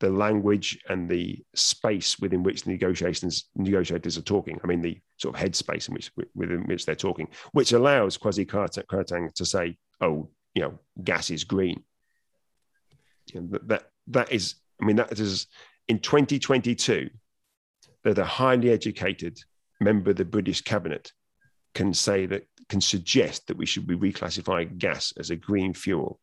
the 0.00 0.08
language 0.08 0.78
and 0.88 1.08
the 1.08 1.42
space 1.56 2.20
within 2.20 2.44
which 2.44 2.66
negotiations 2.66 3.46
negotiators 3.56 4.16
are 4.16 4.22
talking. 4.22 4.60
I 4.62 4.66
mean, 4.68 4.80
the 4.80 5.00
sort 5.16 5.34
of 5.34 5.40
headspace 5.40 5.88
in 5.88 5.94
which 5.94 6.12
within 6.34 6.62
which 6.68 6.86
they're 6.86 6.94
talking, 6.94 7.28
which 7.52 7.72
allows 7.72 8.16
Kwasi 8.16 8.46
Kwarteng 8.46 9.34
to 9.34 9.44
say, 9.44 9.76
"Oh, 10.00 10.30
you 10.54 10.62
know, 10.62 10.78
gas 11.02 11.30
is 11.30 11.44
green." 11.44 11.82
that 13.34 13.90
that 14.06 14.32
is, 14.32 14.54
I 14.80 14.86
mean, 14.86 14.96
that 14.96 15.18
is 15.18 15.48
in 15.88 15.98
2022 15.98 17.10
that 18.04 18.18
a 18.18 18.24
highly 18.24 18.70
educated 18.70 19.38
member 19.80 20.10
of 20.10 20.16
the 20.16 20.24
British 20.24 20.62
cabinet 20.62 21.12
can 21.74 21.92
say 21.92 22.26
that 22.26 22.46
can 22.68 22.80
suggest 22.80 23.46
that 23.46 23.56
we 23.56 23.66
should 23.66 23.86
be 23.86 23.96
reclassifying 23.96 24.78
gas 24.78 25.12
as 25.18 25.30
a 25.30 25.36
green 25.36 25.74
fuel 25.74 26.20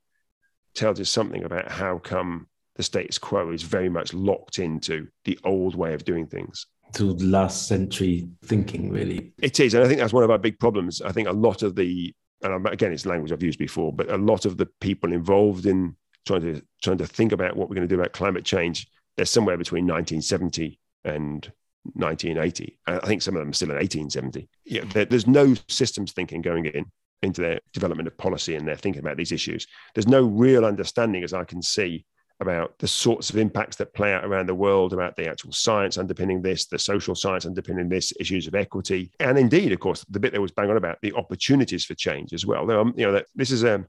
tells 0.74 1.00
us 1.00 1.10
something 1.10 1.44
about 1.44 1.72
how 1.72 1.98
come 1.98 2.48
the 2.76 2.84
status 2.84 3.18
quo 3.18 3.52
is 3.52 3.64
very 3.64 3.90
much 3.90 4.14
locked 4.14 4.60
into 4.60 5.08
the 5.24 5.40
old 5.44 5.76
way 5.76 5.94
of 5.94 6.04
doing 6.04 6.28
things. 6.28 6.68
To 6.94 7.14
last 7.14 7.68
century 7.68 8.28
thinking, 8.44 8.92
really. 8.92 9.34
It 9.42 9.60
is. 9.60 9.74
And 9.74 9.84
I 9.84 9.88
think 9.88 10.00
that's 10.00 10.14
one 10.14 10.24
of 10.24 10.32
our 10.32 10.38
big 10.38 10.60
problems. 10.60 11.02
I 11.02 11.12
think 11.12 11.28
a 11.28 11.34
lot 11.34 11.64
of 11.64 11.76
the, 11.76 12.14
and 12.42 12.68
again, 12.68 12.92
it's 12.92 13.06
language 13.06 13.32
I've 13.32 13.42
used 13.42 13.60
before, 13.60 13.94
but 13.94 14.12
a 14.12 14.18
lot 14.18 14.46
of 14.46 14.58
the 14.58 14.68
people 14.82 15.14
involved 15.14 15.66
in 15.66 15.96
trying 16.26 16.42
to 16.42 16.62
trying 16.82 16.98
to 16.98 17.08
think 17.08 17.32
about 17.32 17.56
what 17.56 17.70
we're 17.70 17.76
going 17.76 17.88
to 17.88 17.94
do 17.94 18.00
about 18.00 18.14
climate 18.14 18.44
change, 18.44 18.88
they're 19.16 19.26
somewhere 19.26 19.58
between 19.58 19.86
1970 19.86 20.80
and 21.04 21.52
1980. 21.94 22.80
I 22.88 23.00
think 23.00 23.22
some 23.22 23.36
of 23.36 23.42
them 23.42 23.50
are 23.50 23.54
still 23.54 23.70
in 23.70 23.76
1870. 23.76 24.50
Yeah, 24.66 24.84
there, 24.86 25.06
there's 25.06 25.28
no 25.28 25.56
systems 25.68 26.12
thinking 26.12 26.42
going 26.42 26.66
in 26.66 26.86
into 27.22 27.42
their 27.42 27.60
development 27.74 28.08
of 28.08 28.18
policy 28.18 28.56
and 28.56 28.68
they're 28.68 28.76
thinking 28.76 29.00
about 29.00 29.18
these 29.18 29.32
issues. 29.32 29.68
There's 29.94 30.08
no 30.08 30.24
real 30.24 30.66
understanding, 30.66 31.24
as 31.24 31.34
I 31.34 31.44
can 31.44 31.62
see, 31.62 32.06
about 32.42 32.78
the 32.80 32.88
sorts 32.88 33.30
of 33.30 33.38
impacts 33.38 33.78
that 33.78 33.94
play 33.94 34.14
out 34.14 34.26
around 34.26 34.48
the 34.48 34.56
world, 34.56 34.92
about 34.92 35.16
the 35.16 35.28
actual 35.28 35.54
science 35.54 35.98
underpinning 35.98 36.42
this, 36.42 36.66
the 36.66 36.78
social 36.78 37.16
science 37.16 37.46
underpinning 37.46 37.88
this, 37.88 38.12
issues 38.20 38.46
of 38.46 38.56
equity, 38.56 39.12
and 39.22 39.38
indeed, 39.38 39.72
of 39.72 39.80
course, 39.80 40.06
the 40.10 40.20
bit 40.20 40.34
that 40.34 40.42
was 40.42 40.52
bang 40.52 40.70
on 40.70 40.78
about 40.78 40.98
the 41.02 41.14
opportunities 41.14 41.86
for 41.86 41.96
change 41.96 42.34
as 42.34 42.46
well. 42.46 42.70
You 42.98 43.06
know, 43.06 43.14
that 43.14 43.28
this 43.36 43.52
is 43.52 43.64
a, 43.64 43.76
um, 43.76 43.86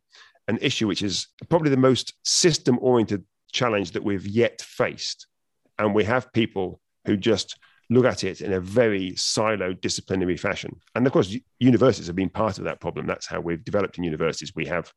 an 0.49 0.59
issue 0.61 0.86
which 0.86 1.03
is 1.03 1.26
probably 1.49 1.70
the 1.70 1.76
most 1.76 2.14
system-oriented 2.24 3.24
challenge 3.53 3.92
that 3.92 4.05
we've 4.05 4.26
yet 4.26 4.62
faced. 4.62 5.26
And 5.76 5.92
we 5.92 6.05
have 6.05 6.32
people 6.32 6.80
who 7.05 7.16
just 7.16 7.59
look 7.89 8.05
at 8.05 8.24
it 8.24 8.41
in 8.41 8.53
a 8.53 8.61
very 8.61 9.12
siloed 9.12 9.80
disciplinary 9.80 10.37
fashion. 10.37 10.80
And 10.95 11.07
of 11.07 11.12
course, 11.12 11.37
universities 11.59 12.09
have 12.09 12.16
been 12.16 12.30
part 12.30 12.59
of 12.59 12.64
that 12.64 12.80
problem. 12.80 13.07
That's 13.07 13.26
how 13.26 13.41
we've 13.41 13.64
developed 13.64 13.99
in 13.99 14.05
universities. 14.05 14.53
We 14.55 14.66
have 14.66 14.93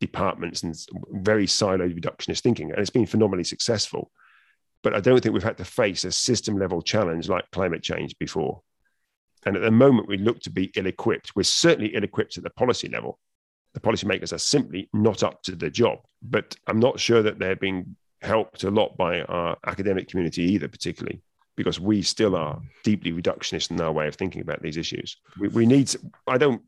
departments 0.00 0.62
and 0.62 0.74
very 1.10 1.46
siloed 1.46 1.98
reductionist 1.98 2.40
thinking, 2.40 2.70
and 2.70 2.80
it's 2.80 2.90
been 2.90 3.06
phenomenally 3.06 3.44
successful. 3.44 4.10
But 4.82 4.94
I 4.94 5.00
don't 5.00 5.20
think 5.20 5.32
we've 5.32 5.42
had 5.42 5.58
to 5.58 5.64
face 5.64 6.04
a 6.04 6.12
system 6.12 6.58
level 6.58 6.82
challenge 6.82 7.28
like 7.28 7.50
climate 7.50 7.82
change 7.82 8.16
before. 8.18 8.60
And 9.46 9.56
at 9.56 9.62
the 9.62 9.70
moment, 9.70 10.08
we 10.08 10.18
look 10.18 10.40
to 10.40 10.50
be 10.50 10.70
ill 10.76 10.86
equipped. 10.86 11.34
We're 11.34 11.44
certainly 11.44 11.94
ill 11.94 12.04
equipped 12.04 12.36
at 12.36 12.44
the 12.44 12.50
policy 12.50 12.88
level. 12.88 13.18
The 13.74 13.80
policymakers 13.80 14.32
are 14.32 14.38
simply 14.38 14.88
not 14.92 15.22
up 15.22 15.42
to 15.44 15.56
the 15.56 15.70
job. 15.70 16.00
But 16.22 16.56
I'm 16.66 16.80
not 16.80 17.00
sure 17.00 17.22
that 17.22 17.38
they're 17.38 17.56
being 17.56 17.96
helped 18.20 18.64
a 18.64 18.70
lot 18.70 18.96
by 18.96 19.22
our 19.22 19.56
academic 19.66 20.08
community 20.08 20.42
either, 20.42 20.68
particularly 20.68 21.22
because 21.56 21.80
we 21.80 22.02
still 22.02 22.36
are 22.36 22.60
deeply 22.84 23.12
reductionist 23.12 23.70
in 23.70 23.80
our 23.80 23.92
way 23.92 24.06
of 24.06 24.14
thinking 24.14 24.42
about 24.42 24.62
these 24.62 24.76
issues. 24.76 25.16
We, 25.38 25.48
we 25.48 25.66
need, 25.66 25.88
to, 25.88 26.00
I 26.26 26.38
don't 26.38 26.62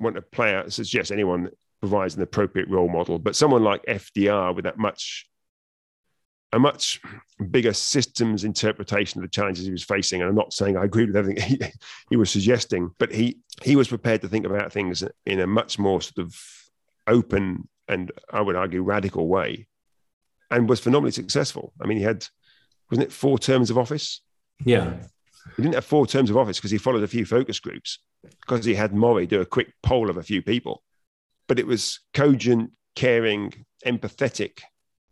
want 0.00 0.16
to 0.16 0.22
play 0.22 0.54
out, 0.54 0.72
suggest 0.72 1.12
anyone 1.12 1.50
provides 1.80 2.16
an 2.16 2.22
appropriate 2.22 2.68
role 2.68 2.88
model, 2.88 3.18
but 3.18 3.36
someone 3.36 3.62
like 3.62 3.84
FDR 3.86 4.54
with 4.54 4.64
that 4.64 4.78
much, 4.78 5.28
a 6.52 6.58
much 6.58 7.00
bigger 7.50 7.72
systems 7.72 8.44
interpretation 8.44 9.20
of 9.20 9.22
the 9.22 9.30
challenges 9.30 9.64
he 9.64 9.72
was 9.72 9.84
facing. 9.84 10.20
And 10.20 10.28
I'm 10.28 10.36
not 10.36 10.52
saying 10.52 10.76
I 10.76 10.84
agree 10.84 11.06
with 11.06 11.16
everything 11.16 11.42
he, 11.42 11.58
he 12.10 12.16
was 12.16 12.30
suggesting, 12.30 12.90
but 12.98 13.12
he, 13.12 13.38
he 13.62 13.76
was 13.76 13.88
prepared 13.88 14.22
to 14.22 14.28
think 14.28 14.44
about 14.44 14.72
things 14.72 15.04
in 15.24 15.40
a 15.40 15.46
much 15.46 15.78
more 15.78 16.02
sort 16.02 16.26
of 16.26 16.36
open 17.06 17.68
and 17.88 18.10
I 18.30 18.40
would 18.40 18.56
argue 18.56 18.82
radical 18.82 19.28
way 19.28 19.66
and 20.50 20.68
was 20.68 20.80
phenomenally 20.80 21.12
successful. 21.12 21.72
I 21.80 21.86
mean, 21.86 21.98
he 21.98 22.04
had, 22.04 22.26
wasn't 22.90 23.08
it 23.08 23.12
four 23.12 23.38
terms 23.38 23.70
of 23.70 23.78
office? 23.78 24.20
Yeah. 24.64 24.94
He 25.56 25.62
didn't 25.62 25.74
have 25.74 25.84
four 25.84 26.06
terms 26.06 26.30
of 26.30 26.36
office 26.36 26.58
because 26.58 26.70
he 26.70 26.78
followed 26.78 27.02
a 27.02 27.08
few 27.08 27.24
focus 27.24 27.60
groups, 27.60 27.98
because 28.40 28.64
he 28.64 28.74
had 28.74 28.94
Mori 28.94 29.26
do 29.26 29.40
a 29.40 29.46
quick 29.46 29.72
poll 29.82 30.08
of 30.08 30.16
a 30.16 30.22
few 30.22 30.42
people. 30.42 30.82
But 31.48 31.58
it 31.58 31.66
was 31.66 32.00
cogent, 32.14 32.70
caring, 32.94 33.52
empathetic 33.84 34.60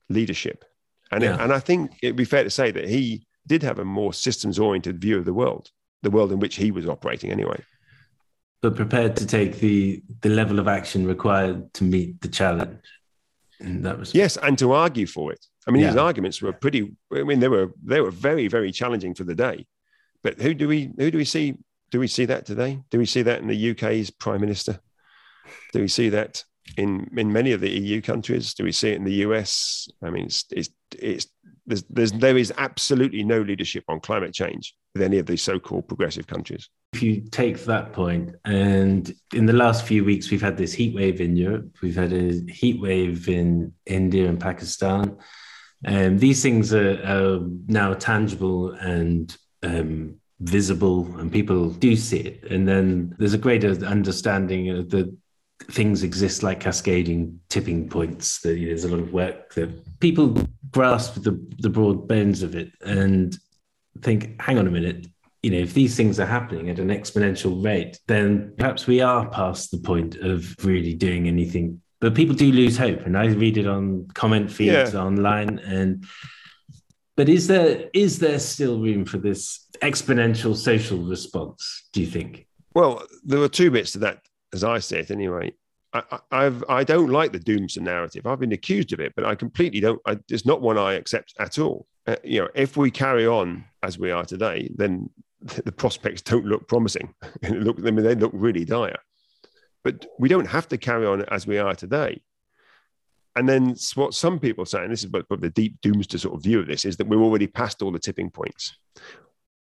leadership. 0.08 0.64
And, 1.10 1.22
yeah. 1.22 1.34
it, 1.34 1.40
and 1.40 1.52
I 1.52 1.58
think 1.58 1.92
it'd 2.02 2.16
be 2.16 2.24
fair 2.24 2.44
to 2.44 2.50
say 2.50 2.70
that 2.70 2.88
he 2.88 3.26
did 3.46 3.62
have 3.62 3.78
a 3.78 3.84
more 3.84 4.12
systems 4.12 4.58
oriented 4.58 5.00
view 5.00 5.18
of 5.18 5.24
the 5.24 5.34
world, 5.34 5.70
the 6.02 6.10
world 6.10 6.30
in 6.32 6.38
which 6.38 6.56
he 6.56 6.70
was 6.70 6.88
operating 6.88 7.30
anyway. 7.32 7.60
But 8.62 8.76
prepared 8.76 9.16
to 9.16 9.26
take 9.26 9.58
the, 9.58 10.02
the 10.20 10.28
level 10.28 10.58
of 10.58 10.68
action 10.68 11.06
required 11.06 11.72
to 11.74 11.84
meet 11.84 12.20
the 12.20 12.28
challenge. 12.28 12.78
And 13.60 13.84
that 13.84 13.98
was 13.98 14.14
yes, 14.14 14.36
and 14.36 14.58
to 14.58 14.72
argue 14.72 15.06
for 15.06 15.32
it. 15.32 15.44
I 15.66 15.70
mean, 15.70 15.82
yeah. 15.82 15.88
his 15.88 15.96
arguments 15.96 16.40
were 16.40 16.52
pretty. 16.52 16.92
I 17.12 17.22
mean, 17.22 17.40
they 17.40 17.48
were 17.48 17.72
they 17.84 18.00
were 18.00 18.10
very 18.10 18.48
very 18.48 18.72
challenging 18.72 19.14
for 19.14 19.24
the 19.24 19.34
day. 19.34 19.66
But 20.22 20.40
who 20.40 20.54
do 20.54 20.68
we 20.68 20.92
who 20.96 21.10
do 21.10 21.18
we 21.18 21.24
see? 21.24 21.56
Do 21.90 21.98
we 21.98 22.06
see 22.06 22.24
that 22.26 22.46
today? 22.46 22.80
Do 22.90 22.98
we 22.98 23.06
see 23.06 23.22
that 23.22 23.40
in 23.40 23.48
the 23.48 23.70
UK's 23.70 24.10
prime 24.10 24.40
minister? 24.40 24.80
Do 25.72 25.80
we 25.80 25.88
see 25.88 26.08
that 26.10 26.44
in 26.76 27.10
in 27.16 27.32
many 27.32 27.52
of 27.52 27.60
the 27.60 27.70
EU 27.70 28.00
countries? 28.00 28.54
Do 28.54 28.64
we 28.64 28.72
see 28.72 28.90
it 28.90 28.96
in 28.96 29.04
the 29.04 29.24
US? 29.26 29.88
I 30.02 30.10
mean, 30.10 30.26
it's 30.26 30.44
it's, 30.50 30.70
it's 30.98 31.26
there's, 31.66 31.82
there's 31.90 32.12
there 32.12 32.38
is 32.38 32.52
absolutely 32.56 33.24
no 33.24 33.40
leadership 33.40 33.84
on 33.88 34.00
climate 34.00 34.32
change 34.32 34.74
with 34.94 35.02
any 35.02 35.18
of 35.18 35.26
these 35.26 35.42
so-called 35.42 35.88
progressive 35.88 36.26
countries. 36.26 36.68
If 36.92 37.02
you 37.02 37.20
take 37.30 37.64
that 37.64 37.92
point, 37.92 38.34
and 38.44 39.14
in 39.32 39.46
the 39.46 39.52
last 39.52 39.84
few 39.84 40.04
weeks, 40.04 40.30
we've 40.30 40.42
had 40.42 40.56
this 40.56 40.72
heat 40.72 40.94
wave 40.94 41.20
in 41.20 41.36
Europe, 41.36 41.76
we've 41.82 41.96
had 41.96 42.12
a 42.12 42.32
heat 42.50 42.80
wave 42.80 43.28
in 43.28 43.72
India 43.86 44.28
and 44.28 44.40
Pakistan. 44.40 45.16
Um, 45.86 46.18
these 46.18 46.42
things 46.42 46.74
are, 46.74 47.00
are, 47.04 47.40
now 47.68 47.94
tangible 47.94 48.72
and 48.72 49.34
um, 49.62 50.16
visible, 50.40 51.06
and 51.18 51.32
people 51.32 51.70
do 51.70 51.96
see 51.96 52.18
it. 52.18 52.50
And 52.50 52.66
then 52.66 53.14
there's 53.18 53.34
a 53.34 53.38
greater 53.38 53.70
understanding 53.86 54.66
the 54.88 55.16
things 55.70 56.02
exist 56.02 56.42
like 56.42 56.60
cascading 56.60 57.40
tipping 57.48 57.88
points. 57.88 58.40
That 58.40 58.56
you 58.56 58.66
know, 58.66 58.68
there's 58.68 58.84
a 58.84 58.88
lot 58.88 59.00
of 59.00 59.12
work 59.12 59.54
that 59.54 60.00
people 60.00 60.36
grasp 60.70 61.22
the, 61.22 61.40
the 61.58 61.70
broad 61.70 62.08
bones 62.08 62.42
of 62.42 62.54
it 62.54 62.72
and 62.84 63.36
think, 64.02 64.40
hang 64.40 64.58
on 64.58 64.66
a 64.66 64.70
minute, 64.70 65.06
you 65.42 65.50
know, 65.50 65.58
if 65.58 65.74
these 65.74 65.96
things 65.96 66.20
are 66.20 66.26
happening 66.26 66.68
at 66.68 66.78
an 66.78 66.88
exponential 66.88 67.64
rate, 67.64 67.98
then 68.06 68.52
perhaps 68.58 68.86
we 68.86 69.00
are 69.00 69.28
past 69.30 69.70
the 69.70 69.78
point 69.78 70.16
of 70.16 70.54
really 70.64 70.94
doing 70.94 71.28
anything 71.28 71.80
but 72.00 72.14
people 72.14 72.34
do 72.34 72.50
lose 72.50 72.78
hope, 72.78 73.04
and 73.04 73.16
I 73.16 73.26
read 73.26 73.58
it 73.58 73.66
on 73.66 74.08
comment 74.14 74.50
feeds 74.50 74.94
yeah. 74.94 75.00
online. 75.00 75.58
And 75.58 76.06
but 77.16 77.28
is 77.28 77.46
there 77.46 77.90
is 77.92 78.18
there 78.18 78.38
still 78.38 78.80
room 78.80 79.04
for 79.04 79.18
this 79.18 79.68
exponential 79.82 80.56
social 80.56 80.98
response? 80.98 81.88
Do 81.92 82.00
you 82.00 82.06
think? 82.06 82.46
Well, 82.74 83.02
there 83.22 83.40
are 83.40 83.48
two 83.48 83.70
bits 83.70 83.92
to 83.92 83.98
that, 83.98 84.22
as 84.52 84.64
I 84.64 84.78
see 84.78 84.96
it, 84.96 85.10
anyway. 85.10 85.52
I, 85.92 86.20
I've 86.30 86.64
I 86.68 86.84
don't 86.84 87.10
like 87.10 87.32
the 87.32 87.38
doomsday 87.38 87.82
narrative. 87.82 88.26
I've 88.26 88.40
been 88.40 88.52
accused 88.52 88.94
of 88.94 89.00
it, 89.00 89.12
but 89.14 89.26
I 89.26 89.34
completely 89.34 89.80
don't. 89.80 90.00
I, 90.06 90.18
it's 90.30 90.46
not 90.46 90.62
one 90.62 90.78
I 90.78 90.94
accept 90.94 91.34
at 91.38 91.58
all. 91.58 91.86
Uh, 92.06 92.16
you 92.24 92.40
know, 92.40 92.48
if 92.54 92.78
we 92.78 92.90
carry 92.90 93.26
on 93.26 93.64
as 93.82 93.98
we 93.98 94.10
are 94.10 94.24
today, 94.24 94.70
then 94.74 95.10
the 95.42 95.72
prospects 95.72 96.22
don't 96.22 96.44
look 96.44 96.68
promising. 96.68 97.14
look, 97.48 97.78
I 97.78 97.90
mean, 97.90 98.04
they 98.04 98.14
look 98.14 98.32
really 98.34 98.64
dire. 98.64 98.98
But 99.82 100.06
we 100.18 100.28
don't 100.28 100.46
have 100.46 100.68
to 100.68 100.78
carry 100.78 101.06
on 101.06 101.22
as 101.22 101.46
we 101.46 101.58
are 101.58 101.74
today. 101.74 102.22
And 103.36 103.48
then 103.48 103.76
what 103.94 104.12
some 104.14 104.38
people 104.38 104.66
say, 104.66 104.82
and 104.82 104.92
this 104.92 105.04
is 105.04 105.10
what 105.10 105.40
the 105.40 105.50
deep 105.50 105.80
doomsday 105.82 106.18
sort 106.18 106.34
of 106.34 106.42
view 106.42 106.60
of 106.60 106.66
this, 106.66 106.84
is 106.84 106.96
that 106.96 107.06
we're 107.06 107.22
already 107.22 107.46
past 107.46 107.80
all 107.80 107.92
the 107.92 107.98
tipping 107.98 108.28
points. 108.28 108.76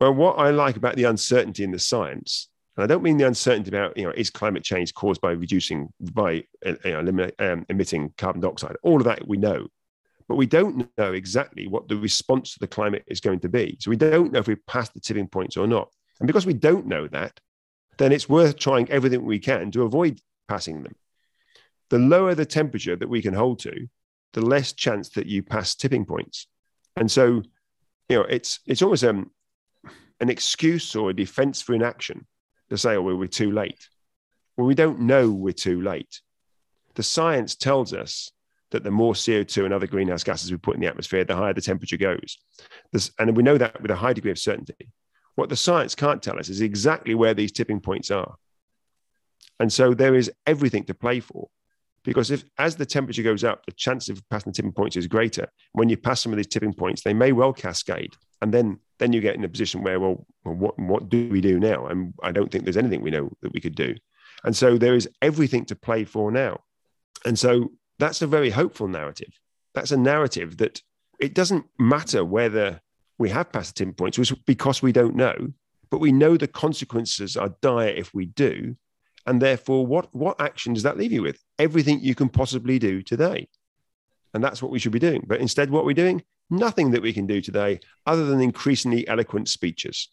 Well, 0.01 0.15
what 0.15 0.39
I 0.39 0.51
like 0.51 0.77
about 0.77 0.97
the 0.97 1.05
uncertainty 1.05 1.63
in 1.63 1.71
the 1.71 1.79
science, 1.79 2.49
and 2.77 2.83
I 2.83 2.87
don't 2.87 3.03
mean 3.03 3.19
the 3.19 3.27
uncertainty 3.27 3.69
about, 3.69 3.97
you 3.97 4.05
know, 4.05 4.13
is 4.17 4.31
climate 4.31 4.65
change 4.65 4.95
caused 4.95 5.21
by 5.21 5.33
reducing, 5.33 5.93
by 6.01 6.45
uh, 6.65 6.75
you 6.85 7.03
know, 7.03 7.31
um, 7.39 7.67
emitting 7.69 8.13
carbon 8.17 8.41
dioxide? 8.41 8.77
All 8.83 8.97
of 8.97 9.05
that 9.05 9.29
we 9.29 9.37
know. 9.37 9.69
But 10.29 10.37
we 10.37 10.47
don't 10.47 10.89
know 10.97 11.13
exactly 11.13 11.67
what 11.67 11.89
the 11.89 11.97
response 11.97 12.53
to 12.53 12.61
the 12.61 12.67
climate 12.67 13.05
is 13.07 13.21
going 13.21 13.41
to 13.41 13.49
be. 13.49 13.77
So 13.81 13.91
we 13.91 13.97
don't 13.97 14.33
know 14.33 14.39
if 14.39 14.47
we've 14.47 14.67
passed 14.67 14.95
the 14.95 15.01
tipping 15.01 15.29
points 15.29 15.57
or 15.57 15.67
not. 15.67 15.89
And 16.21 16.27
because 16.27 16.47
we 16.47 16.55
don't 16.55 16.87
know 16.87 17.09
that, 17.09 17.39
then 17.99 18.13
it's 18.13 18.29
worth 18.29 18.59
trying 18.59 18.91
everything 18.91 19.25
we 19.25 19.39
can 19.39 19.71
to 19.73 19.83
avoid 19.83 20.21
passing 20.49 20.83
them. 20.83 20.95
The 21.91 21.99
lower 21.99 22.35
the 22.35 22.47
temperature 22.47 22.97
that 22.97 23.09
we 23.09 23.21
can 23.21 23.35
hold 23.35 23.59
to, 23.61 23.89
the 24.33 24.41
less 24.41 24.73
chance 24.73 25.11
that 25.11 25.27
you 25.27 25.43
pass 25.43 25.75
tipping 25.75 26.05
points. 26.05 26.47
And 26.97 27.11
so, 27.11 27.43
you 28.09 28.17
know, 28.17 28.23
it's 28.23 28.61
it's 28.67 28.83
almost 28.83 29.05
um, 29.05 29.31
an 30.21 30.31
excuse 30.31 30.95
or 30.97 31.11
a 31.11 31.15
defense 31.15 31.61
for 31.61 31.75
inaction 31.75 32.27
to 32.71 32.79
say, 32.79 32.97
oh, 32.97 33.03
well, 33.03 33.17
we're 33.17 33.27
too 33.27 33.51
late. 33.51 33.89
Well, 34.57 34.67
we 34.67 34.75
don't 34.75 35.01
know 35.01 35.31
we're 35.31 35.53
too 35.53 35.83
late. 35.83 36.21
The 36.95 37.03
science 37.03 37.55
tells 37.55 37.93
us 37.93 38.33
that 38.73 38.85
the 38.85 38.91
more 38.91 39.15
CO2 39.15 39.65
and 39.65 39.73
other 39.73 39.87
greenhouse 39.87 40.25
gases 40.25 40.51
we 40.51 40.57
put 40.57 40.75
in 40.75 40.81
the 40.81 40.89
atmosphere, 40.89 41.25
the 41.25 41.37
higher 41.37 41.55
the 41.55 41.61
temperature 41.61 41.97
goes. 41.97 42.39
And 43.19 43.37
we 43.37 43.43
know 43.43 43.57
that 43.57 43.81
with 43.81 43.91
a 43.91 43.97
high 43.97 44.13
degree 44.13 44.33
of 44.33 44.39
certainty. 44.39 44.91
What 45.35 45.49
the 45.49 45.57
science 45.57 45.95
can't 45.95 46.23
tell 46.23 46.39
us 46.39 46.49
is 46.49 46.61
exactly 46.61 47.15
where 47.15 47.35
these 47.35 47.53
tipping 47.53 47.81
points 47.81 48.11
are. 48.11 48.35
And 49.61 49.73
so 49.73 49.95
there 49.95 50.15
is 50.15 50.31
everything 50.47 50.85
to 50.85 50.95
play 50.95 51.21
for. 51.21 51.49
Because 52.05 52.31
if 52.31 52.45
as 52.59 52.75
the 52.75 52.85
temperature 52.85 53.23
goes 53.23 53.45
up, 53.45 53.65
the 53.65 53.73
chance 53.73 54.09
of 54.09 54.21
passing 54.29 54.53
the 54.53 54.57
tipping 54.57 54.73
points 54.73 54.97
is 54.97 55.07
greater. 55.07 55.49
When 55.73 55.89
you 55.89 55.97
pass 55.97 56.21
some 56.21 56.33
of 56.33 56.37
these 56.37 56.49
tipping 56.49 56.73
points, 56.73 57.03
they 57.03 57.15
may 57.15 57.33
well 57.33 57.53
cascade. 57.53 58.15
And 58.41 58.53
then 58.53 58.81
then 58.99 59.13
you 59.13 59.21
get 59.21 59.37
in 59.37 59.45
a 59.45 59.49
position 59.49 59.83
where, 59.83 60.01
well, 60.01 60.27
well 60.45 60.55
what, 60.55 60.79
what 60.79 61.09
do 61.09 61.29
we 61.29 61.41
do 61.41 61.61
now? 61.61 61.87
And 61.87 62.13
I 62.23 62.33
don't 62.33 62.51
think 62.51 62.65
there's 62.65 62.77
anything 62.77 63.03
we 63.03 63.11
know 63.11 63.31
that 63.43 63.53
we 63.53 63.61
could 63.61 63.77
do. 63.77 63.95
And 64.45 64.57
so 64.57 64.79
there 64.79 64.95
is 64.95 65.09
everything 65.21 65.65
to 65.67 65.77
play 65.77 66.05
for 66.05 66.33
now. 66.33 66.61
And 67.25 67.39
so 67.39 67.71
that's 67.99 68.23
a 68.23 68.27
very 68.27 68.51
hopeful 68.51 68.89
narrative. 68.89 69.39
That's 69.75 69.93
a 69.93 69.97
narrative 69.97 70.59
that 70.59 70.83
it 71.21 71.35
doesn't 71.35 71.67
matter 71.79 72.25
whether 72.25 72.81
we 73.19 73.31
have 73.31 73.53
passed 73.53 73.75
the 73.75 73.85
tipping 73.85 73.95
points 73.95 74.33
because 74.47 74.83
we 74.83 74.93
don't 74.93 75.15
know, 75.15 75.53
but 75.91 76.01
we 76.01 76.13
know 76.13 76.37
the 76.37 76.49
consequences 76.49 77.37
are 77.37 77.55
dire 77.61 77.89
if 77.89 78.13
we 78.13 78.27
do. 78.27 78.77
And 79.27 79.41
therefore, 79.41 79.87
what, 79.87 80.13
what 80.15 80.41
action 80.41 80.73
does 80.73 80.83
that 80.83 80.99
leave 80.99 81.13
you 81.13 81.23
with? 81.23 81.39
Everything 81.59 82.01
you 82.01 82.17
can 82.17 82.29
possibly 82.29 82.79
do 82.81 83.03
today. 83.03 83.49
And 84.35 84.43
that's 84.43 84.61
what 84.61 84.73
we 84.73 84.79
should 84.79 84.93
be 84.93 84.99
doing. 84.99 85.25
But 85.27 85.41
instead, 85.41 85.71
what 85.71 85.85
we're 85.85 85.93
doing? 85.93 86.25
Nothing 86.51 86.91
that 86.91 87.03
we 87.03 87.13
can 87.13 87.27
do 87.27 87.41
today 87.41 87.81
other 88.05 88.25
than 88.25 88.41
increasingly 88.41 89.07
eloquent 89.07 89.49
speeches 89.49 90.09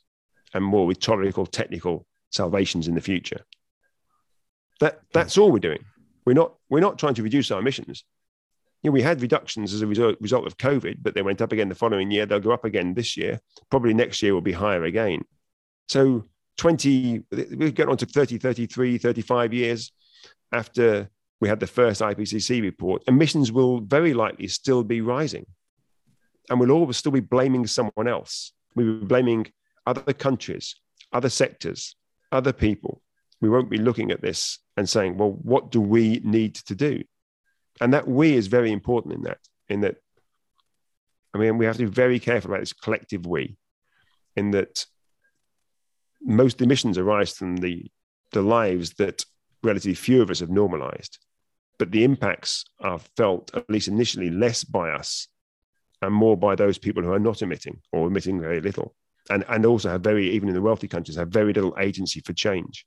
and 0.53 0.63
more 0.63 0.87
rhetorical, 0.87 1.45
technical 1.45 2.05
salvations 2.29 2.87
in 2.87 2.95
the 2.95 3.01
future. 3.01 3.45
That, 4.79 5.01
that's 5.13 5.37
all 5.37 5.51
we're 5.51 5.59
doing. 5.59 5.83
We're 6.29 6.41
not, 6.41 6.53
we're 6.69 6.87
not 6.87 6.99
trying 6.99 7.15
to 7.15 7.23
reduce 7.23 7.49
our 7.51 7.59
emissions 7.59 8.03
you 8.81 8.89
know, 8.89 8.93
we 8.93 9.01
had 9.01 9.21
reductions 9.21 9.73
as 9.73 9.81
a 9.81 9.87
result, 9.87 10.15
result 10.21 10.47
of 10.47 10.57
COVID, 10.57 10.97
but 11.01 11.13
they 11.13 11.21
went 11.21 11.41
up 11.41 11.51
again 11.51 11.67
the 11.67 11.75
following 11.75 12.11
year. 12.11 12.25
They'll 12.25 12.39
go 12.39 12.51
up 12.51 12.63
again 12.63 12.93
this 12.93 13.17
year. 13.17 13.41
Probably 13.69 13.93
next 13.93 14.21
year 14.21 14.33
will 14.33 14.41
be 14.41 14.53
higher 14.53 14.85
again. 14.85 15.21
So 15.89 16.25
20, 16.57 17.23
we 17.57 17.71
get 17.71 17.89
on 17.89 17.97
to 17.97 18.05
30, 18.05 18.37
33, 18.37 18.97
35 18.97 19.53
years 19.53 19.91
after 20.53 21.09
we 21.41 21.49
had 21.49 21.59
the 21.59 21.67
first 21.67 22.01
IPCC 22.01 22.61
report, 22.61 23.03
emissions 23.07 23.51
will 23.51 23.81
very 23.81 24.13
likely 24.13 24.47
still 24.47 24.83
be 24.83 25.01
rising. 25.01 25.45
and 26.49 26.59
we'll 26.59 26.71
always 26.71 26.97
still 26.97 27.11
be 27.11 27.19
blaming 27.19 27.67
someone 27.67 28.07
else. 28.07 28.53
We'll 28.75 28.99
be 28.99 29.05
blaming 29.05 29.51
other 29.85 30.13
countries, 30.13 30.75
other 31.13 31.29
sectors, 31.29 31.95
other 32.31 32.53
people. 32.53 33.01
We 33.41 33.49
won't 33.49 33.69
be 33.69 33.77
looking 33.77 34.11
at 34.11 34.21
this 34.21 34.59
and 34.75 34.87
saying, 34.87 35.17
well, 35.17 35.31
what 35.31 35.71
do 35.71 35.79
we 35.79 36.21
need 36.23 36.55
to 36.55 36.75
do? 36.75 37.03
And 37.81 37.93
that 37.93 38.07
we 38.07 38.33
is 38.33 38.47
very 38.47 38.71
important 38.71 39.15
in 39.15 39.21
that, 39.23 39.39
in 39.69 39.81
that, 39.81 39.95
I 41.33 41.37
mean, 41.37 41.57
we 41.57 41.65
have 41.65 41.77
to 41.77 41.85
be 41.85 41.91
very 41.91 42.19
careful 42.19 42.51
about 42.51 42.61
this 42.61 42.73
collective 42.73 43.25
we, 43.25 43.57
in 44.35 44.51
that 44.51 44.85
most 46.21 46.61
emissions 46.61 46.97
arise 46.97 47.31
from 47.31 47.57
the, 47.57 47.85
the 48.31 48.41
lives 48.41 48.93
that 48.95 49.23
relatively 49.63 49.93
few 49.93 50.21
of 50.21 50.29
us 50.29 50.39
have 50.39 50.49
normalized. 50.49 51.19
But 51.77 51.91
the 51.91 52.03
impacts 52.03 52.65
are 52.81 52.99
felt, 53.15 53.55
at 53.55 53.69
least 53.69 53.87
initially, 53.87 54.29
less 54.29 54.63
by 54.65 54.91
us 54.91 55.27
and 56.01 56.13
more 56.13 56.35
by 56.35 56.55
those 56.55 56.77
people 56.77 57.03
who 57.03 57.13
are 57.13 57.19
not 57.19 57.41
emitting 57.41 57.79
or 57.91 58.07
emitting 58.07 58.41
very 58.41 58.59
little. 58.59 58.95
And, 59.29 59.45
and 59.47 59.65
also 59.65 59.89
have 59.89 60.01
very, 60.01 60.31
even 60.31 60.49
in 60.49 60.55
the 60.55 60.61
wealthy 60.61 60.87
countries, 60.87 61.17
have 61.17 61.29
very 61.29 61.53
little 61.53 61.75
agency 61.79 62.19
for 62.19 62.33
change. 62.33 62.85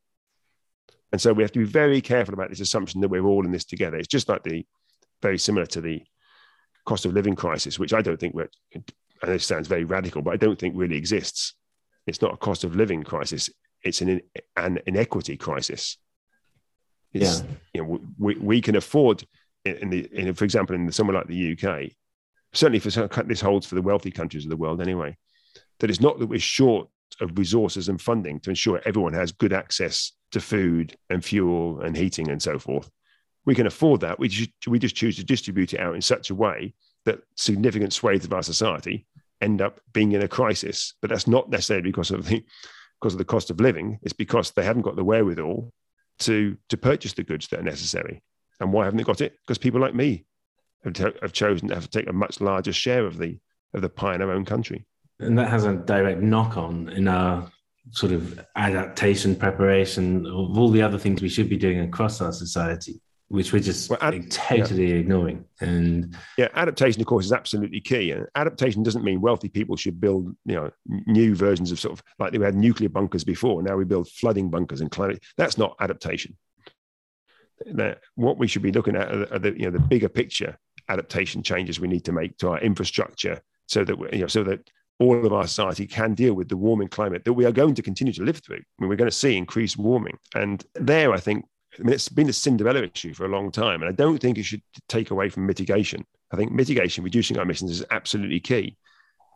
And 1.13 1.21
so 1.21 1.33
we 1.33 1.43
have 1.43 1.53
to 1.53 1.59
be 1.59 1.65
very 1.65 2.01
careful 2.01 2.35
about 2.35 2.49
this 2.49 2.61
assumption 2.61 3.01
that 3.03 3.09
we're 3.09 3.25
all 3.25 3.45
in 3.45 3.53
this 3.53 3.67
together. 3.67 3.97
It's 3.99 4.09
just 4.09 4.29
like 4.29 4.43
the 4.43 4.67
very 5.21 5.39
similar 5.39 5.67
to 5.67 5.81
the 5.81 6.03
cost 6.87 7.05
of 7.05 7.13
living 7.13 7.37
crisis, 7.37 7.79
which 7.79 7.93
I 7.93 8.01
don't 8.03 8.19
think, 8.19 8.35
we're, 8.35 8.49
and 8.75 8.85
this 9.23 9.47
sounds 9.47 9.69
very 9.69 9.85
radical, 9.85 10.23
but 10.23 10.33
I 10.33 10.37
don't 10.37 10.59
think 10.59 10.75
really 10.77 10.97
exists. 10.97 11.55
It's 12.07 12.23
not 12.23 12.35
a 12.35 12.39
cost 12.39 12.65
of 12.65 12.75
living 12.75 13.05
crisis; 13.05 13.49
it's 13.85 14.01
an 14.01 14.21
an 14.57 14.81
inequity 14.87 15.37
crisis. 15.37 15.99
It's, 17.13 17.41
yeah. 17.41 17.47
you 17.75 17.83
know, 17.83 18.01
we, 18.19 18.35
we 18.37 18.61
can 18.61 18.75
afford 18.75 19.25
in 19.65 19.91
the, 19.91 20.09
in, 20.13 20.35
for 20.35 20.45
example, 20.45 20.75
in 20.75 20.91
somewhere 20.91 21.17
like 21.17 21.29
the 21.29 21.53
UK, 21.53 21.91
certainly 22.53 22.81
for 22.81 22.91
this 23.25 23.41
holds 23.41 23.67
for 23.67 23.77
the 23.77 23.83
wealthy 23.83 24.11
countries 24.11 24.45
of 24.45 24.51
the 24.51 24.57
world 24.57 24.81
anyway, 24.81 25.17
that 25.79 25.91
it's 25.91 26.01
not 26.01 26.19
that 26.19 26.27
we're 26.27 26.41
short 26.41 26.89
of 27.21 27.39
resources 27.39 27.89
and 27.89 28.01
funding 28.01 28.41
to 28.41 28.51
ensure 28.51 28.81
everyone 28.85 29.13
has 29.13 29.33
good 29.33 29.53
access 29.53 30.13
to 30.33 30.41
food 30.41 30.97
and 31.11 31.25
fuel 31.25 31.81
and 31.81 31.97
heating 31.97 32.31
and 32.31 32.43
so 32.43 32.59
forth. 32.59 32.91
We 33.45 33.55
can 33.55 33.67
afford 33.67 34.01
that. 34.01 34.19
We 34.19 34.29
just, 34.29 34.51
we 34.67 34.79
just 34.79 34.97
choose 34.97 35.17
to 35.17 35.25
distribute 35.25 35.75
it 35.75 35.81
out 35.81 35.95
in 35.95 36.03
such 36.03 36.31
a 36.31 36.35
way 36.35 36.75
that 37.05 37.21
significant 37.37 37.93
swathes 37.93 38.25
of 38.25 38.33
our 38.33 38.43
society 38.43 39.07
end 39.41 39.61
up 39.61 39.81
being 39.93 40.13
in 40.13 40.23
a 40.23 40.29
crisis. 40.29 40.95
But 41.01 41.11
that's 41.11 41.27
not 41.27 41.51
necessarily 41.51 41.91
because 41.91 42.11
of 42.11 42.27
the 42.27 42.45
because 43.01 43.15
of 43.15 43.19
the 43.19 43.25
cost 43.25 43.51
of 43.51 43.61
living. 43.61 43.99
It's 44.03 44.13
because 44.13 44.53
they 44.53 44.63
haven't 44.63 44.83
got 44.83 44.97
the 44.97 45.05
wherewithal 45.05 45.73
to 46.21 46.57
to 46.69 46.77
purchase 46.77 47.15
the 47.15 47.25
goods 47.25 47.49
that 47.49 47.61
are 47.61 47.65
necessary. 47.65 48.23
And 48.61 48.73
why 48.73 48.85
haven't 48.85 48.99
they 48.99 49.05
got 49.05 49.21
it? 49.21 49.37
Because 49.43 49.59
people 49.59 49.81
like 49.81 49.95
me 49.95 50.25
have, 50.85 50.97
have 51.21 51.33
chosen 51.33 51.69
to 51.69 51.75
have 51.75 51.89
to 51.89 51.99
take 51.99 52.09
a 52.09 52.13
much 52.13 52.41
larger 52.41 52.73
share 52.73 53.05
of 53.05 53.19
the 53.19 53.39
of 53.75 53.83
the 53.83 53.89
pie 53.89 54.15
in 54.15 54.23
our 54.23 54.31
own 54.31 54.45
country. 54.45 54.87
And 55.23 55.39
that 55.39 55.49
has 55.49 55.65
a 55.65 55.75
direct 55.75 56.21
knock 56.21 56.57
on 56.57 56.89
in 56.91 57.09
our 57.09 57.51
sort 57.91 58.13
of 58.13 58.45
adaptation 58.57 59.35
preparation 59.37 60.27
of 60.27 60.59
all 60.59 60.71
the 60.71 60.83
other 60.83 60.99
things 60.99 61.21
we 61.21 61.29
should 61.29 61.49
be 61.49 61.57
doing 61.57 61.81
across 61.81 62.21
our 62.21 62.33
society 62.33 63.01
which 63.33 63.51
we're 63.51 63.63
just 63.63 63.89
well, 63.89 63.99
ad- 64.03 64.31
totally 64.31 64.91
yeah. 64.91 64.97
ignoring. 64.97 65.43
And 65.63 66.15
yeah, 66.37 66.49
adaptation, 66.55 67.01
of 67.01 67.07
course, 67.07 67.25
is 67.25 67.33
absolutely 67.33 67.81
key. 67.81 68.11
And 68.11 68.27
adaptation 68.35 68.83
doesn't 68.83 69.05
mean 69.05 69.23
wealthy 69.23 69.49
people 69.49 69.75
should 69.75 69.99
build, 69.99 70.37
you 70.45 70.55
know, 70.55 70.71
new 70.87 71.35
versions 71.35 71.73
of 71.73 71.81
sort 71.81 71.99
of 71.99 72.05
like 72.19 72.33
we 72.33 72.45
had 72.45 72.55
nuclear 72.55 72.91
bunkers 72.91 73.25
before. 73.25 73.63
Now 73.63 73.77
we 73.77 73.87
build 73.87 74.11
flooding 74.11 74.51
bunkers 74.51 74.83
and 74.83 74.91
climate. 74.91 75.25
That's 75.39 75.57
not 75.57 75.77
adaptation. 75.81 76.37
That 77.73 78.01
what 78.17 78.37
we 78.37 78.49
should 78.49 78.61
be 78.61 78.73
looking 78.73 78.97
at 78.97 79.11
are 79.11 79.39
the, 79.39 79.53
you 79.53 79.65
know, 79.65 79.71
the 79.71 79.81
bigger 79.81 80.11
picture 80.11 80.59
adaptation 80.91 81.43
changes 81.43 81.81
we 81.81 81.89
need 81.89 82.05
to 82.05 82.13
make 82.13 82.37
to 82.37 82.51
our 82.51 82.61
infrastructure, 82.61 83.41
so 83.67 83.83
that 83.83 83.99
we, 83.99 84.11
you 84.13 84.19
know, 84.19 84.27
so 84.27 84.45
that 84.45 84.69
all 85.03 85.27
of 85.27 85.33
our 85.33 85.47
society 85.47 85.87
can 85.87 86.15
deal 86.15 86.35
with 86.35 86.49
the 86.49 86.57
warming 86.57 86.89
climate 86.89 87.25
that 87.25 87.33
we 87.33 87.45
are 87.45 87.53
going 87.53 87.75
to 87.75 87.83
continue 87.83 88.13
to 88.13 88.23
live 88.23 88.39
through. 88.39 88.57
I 88.57 88.77
mean, 88.79 88.89
we're 88.89 88.97
going 88.97 89.11
to 89.11 89.17
see 89.17 89.37
increased 89.37 89.77
warming. 89.77 90.19
And 90.35 90.65
there, 90.75 91.13
I 91.13 91.19
think 91.19 91.45
I 91.79 91.83
mean, 91.83 91.95
it's 91.95 92.09
been 92.09 92.29
a 92.29 92.33
Cinderella 92.33 92.83
issue 92.83 93.15
for 93.15 93.25
a 93.25 93.29
long 93.29 93.51
time, 93.51 93.83
and 93.83 93.89
I 93.89 93.93
don't 93.93 94.19
think 94.19 94.39
it 94.39 94.45
should 94.45 94.63
take 94.89 95.11
away 95.11 95.29
from 95.29 95.47
mitigation. 95.47 96.05
I 96.31 96.37
think 96.37 96.53
mitigation, 96.53 97.03
reducing 97.03 97.37
our 97.39 97.45
emissions, 97.45 97.71
is 97.71 97.85
absolutely 97.91 98.41
key. 98.41 98.77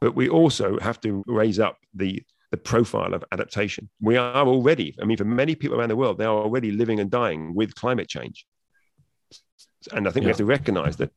But 0.01 0.15
we 0.15 0.29
also 0.29 0.79
have 0.81 1.01
to 1.01 1.25
raise 1.27 1.59
up 1.59 1.79
the 1.95 2.23
the 2.53 2.57
profile 2.57 3.13
of 3.13 3.25
adaptation. 3.33 3.89
We 4.01 4.17
are 4.17 4.47
already, 4.47 4.95
I 5.03 5.05
mean, 5.05 5.17
for 5.17 5.25
many 5.25 5.57
people 5.57 5.79
around 5.79 5.89
the 5.89 5.97
world, 5.97 6.17
they 6.19 6.25
are 6.25 6.37
already 6.37 6.71
living 6.71 7.01
and 7.01 7.11
dying 7.11 7.55
with 7.55 7.75
climate 7.75 8.09
change. 8.09 8.47
And 9.93 10.07
I 10.07 10.11
think 10.13 10.23
yeah. 10.23 10.29
we 10.29 10.31
have 10.31 10.37
to 10.39 10.45
recognize 10.45 10.97
that, 10.99 11.11
that. 11.11 11.13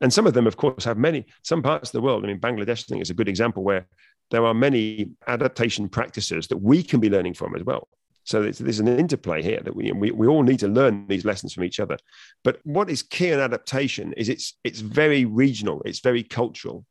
And 0.00 0.12
some 0.12 0.26
of 0.26 0.34
them, 0.34 0.46
of 0.46 0.56
course, 0.56 0.84
have 0.84 0.98
many, 0.98 1.26
some 1.42 1.62
parts 1.62 1.90
of 1.90 1.92
the 1.92 2.00
world. 2.00 2.24
I 2.24 2.28
mean, 2.28 2.40
Bangladesh, 2.40 2.84
I 2.84 2.86
think, 2.88 3.02
is 3.02 3.10
a 3.10 3.14
good 3.14 3.28
example 3.28 3.62
where 3.62 3.86
there 4.30 4.44
are 4.44 4.54
many 4.54 5.10
adaptation 5.26 5.88
practices 5.88 6.48
that 6.48 6.56
we 6.56 6.82
can 6.82 7.00
be 7.00 7.10
learning 7.10 7.34
from 7.34 7.54
as 7.54 7.64
well. 7.64 7.88
So 8.24 8.42
there's 8.42 8.78
an 8.78 8.88
interplay 8.88 9.42
here 9.42 9.60
that 9.64 9.74
we, 9.74 9.90
we, 9.92 10.10
we 10.12 10.26
all 10.28 10.44
need 10.44 10.60
to 10.60 10.68
learn 10.68 11.06
these 11.08 11.24
lessons 11.24 11.52
from 11.52 11.64
each 11.64 11.80
other. 11.80 11.96
But 12.44 12.60
what 12.62 12.88
is 12.88 13.02
key 13.02 13.30
in 13.30 13.40
adaptation 13.40 14.12
is 14.12 14.28
it's 14.28 14.56
it's 14.62 14.78
very 14.80 15.24
regional, 15.24 15.82
it's 15.84 15.98
very 15.98 16.22
cultural. 16.22 16.86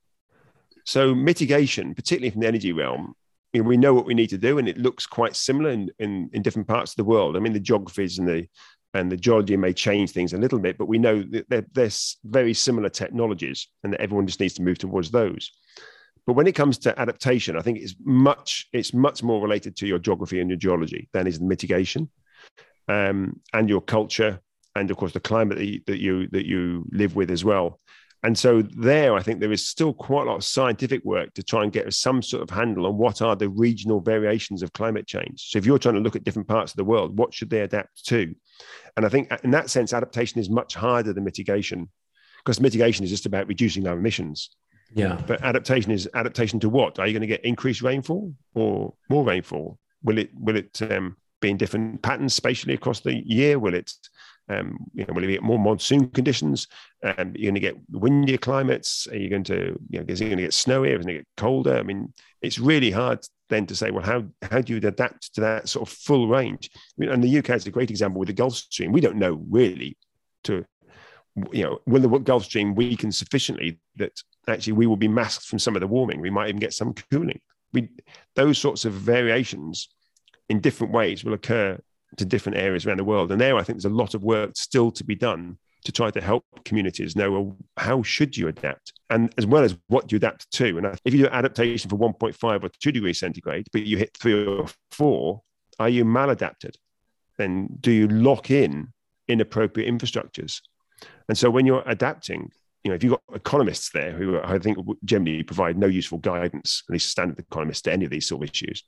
So 0.86 1.15
mitigation, 1.15 1.95
particularly 1.95 2.32
from 2.32 2.41
the 2.41 2.47
energy 2.47 2.74
realm, 2.74 3.13
we 3.53 3.78
know 3.78 3.93
what 3.93 4.05
we 4.05 4.13
need 4.13 4.30
to 4.30 4.38
do, 4.38 4.57
and 4.57 4.67
it 4.67 4.78
looks 4.78 5.05
quite 5.05 5.36
similar 5.36 5.69
in, 5.69 5.89
in, 5.99 6.30
in 6.34 6.41
different 6.41 6.67
parts 6.67 6.91
of 6.91 6.97
the 6.97 7.03
world. 7.03 7.36
I 7.36 7.39
mean, 7.39 7.53
the 7.53 7.59
geographies 7.59 8.17
and 8.17 8.28
the 8.28 8.47
and 8.94 9.12
the 9.12 9.18
geology 9.18 9.56
may 9.56 9.74
change 9.74 10.12
things 10.12 10.34
a 10.34 10.38
little 10.38 10.60
bit, 10.60 10.78
but 10.78 10.88
we 10.88 10.98
know 10.98 11.24
that 11.24 11.50
they're, 11.50 11.66
they're 11.74 11.89
very 12.26 12.54
similar 12.54 12.89
technologies, 12.89 13.68
and 13.84 13.94
that 13.94 14.02
everyone 14.02 14.28
just 14.28 14.39
needs 14.39 14.54
to 14.56 14.62
move 14.62 14.78
towards 14.78 15.12
those. 15.12 15.52
But 16.28 16.34
when 16.34 16.48
it 16.48 16.56
comes 16.56 16.78
to 16.80 17.00
adaptation, 17.00 17.58
I 17.58 17.62
think 17.62 17.80
it's 17.80 17.96
much 18.04 18.68
it's 18.74 18.94
much 18.94 19.24
more 19.24 19.42
related 19.42 19.76
to 19.78 19.88
your 19.88 20.00
geography 20.00 20.39
and 20.39 20.50
your 20.50 20.58
geology 20.58 21.10
than 21.14 21.28
is 21.28 21.39
the 21.39 21.46
mitigation, 21.46 22.10
um, 22.88 23.39
and 23.54 23.70
your 23.70 23.82
culture, 23.82 24.39
and 24.76 24.92
of 24.92 24.98
course 24.98 25.14
the 25.14 25.20
climate 25.20 25.58
that 25.58 25.66
you, 25.66 25.82
that 25.88 26.00
you 26.00 26.28
that 26.28 26.46
you 26.46 26.86
live 26.92 27.16
with 27.16 27.32
as 27.32 27.44
well. 27.44 27.80
And 28.24 28.38
so 28.38 28.61
there, 28.61 29.15
I 29.15 29.24
think 29.24 29.39
there 29.39 29.51
is 29.51 29.67
still 29.67 29.93
quite 29.93 30.28
a 30.28 30.30
lot 30.30 30.36
of 30.36 30.43
scientific 30.43 31.03
work 31.03 31.34
to 31.34 31.43
try 31.43 31.63
and 31.63 31.72
get 31.72 31.91
some 31.93 32.22
sort 32.22 32.43
of 32.43 32.51
handle 32.51 32.86
on 32.86 32.97
what 32.97 33.22
are 33.22 33.36
the 33.36 33.49
regional 33.49 33.99
variations 33.99 34.61
of 34.61 34.74
climate 34.74 35.07
change. 35.07 35.49
So 35.49 35.57
if 35.57 35.65
you're 35.65 35.80
trying 35.80 35.95
to 35.95 36.01
look 36.01 36.15
at 36.15 36.24
different 36.24 36.47
parts 36.47 36.72
of 36.72 36.78
the 36.78 36.84
world, 36.84 37.17
what 37.17 37.34
should 37.34 37.49
they 37.49 37.61
adapt 37.61 38.05
to? 38.07 38.36
And 38.95 39.05
I 39.05 39.09
think 39.09 39.32
in 39.43 39.51
that 39.51 39.72
sense, 39.72 39.91
adaptation 39.91 40.39
is 40.39 40.49
much 40.49 40.76
harder 40.76 41.13
than 41.13 41.24
mitigation 41.24 41.89
because 42.43 42.59
mitigation 42.59 43.03
is 43.03 43.09
just 43.09 43.26
about 43.26 43.47
reducing 43.47 43.88
our 43.88 43.97
emissions. 43.97 44.51
Yeah. 44.93 45.19
But 45.26 45.41
adaptation 45.41 45.91
is 45.91 46.07
adaptation 46.13 46.59
to 46.59 46.69
what? 46.69 46.99
Are 46.99 47.07
you 47.07 47.13
going 47.13 47.22
to 47.22 47.28
get 47.28 47.45
increased 47.45 47.82
rainfall 47.82 48.34
or 48.53 48.93
more 49.09 49.24
rainfall? 49.24 49.80
Will 50.03 50.17
it 50.17 50.30
will 50.34 50.57
it 50.57 50.80
um, 50.91 51.15
be 51.39 51.49
in 51.49 51.57
different 51.57 52.01
patterns 52.01 52.34
spatially 52.34 52.74
across 52.74 52.99
the 52.99 53.15
year? 53.26 53.57
Will 53.57 53.74
it 53.74 53.91
um, 54.52 54.78
you 54.93 55.06
know, 55.06 55.14
will 55.14 55.24
you 55.24 55.32
get 55.32 55.43
more 55.43 55.60
monsoon 55.60 56.10
conditions? 56.10 56.68
Um, 57.04 57.34
you're 57.36 57.52
going 57.52 57.56
to 57.56 57.60
get 57.60 57.78
windier 57.91 58.38
climates. 58.38 59.08
Are 59.08 59.18
you 59.18 59.30
going 59.30 59.43
to, 59.45 59.80
you 59.89 59.99
know, 59.99 60.06
is 60.08 60.22
it 60.22 60.26
going 60.26 60.38
to 60.38 60.43
get 60.43 60.52
snowier? 60.52 60.99
Is 60.99 61.02
it 61.02 61.06
going 61.06 61.08
to 61.08 61.14
get 61.14 61.28
colder? 61.38 61.78
I 61.78 61.84
mean, 61.84 62.14
it's 62.41 62.60
really 62.60 62.91
hard 62.91 63.20
then 63.49 63.66
to 63.68 63.76
say, 63.76 63.91
well, 63.91 64.04
how 64.04 64.24
how 64.49 64.62
do 64.62 64.74
you 64.74 64.88
adapt 64.88 65.34
to 65.36 65.41
that 65.41 65.70
sort 65.70 65.88
of 65.88 65.93
full 65.93 66.28
range? 66.28 66.70
I 66.74 66.78
mean, 66.97 67.10
and 67.10 67.24
the 67.24 67.38
UK 67.38 67.52
is 67.52 67.68
a 67.68 67.72
great 67.72 67.91
example 67.91 68.20
with 68.20 68.28
the 68.28 68.34
Gulf 68.34 68.56
Stream. 68.56 68.91
We 68.91 69.02
don't 69.02 69.18
know 69.18 69.43
really 69.49 69.97
to, 70.45 70.66
you 71.52 71.64
know, 71.64 71.80
will 71.86 72.02
the 72.02 72.20
Gulf 72.20 72.45
Stream 72.45 72.76
weaken 72.76 73.12
sufficiently 73.12 73.80
that 73.97 74.14
actually 74.47 74.74
we 74.74 74.88
will 74.88 74.97
be 74.97 75.08
masked 75.08 75.45
from 75.45 75.60
some 75.60 75.76
of 75.76 75.82
the 75.82 75.88
warming. 75.88 76.20
We 76.20 76.30
might 76.30 76.49
even 76.49 76.60
get 76.60 76.74
some 76.74 76.93
cooling. 77.12 77.39
We, 77.74 77.89
those 78.36 78.58
sorts 78.58 78.86
of 78.86 78.93
variations 78.93 79.89
in 80.49 80.60
different 80.60 80.91
ways 80.91 81.24
will 81.24 81.34
occur 81.34 81.80
to 82.18 82.26
different 82.26 82.57
areas 82.57 82.86
around 82.86 82.97
the 82.97 83.03
world. 83.03 83.32
And 83.32 83.39
there, 83.39 83.57
I 83.57 83.64
think 83.64 83.78
there's 83.78 83.91
a 83.91 83.95
lot 83.95 84.14
of 84.14 84.24
work 84.24 84.51
still 84.55 84.91
to 84.91 85.03
be 85.03 85.16
done 85.16 85.57
to 85.84 85.91
try 85.91 86.12
to 86.12 86.22
help 86.22 86.45
communities 86.64 87.16
know 87.16 87.32
well, 87.32 87.57
how 87.78 88.03
should 88.03 88.38
you 88.38 88.47
adapt, 88.47 88.93
and 89.09 89.34
as 89.38 89.45
well 89.45 89.64
as 89.64 89.76
what 89.88 90.12
you 90.12 90.18
adapt 90.18 90.49
to. 90.51 90.78
And 90.78 90.99
if 91.05 91.14
you 91.14 91.24
do 91.24 91.30
adaptation 91.30 91.89
for 91.89 91.97
1.5 91.97 92.64
or 92.64 92.70
2 92.70 92.91
degrees 92.91 93.20
centigrade, 93.20 93.68
but 93.74 93.84
you 93.84 93.97
hit 93.97 94.16
three 94.18 94.45
or 94.45 94.68
four, 94.91 95.41
are 95.80 95.89
you 95.89 96.05
maladapted? 96.05 96.76
Then 97.38 97.70
do 97.80 97.91
you 97.91 98.07
lock 98.07 98.51
in 98.51 98.93
inappropriate 99.28 99.91
infrastructures? 99.91 100.62
And 101.28 101.38
so 101.38 101.49
when 101.49 101.66
you're 101.66 101.84
adapting, 101.88 102.51
you 102.84 102.89
know, 102.89 102.95
if 102.95 103.03
you've 103.03 103.14
got 103.14 103.22
economists 103.34 103.89
there 103.91 104.12
who 104.12 104.39
I 104.39 104.59
think 104.59 104.78
generally 105.03 105.43
provide 105.43 105.78
no 105.78 105.88
useful 105.88 106.20
guidance, 106.20 106.84
at 106.88 106.93
least 106.93 107.09
standard 107.09 107.39
economists 107.39 107.82
to 107.84 107.91
any 107.91 108.05
of 108.05 108.12
these 108.12 108.28
sort 108.28 108.43
of 108.43 108.49
issues. 108.49 108.84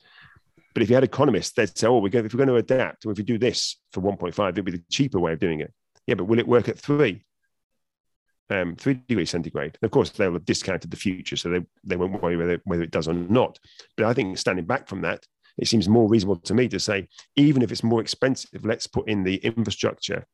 But 0.74 0.84
if 0.84 0.89
you 0.89 0.95
had 0.95 1.03
economists, 1.03 1.53
they'd 1.53 1.78
say, 1.78 1.88
oh, 1.88 1.99
we're 1.99 2.09
going, 2.09 2.26
if 2.26 2.34
we're 2.34 2.45
going 2.45 2.49
to 2.49 2.55
adapt, 2.55 3.05
if 3.05 3.17
we 3.17 3.24
do 3.24 3.38
this 3.38 3.78
for 3.91 4.01
1.5, 4.01 4.49
it'll 4.49 4.63
be 4.63 4.71
the 4.71 4.84
cheaper 4.89 5.19
way 5.19 5.34
of 5.34 5.39
doing 5.39 5.59
it. 5.59 5.71
Yeah, 6.07 6.15
but 6.15 6.26
will 6.26 6.39
it 6.39 6.47
work 6.47 6.67
at 6.67 6.80
three? 6.80 7.24
Um, 8.49 8.76
three 8.76 8.95
degrees 9.07 9.30
centigrade. 9.30 9.78
And 9.82 9.88
of 9.88 9.91
course, 9.91 10.09
they'll 10.09 10.34
have 10.34 10.45
discounted 10.45 10.91
the 10.91 10.97
future, 10.97 11.36
so 11.36 11.49
they, 11.49 11.65
they 11.84 11.95
won't 11.95 12.21
worry 12.21 12.38
whether, 12.38 12.59
whether 12.65 12.84
it 12.84 12.91
does 12.91 13.07
or 13.07 13.13
not. 13.13 13.57
But 13.95 14.05
I 14.05 14.13
think 14.13 14.38
standing 14.38 14.65
back 14.65 14.88
from 14.88 15.01
that, 15.01 15.26
it 15.57 15.67
seems 15.67 15.88
more 15.88 16.09
reasonable 16.09 16.38
to 16.38 16.53
me 16.53 16.67
to 16.69 16.80
say, 16.80 17.07
even 17.36 17.61
if 17.61 17.71
it's 17.71 17.84
more 17.84 18.01
expensive, 18.01 18.65
let's 18.65 18.88
put 18.88 19.07
in 19.07 19.24
the 19.24 19.36
infrastructure 19.38 20.26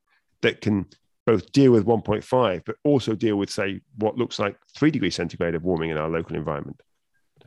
that 0.41 0.61
can 0.61 0.85
both 1.25 1.51
deal 1.51 1.71
with 1.71 1.85
1.5, 1.85 2.63
but 2.65 2.75
also 2.83 3.13
deal 3.13 3.35
with, 3.35 3.49
say, 3.49 3.81
what 3.97 4.17
looks 4.17 4.39
like 4.39 4.57
three 4.75 4.89
degrees 4.89 5.15
centigrade 5.15 5.55
of 5.55 5.63
warming 5.63 5.91
in 5.91 5.97
our 5.97 6.09
local 6.09 6.35
environment. 6.35 6.81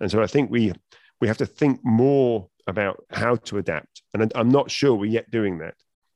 And 0.01 0.11
so 0.11 0.22
I 0.22 0.26
think 0.26 0.51
we 0.51 0.72
we 1.20 1.28
have 1.28 1.38
to 1.38 1.47
think 1.47 1.80
more 1.84 2.49
about 2.66 3.04
how 3.10 3.36
to 3.36 3.58
adapt. 3.58 4.02
And 4.14 4.32
I'm 4.34 4.48
not 4.48 4.70
sure 4.70 4.94
we're 4.94 5.10
yet 5.10 5.30
doing 5.30 5.58
that. 5.58 5.74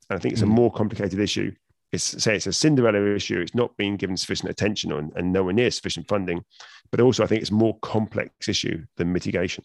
And 0.08 0.18
I 0.18 0.20
think 0.20 0.32
it's 0.32 0.42
a 0.42 0.46
hmm. 0.46 0.52
more 0.52 0.72
complicated 0.72 1.18
issue. 1.18 1.52
It's 1.92 2.22
say 2.22 2.36
it's 2.36 2.46
a 2.46 2.52
Cinderella 2.52 3.14
issue. 3.14 3.40
It's 3.40 3.54
not 3.54 3.76
being 3.76 3.96
given 3.96 4.16
sufficient 4.16 4.50
attention 4.50 4.92
and, 4.92 5.12
and 5.16 5.32
nowhere 5.32 5.52
near 5.52 5.70
sufficient 5.70 6.08
funding. 6.08 6.44
But 6.90 7.00
also, 7.00 7.24
I 7.24 7.26
think 7.26 7.42
it's 7.42 7.50
a 7.50 7.54
more 7.54 7.78
complex 7.80 8.48
issue 8.48 8.84
than 8.96 9.12
mitigation. 9.12 9.64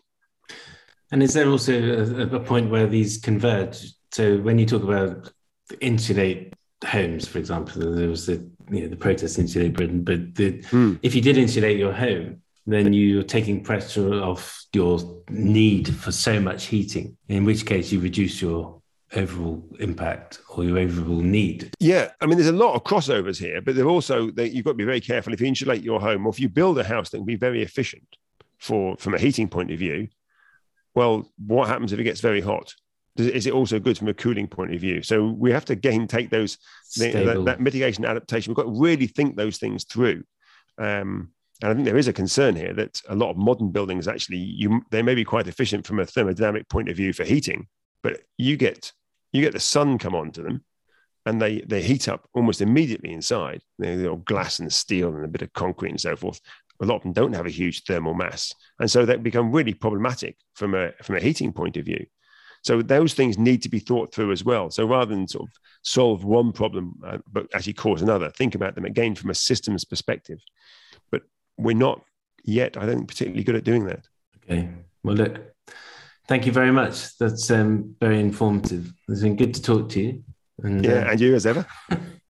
And 1.12 1.22
is 1.22 1.34
there 1.34 1.50
also 1.50 1.74
a, 1.74 2.36
a 2.36 2.40
point 2.40 2.70
where 2.70 2.88
these 2.88 3.18
converge? 3.18 3.92
So 4.12 4.38
when 4.38 4.58
you 4.60 4.66
talk 4.66 4.84
about 4.84 5.32
insulate 5.82 6.54
homes, 6.86 7.28
for 7.28 7.40
example, 7.40 7.94
there 7.94 8.10
was 8.10 8.26
the 8.26 8.50
you 8.70 8.82
know 8.82 8.88
the 8.88 8.96
protest 8.96 9.38
insulate 9.38 9.74
Britain, 9.74 10.04
but 10.04 10.36
the, 10.36 10.62
mm. 10.64 11.00
if 11.02 11.14
you 11.14 11.22
did 11.22 11.38
insulate 11.38 11.78
your 11.78 11.94
home, 11.94 12.41
then 12.66 12.94
you're 12.94 13.24
taking 13.24 13.64
pressure 13.64 14.14
off 14.22 14.66
your 14.74 15.24
need 15.30 15.94
for 15.96 16.12
so 16.12 16.40
much 16.40 16.66
heating. 16.66 17.18
In 17.28 17.46
which 17.46 17.66
case, 17.66 17.92
you 17.92 18.00
reduce 18.00 18.42
your 18.42 18.82
overall 19.14 19.64
impact 19.80 20.40
or 20.50 20.64
your 20.64 20.80
overall 20.80 21.22
need. 21.22 21.72
Yeah, 21.80 22.12
I 22.22 22.26
mean, 22.26 22.38
there's 22.38 22.50
a 22.50 22.54
lot 22.54 22.76
of 22.76 22.84
crossovers 22.84 23.38
here, 23.38 23.62
but 23.62 23.76
they're 23.76 23.88
also 23.88 24.32
that 24.32 24.50
you've 24.50 24.66
got 24.66 24.72
to 24.72 24.78
be 24.78 24.86
very 24.86 25.02
careful 25.02 25.34
if 25.34 25.42
you 25.42 25.48
insulate 25.48 25.84
your 25.84 26.00
home 26.00 26.26
or 26.26 26.30
if 26.30 26.40
you 26.40 26.50
build 26.50 26.78
a 26.80 26.84
house 26.84 27.10
that 27.10 27.18
can 27.18 27.26
be 27.26 27.36
very 27.36 27.62
efficient 27.62 28.08
for 28.58 28.96
from 28.98 29.14
a 29.14 29.20
heating 29.20 29.50
point 29.50 29.72
of 29.72 29.80
view. 29.80 30.08
Well, 30.94 31.30
what 31.38 31.68
happens 31.68 31.94
if 31.94 32.00
it 32.00 32.04
gets 32.04 32.22
very 32.22 32.42
hot? 32.42 32.74
is 33.18 33.46
it 33.46 33.54
also 33.54 33.78
good 33.78 33.98
from 33.98 34.08
a 34.08 34.14
cooling 34.14 34.48
point 34.48 34.74
of 34.74 34.80
view? 34.80 35.02
So 35.02 35.28
we 35.28 35.52
have 35.52 35.66
to 35.66 35.74
again 35.74 36.08
take 36.08 36.30
those 36.30 36.58
that, 36.98 37.44
that, 37.46 37.60
mitigation 37.60 38.06
adaptation. 38.06 38.52
We've 38.52 38.56
got 38.56 38.72
to 38.72 38.82
really 38.82 39.08
think 39.08 39.36
those 39.36 39.58
things 39.58 39.84
through. 39.84 40.24
Um, 40.78 41.32
and 41.62 41.72
I 41.72 41.74
think 41.74 41.86
there 41.86 41.98
is 41.98 42.08
a 42.08 42.14
concern 42.14 42.56
here 42.56 42.74
that 42.74 43.02
a 43.10 43.16
lot 43.16 43.30
of 43.30 43.38
modern 43.38 43.72
buildings 43.72 44.08
actually 44.08 44.38
you 44.38 44.82
they 44.90 45.02
may 45.02 45.16
be 45.16 45.24
quite 45.24 45.48
efficient 45.48 45.86
from 45.86 46.00
a 46.00 46.06
thermodynamic 46.06 46.68
point 46.70 46.90
of 46.90 46.96
view 46.96 47.14
for 47.14 47.24
heating, 47.24 47.68
but 48.02 48.22
you 48.38 48.58
get 48.58 48.92
you 49.32 49.42
get 49.42 49.54
the 49.54 49.60
sun 49.60 49.98
come 49.98 50.16
onto 50.16 50.44
them, 50.44 50.64
and 51.26 51.42
they 51.42 51.62
they 51.62 51.82
heat 51.82 52.08
up 52.08 52.28
almost 52.34 52.62
immediately 52.62 53.14
inside. 53.14 53.62
They're 53.78 54.16
glass 54.18 54.60
and 54.60 54.72
steel 54.72 55.16
and 55.16 55.26
a 55.26 55.30
bit 55.30 55.44
of 55.44 55.54
concrete 55.54 55.92
and 55.92 56.02
so 56.02 56.16
forth. 56.16 56.40
A 56.82 56.86
lot 56.86 56.96
of 56.96 57.04
them 57.04 57.14
don't 57.14 57.34
have 57.34 57.46
a 57.46 57.52
huge 57.52 57.84
thermal 57.84 58.16
mass, 58.16 58.54
and 58.80 58.90
so 58.90 59.06
they 59.06 59.18
become 59.18 59.52
really 59.52 59.74
problematic 59.74 60.38
from 60.56 60.74
a 60.74 60.92
from 61.04 61.16
a 61.16 61.22
heating 61.22 61.54
point 61.54 61.78
of 61.78 61.86
view. 61.86 62.06
So 62.64 62.82
those 62.82 63.14
things 63.14 63.38
need 63.38 63.64
to 63.64 63.70
be 63.70 63.80
thought 63.80 64.14
through 64.14 64.32
as 64.32 64.44
well. 64.44 64.70
So 64.70 64.86
rather 64.86 65.16
than 65.16 65.28
sort 65.28 65.50
of 65.50 65.54
solve 65.84 66.24
one 66.24 66.52
problem 66.52 66.94
uh, 67.06 67.18
but 67.32 67.48
actually 67.54 67.74
cause 67.74 68.04
another, 68.04 68.30
think 68.30 68.54
about 68.54 68.76
them 68.76 68.86
again 68.86 69.16
from 69.16 69.32
a 69.32 69.36
systems 69.36 69.84
perspective. 69.84 70.40
We're 71.62 71.76
not 71.76 72.04
yet, 72.44 72.78
I 72.78 72.86
think, 72.86 73.08
particularly 73.08 73.44
good 73.44 73.56
at 73.56 73.64
doing 73.64 73.86
that. 73.86 74.08
Okay. 74.44 74.70
Well, 75.04 75.16
look, 75.16 75.40
thank 76.28 76.46
you 76.46 76.52
very 76.52 76.72
much. 76.72 77.18
That's 77.18 77.50
um, 77.52 77.96
very 78.00 78.20
informative. 78.20 78.92
It's 79.08 79.22
been 79.22 79.36
good 79.36 79.54
to 79.54 79.62
talk 79.62 79.90
to 79.90 80.02
you. 80.02 80.24
And, 80.64 80.84
yeah, 80.84 81.06
uh, 81.06 81.12
and 81.12 81.22
you 81.22 81.36
as 81.36 81.46
ever. 81.46 81.66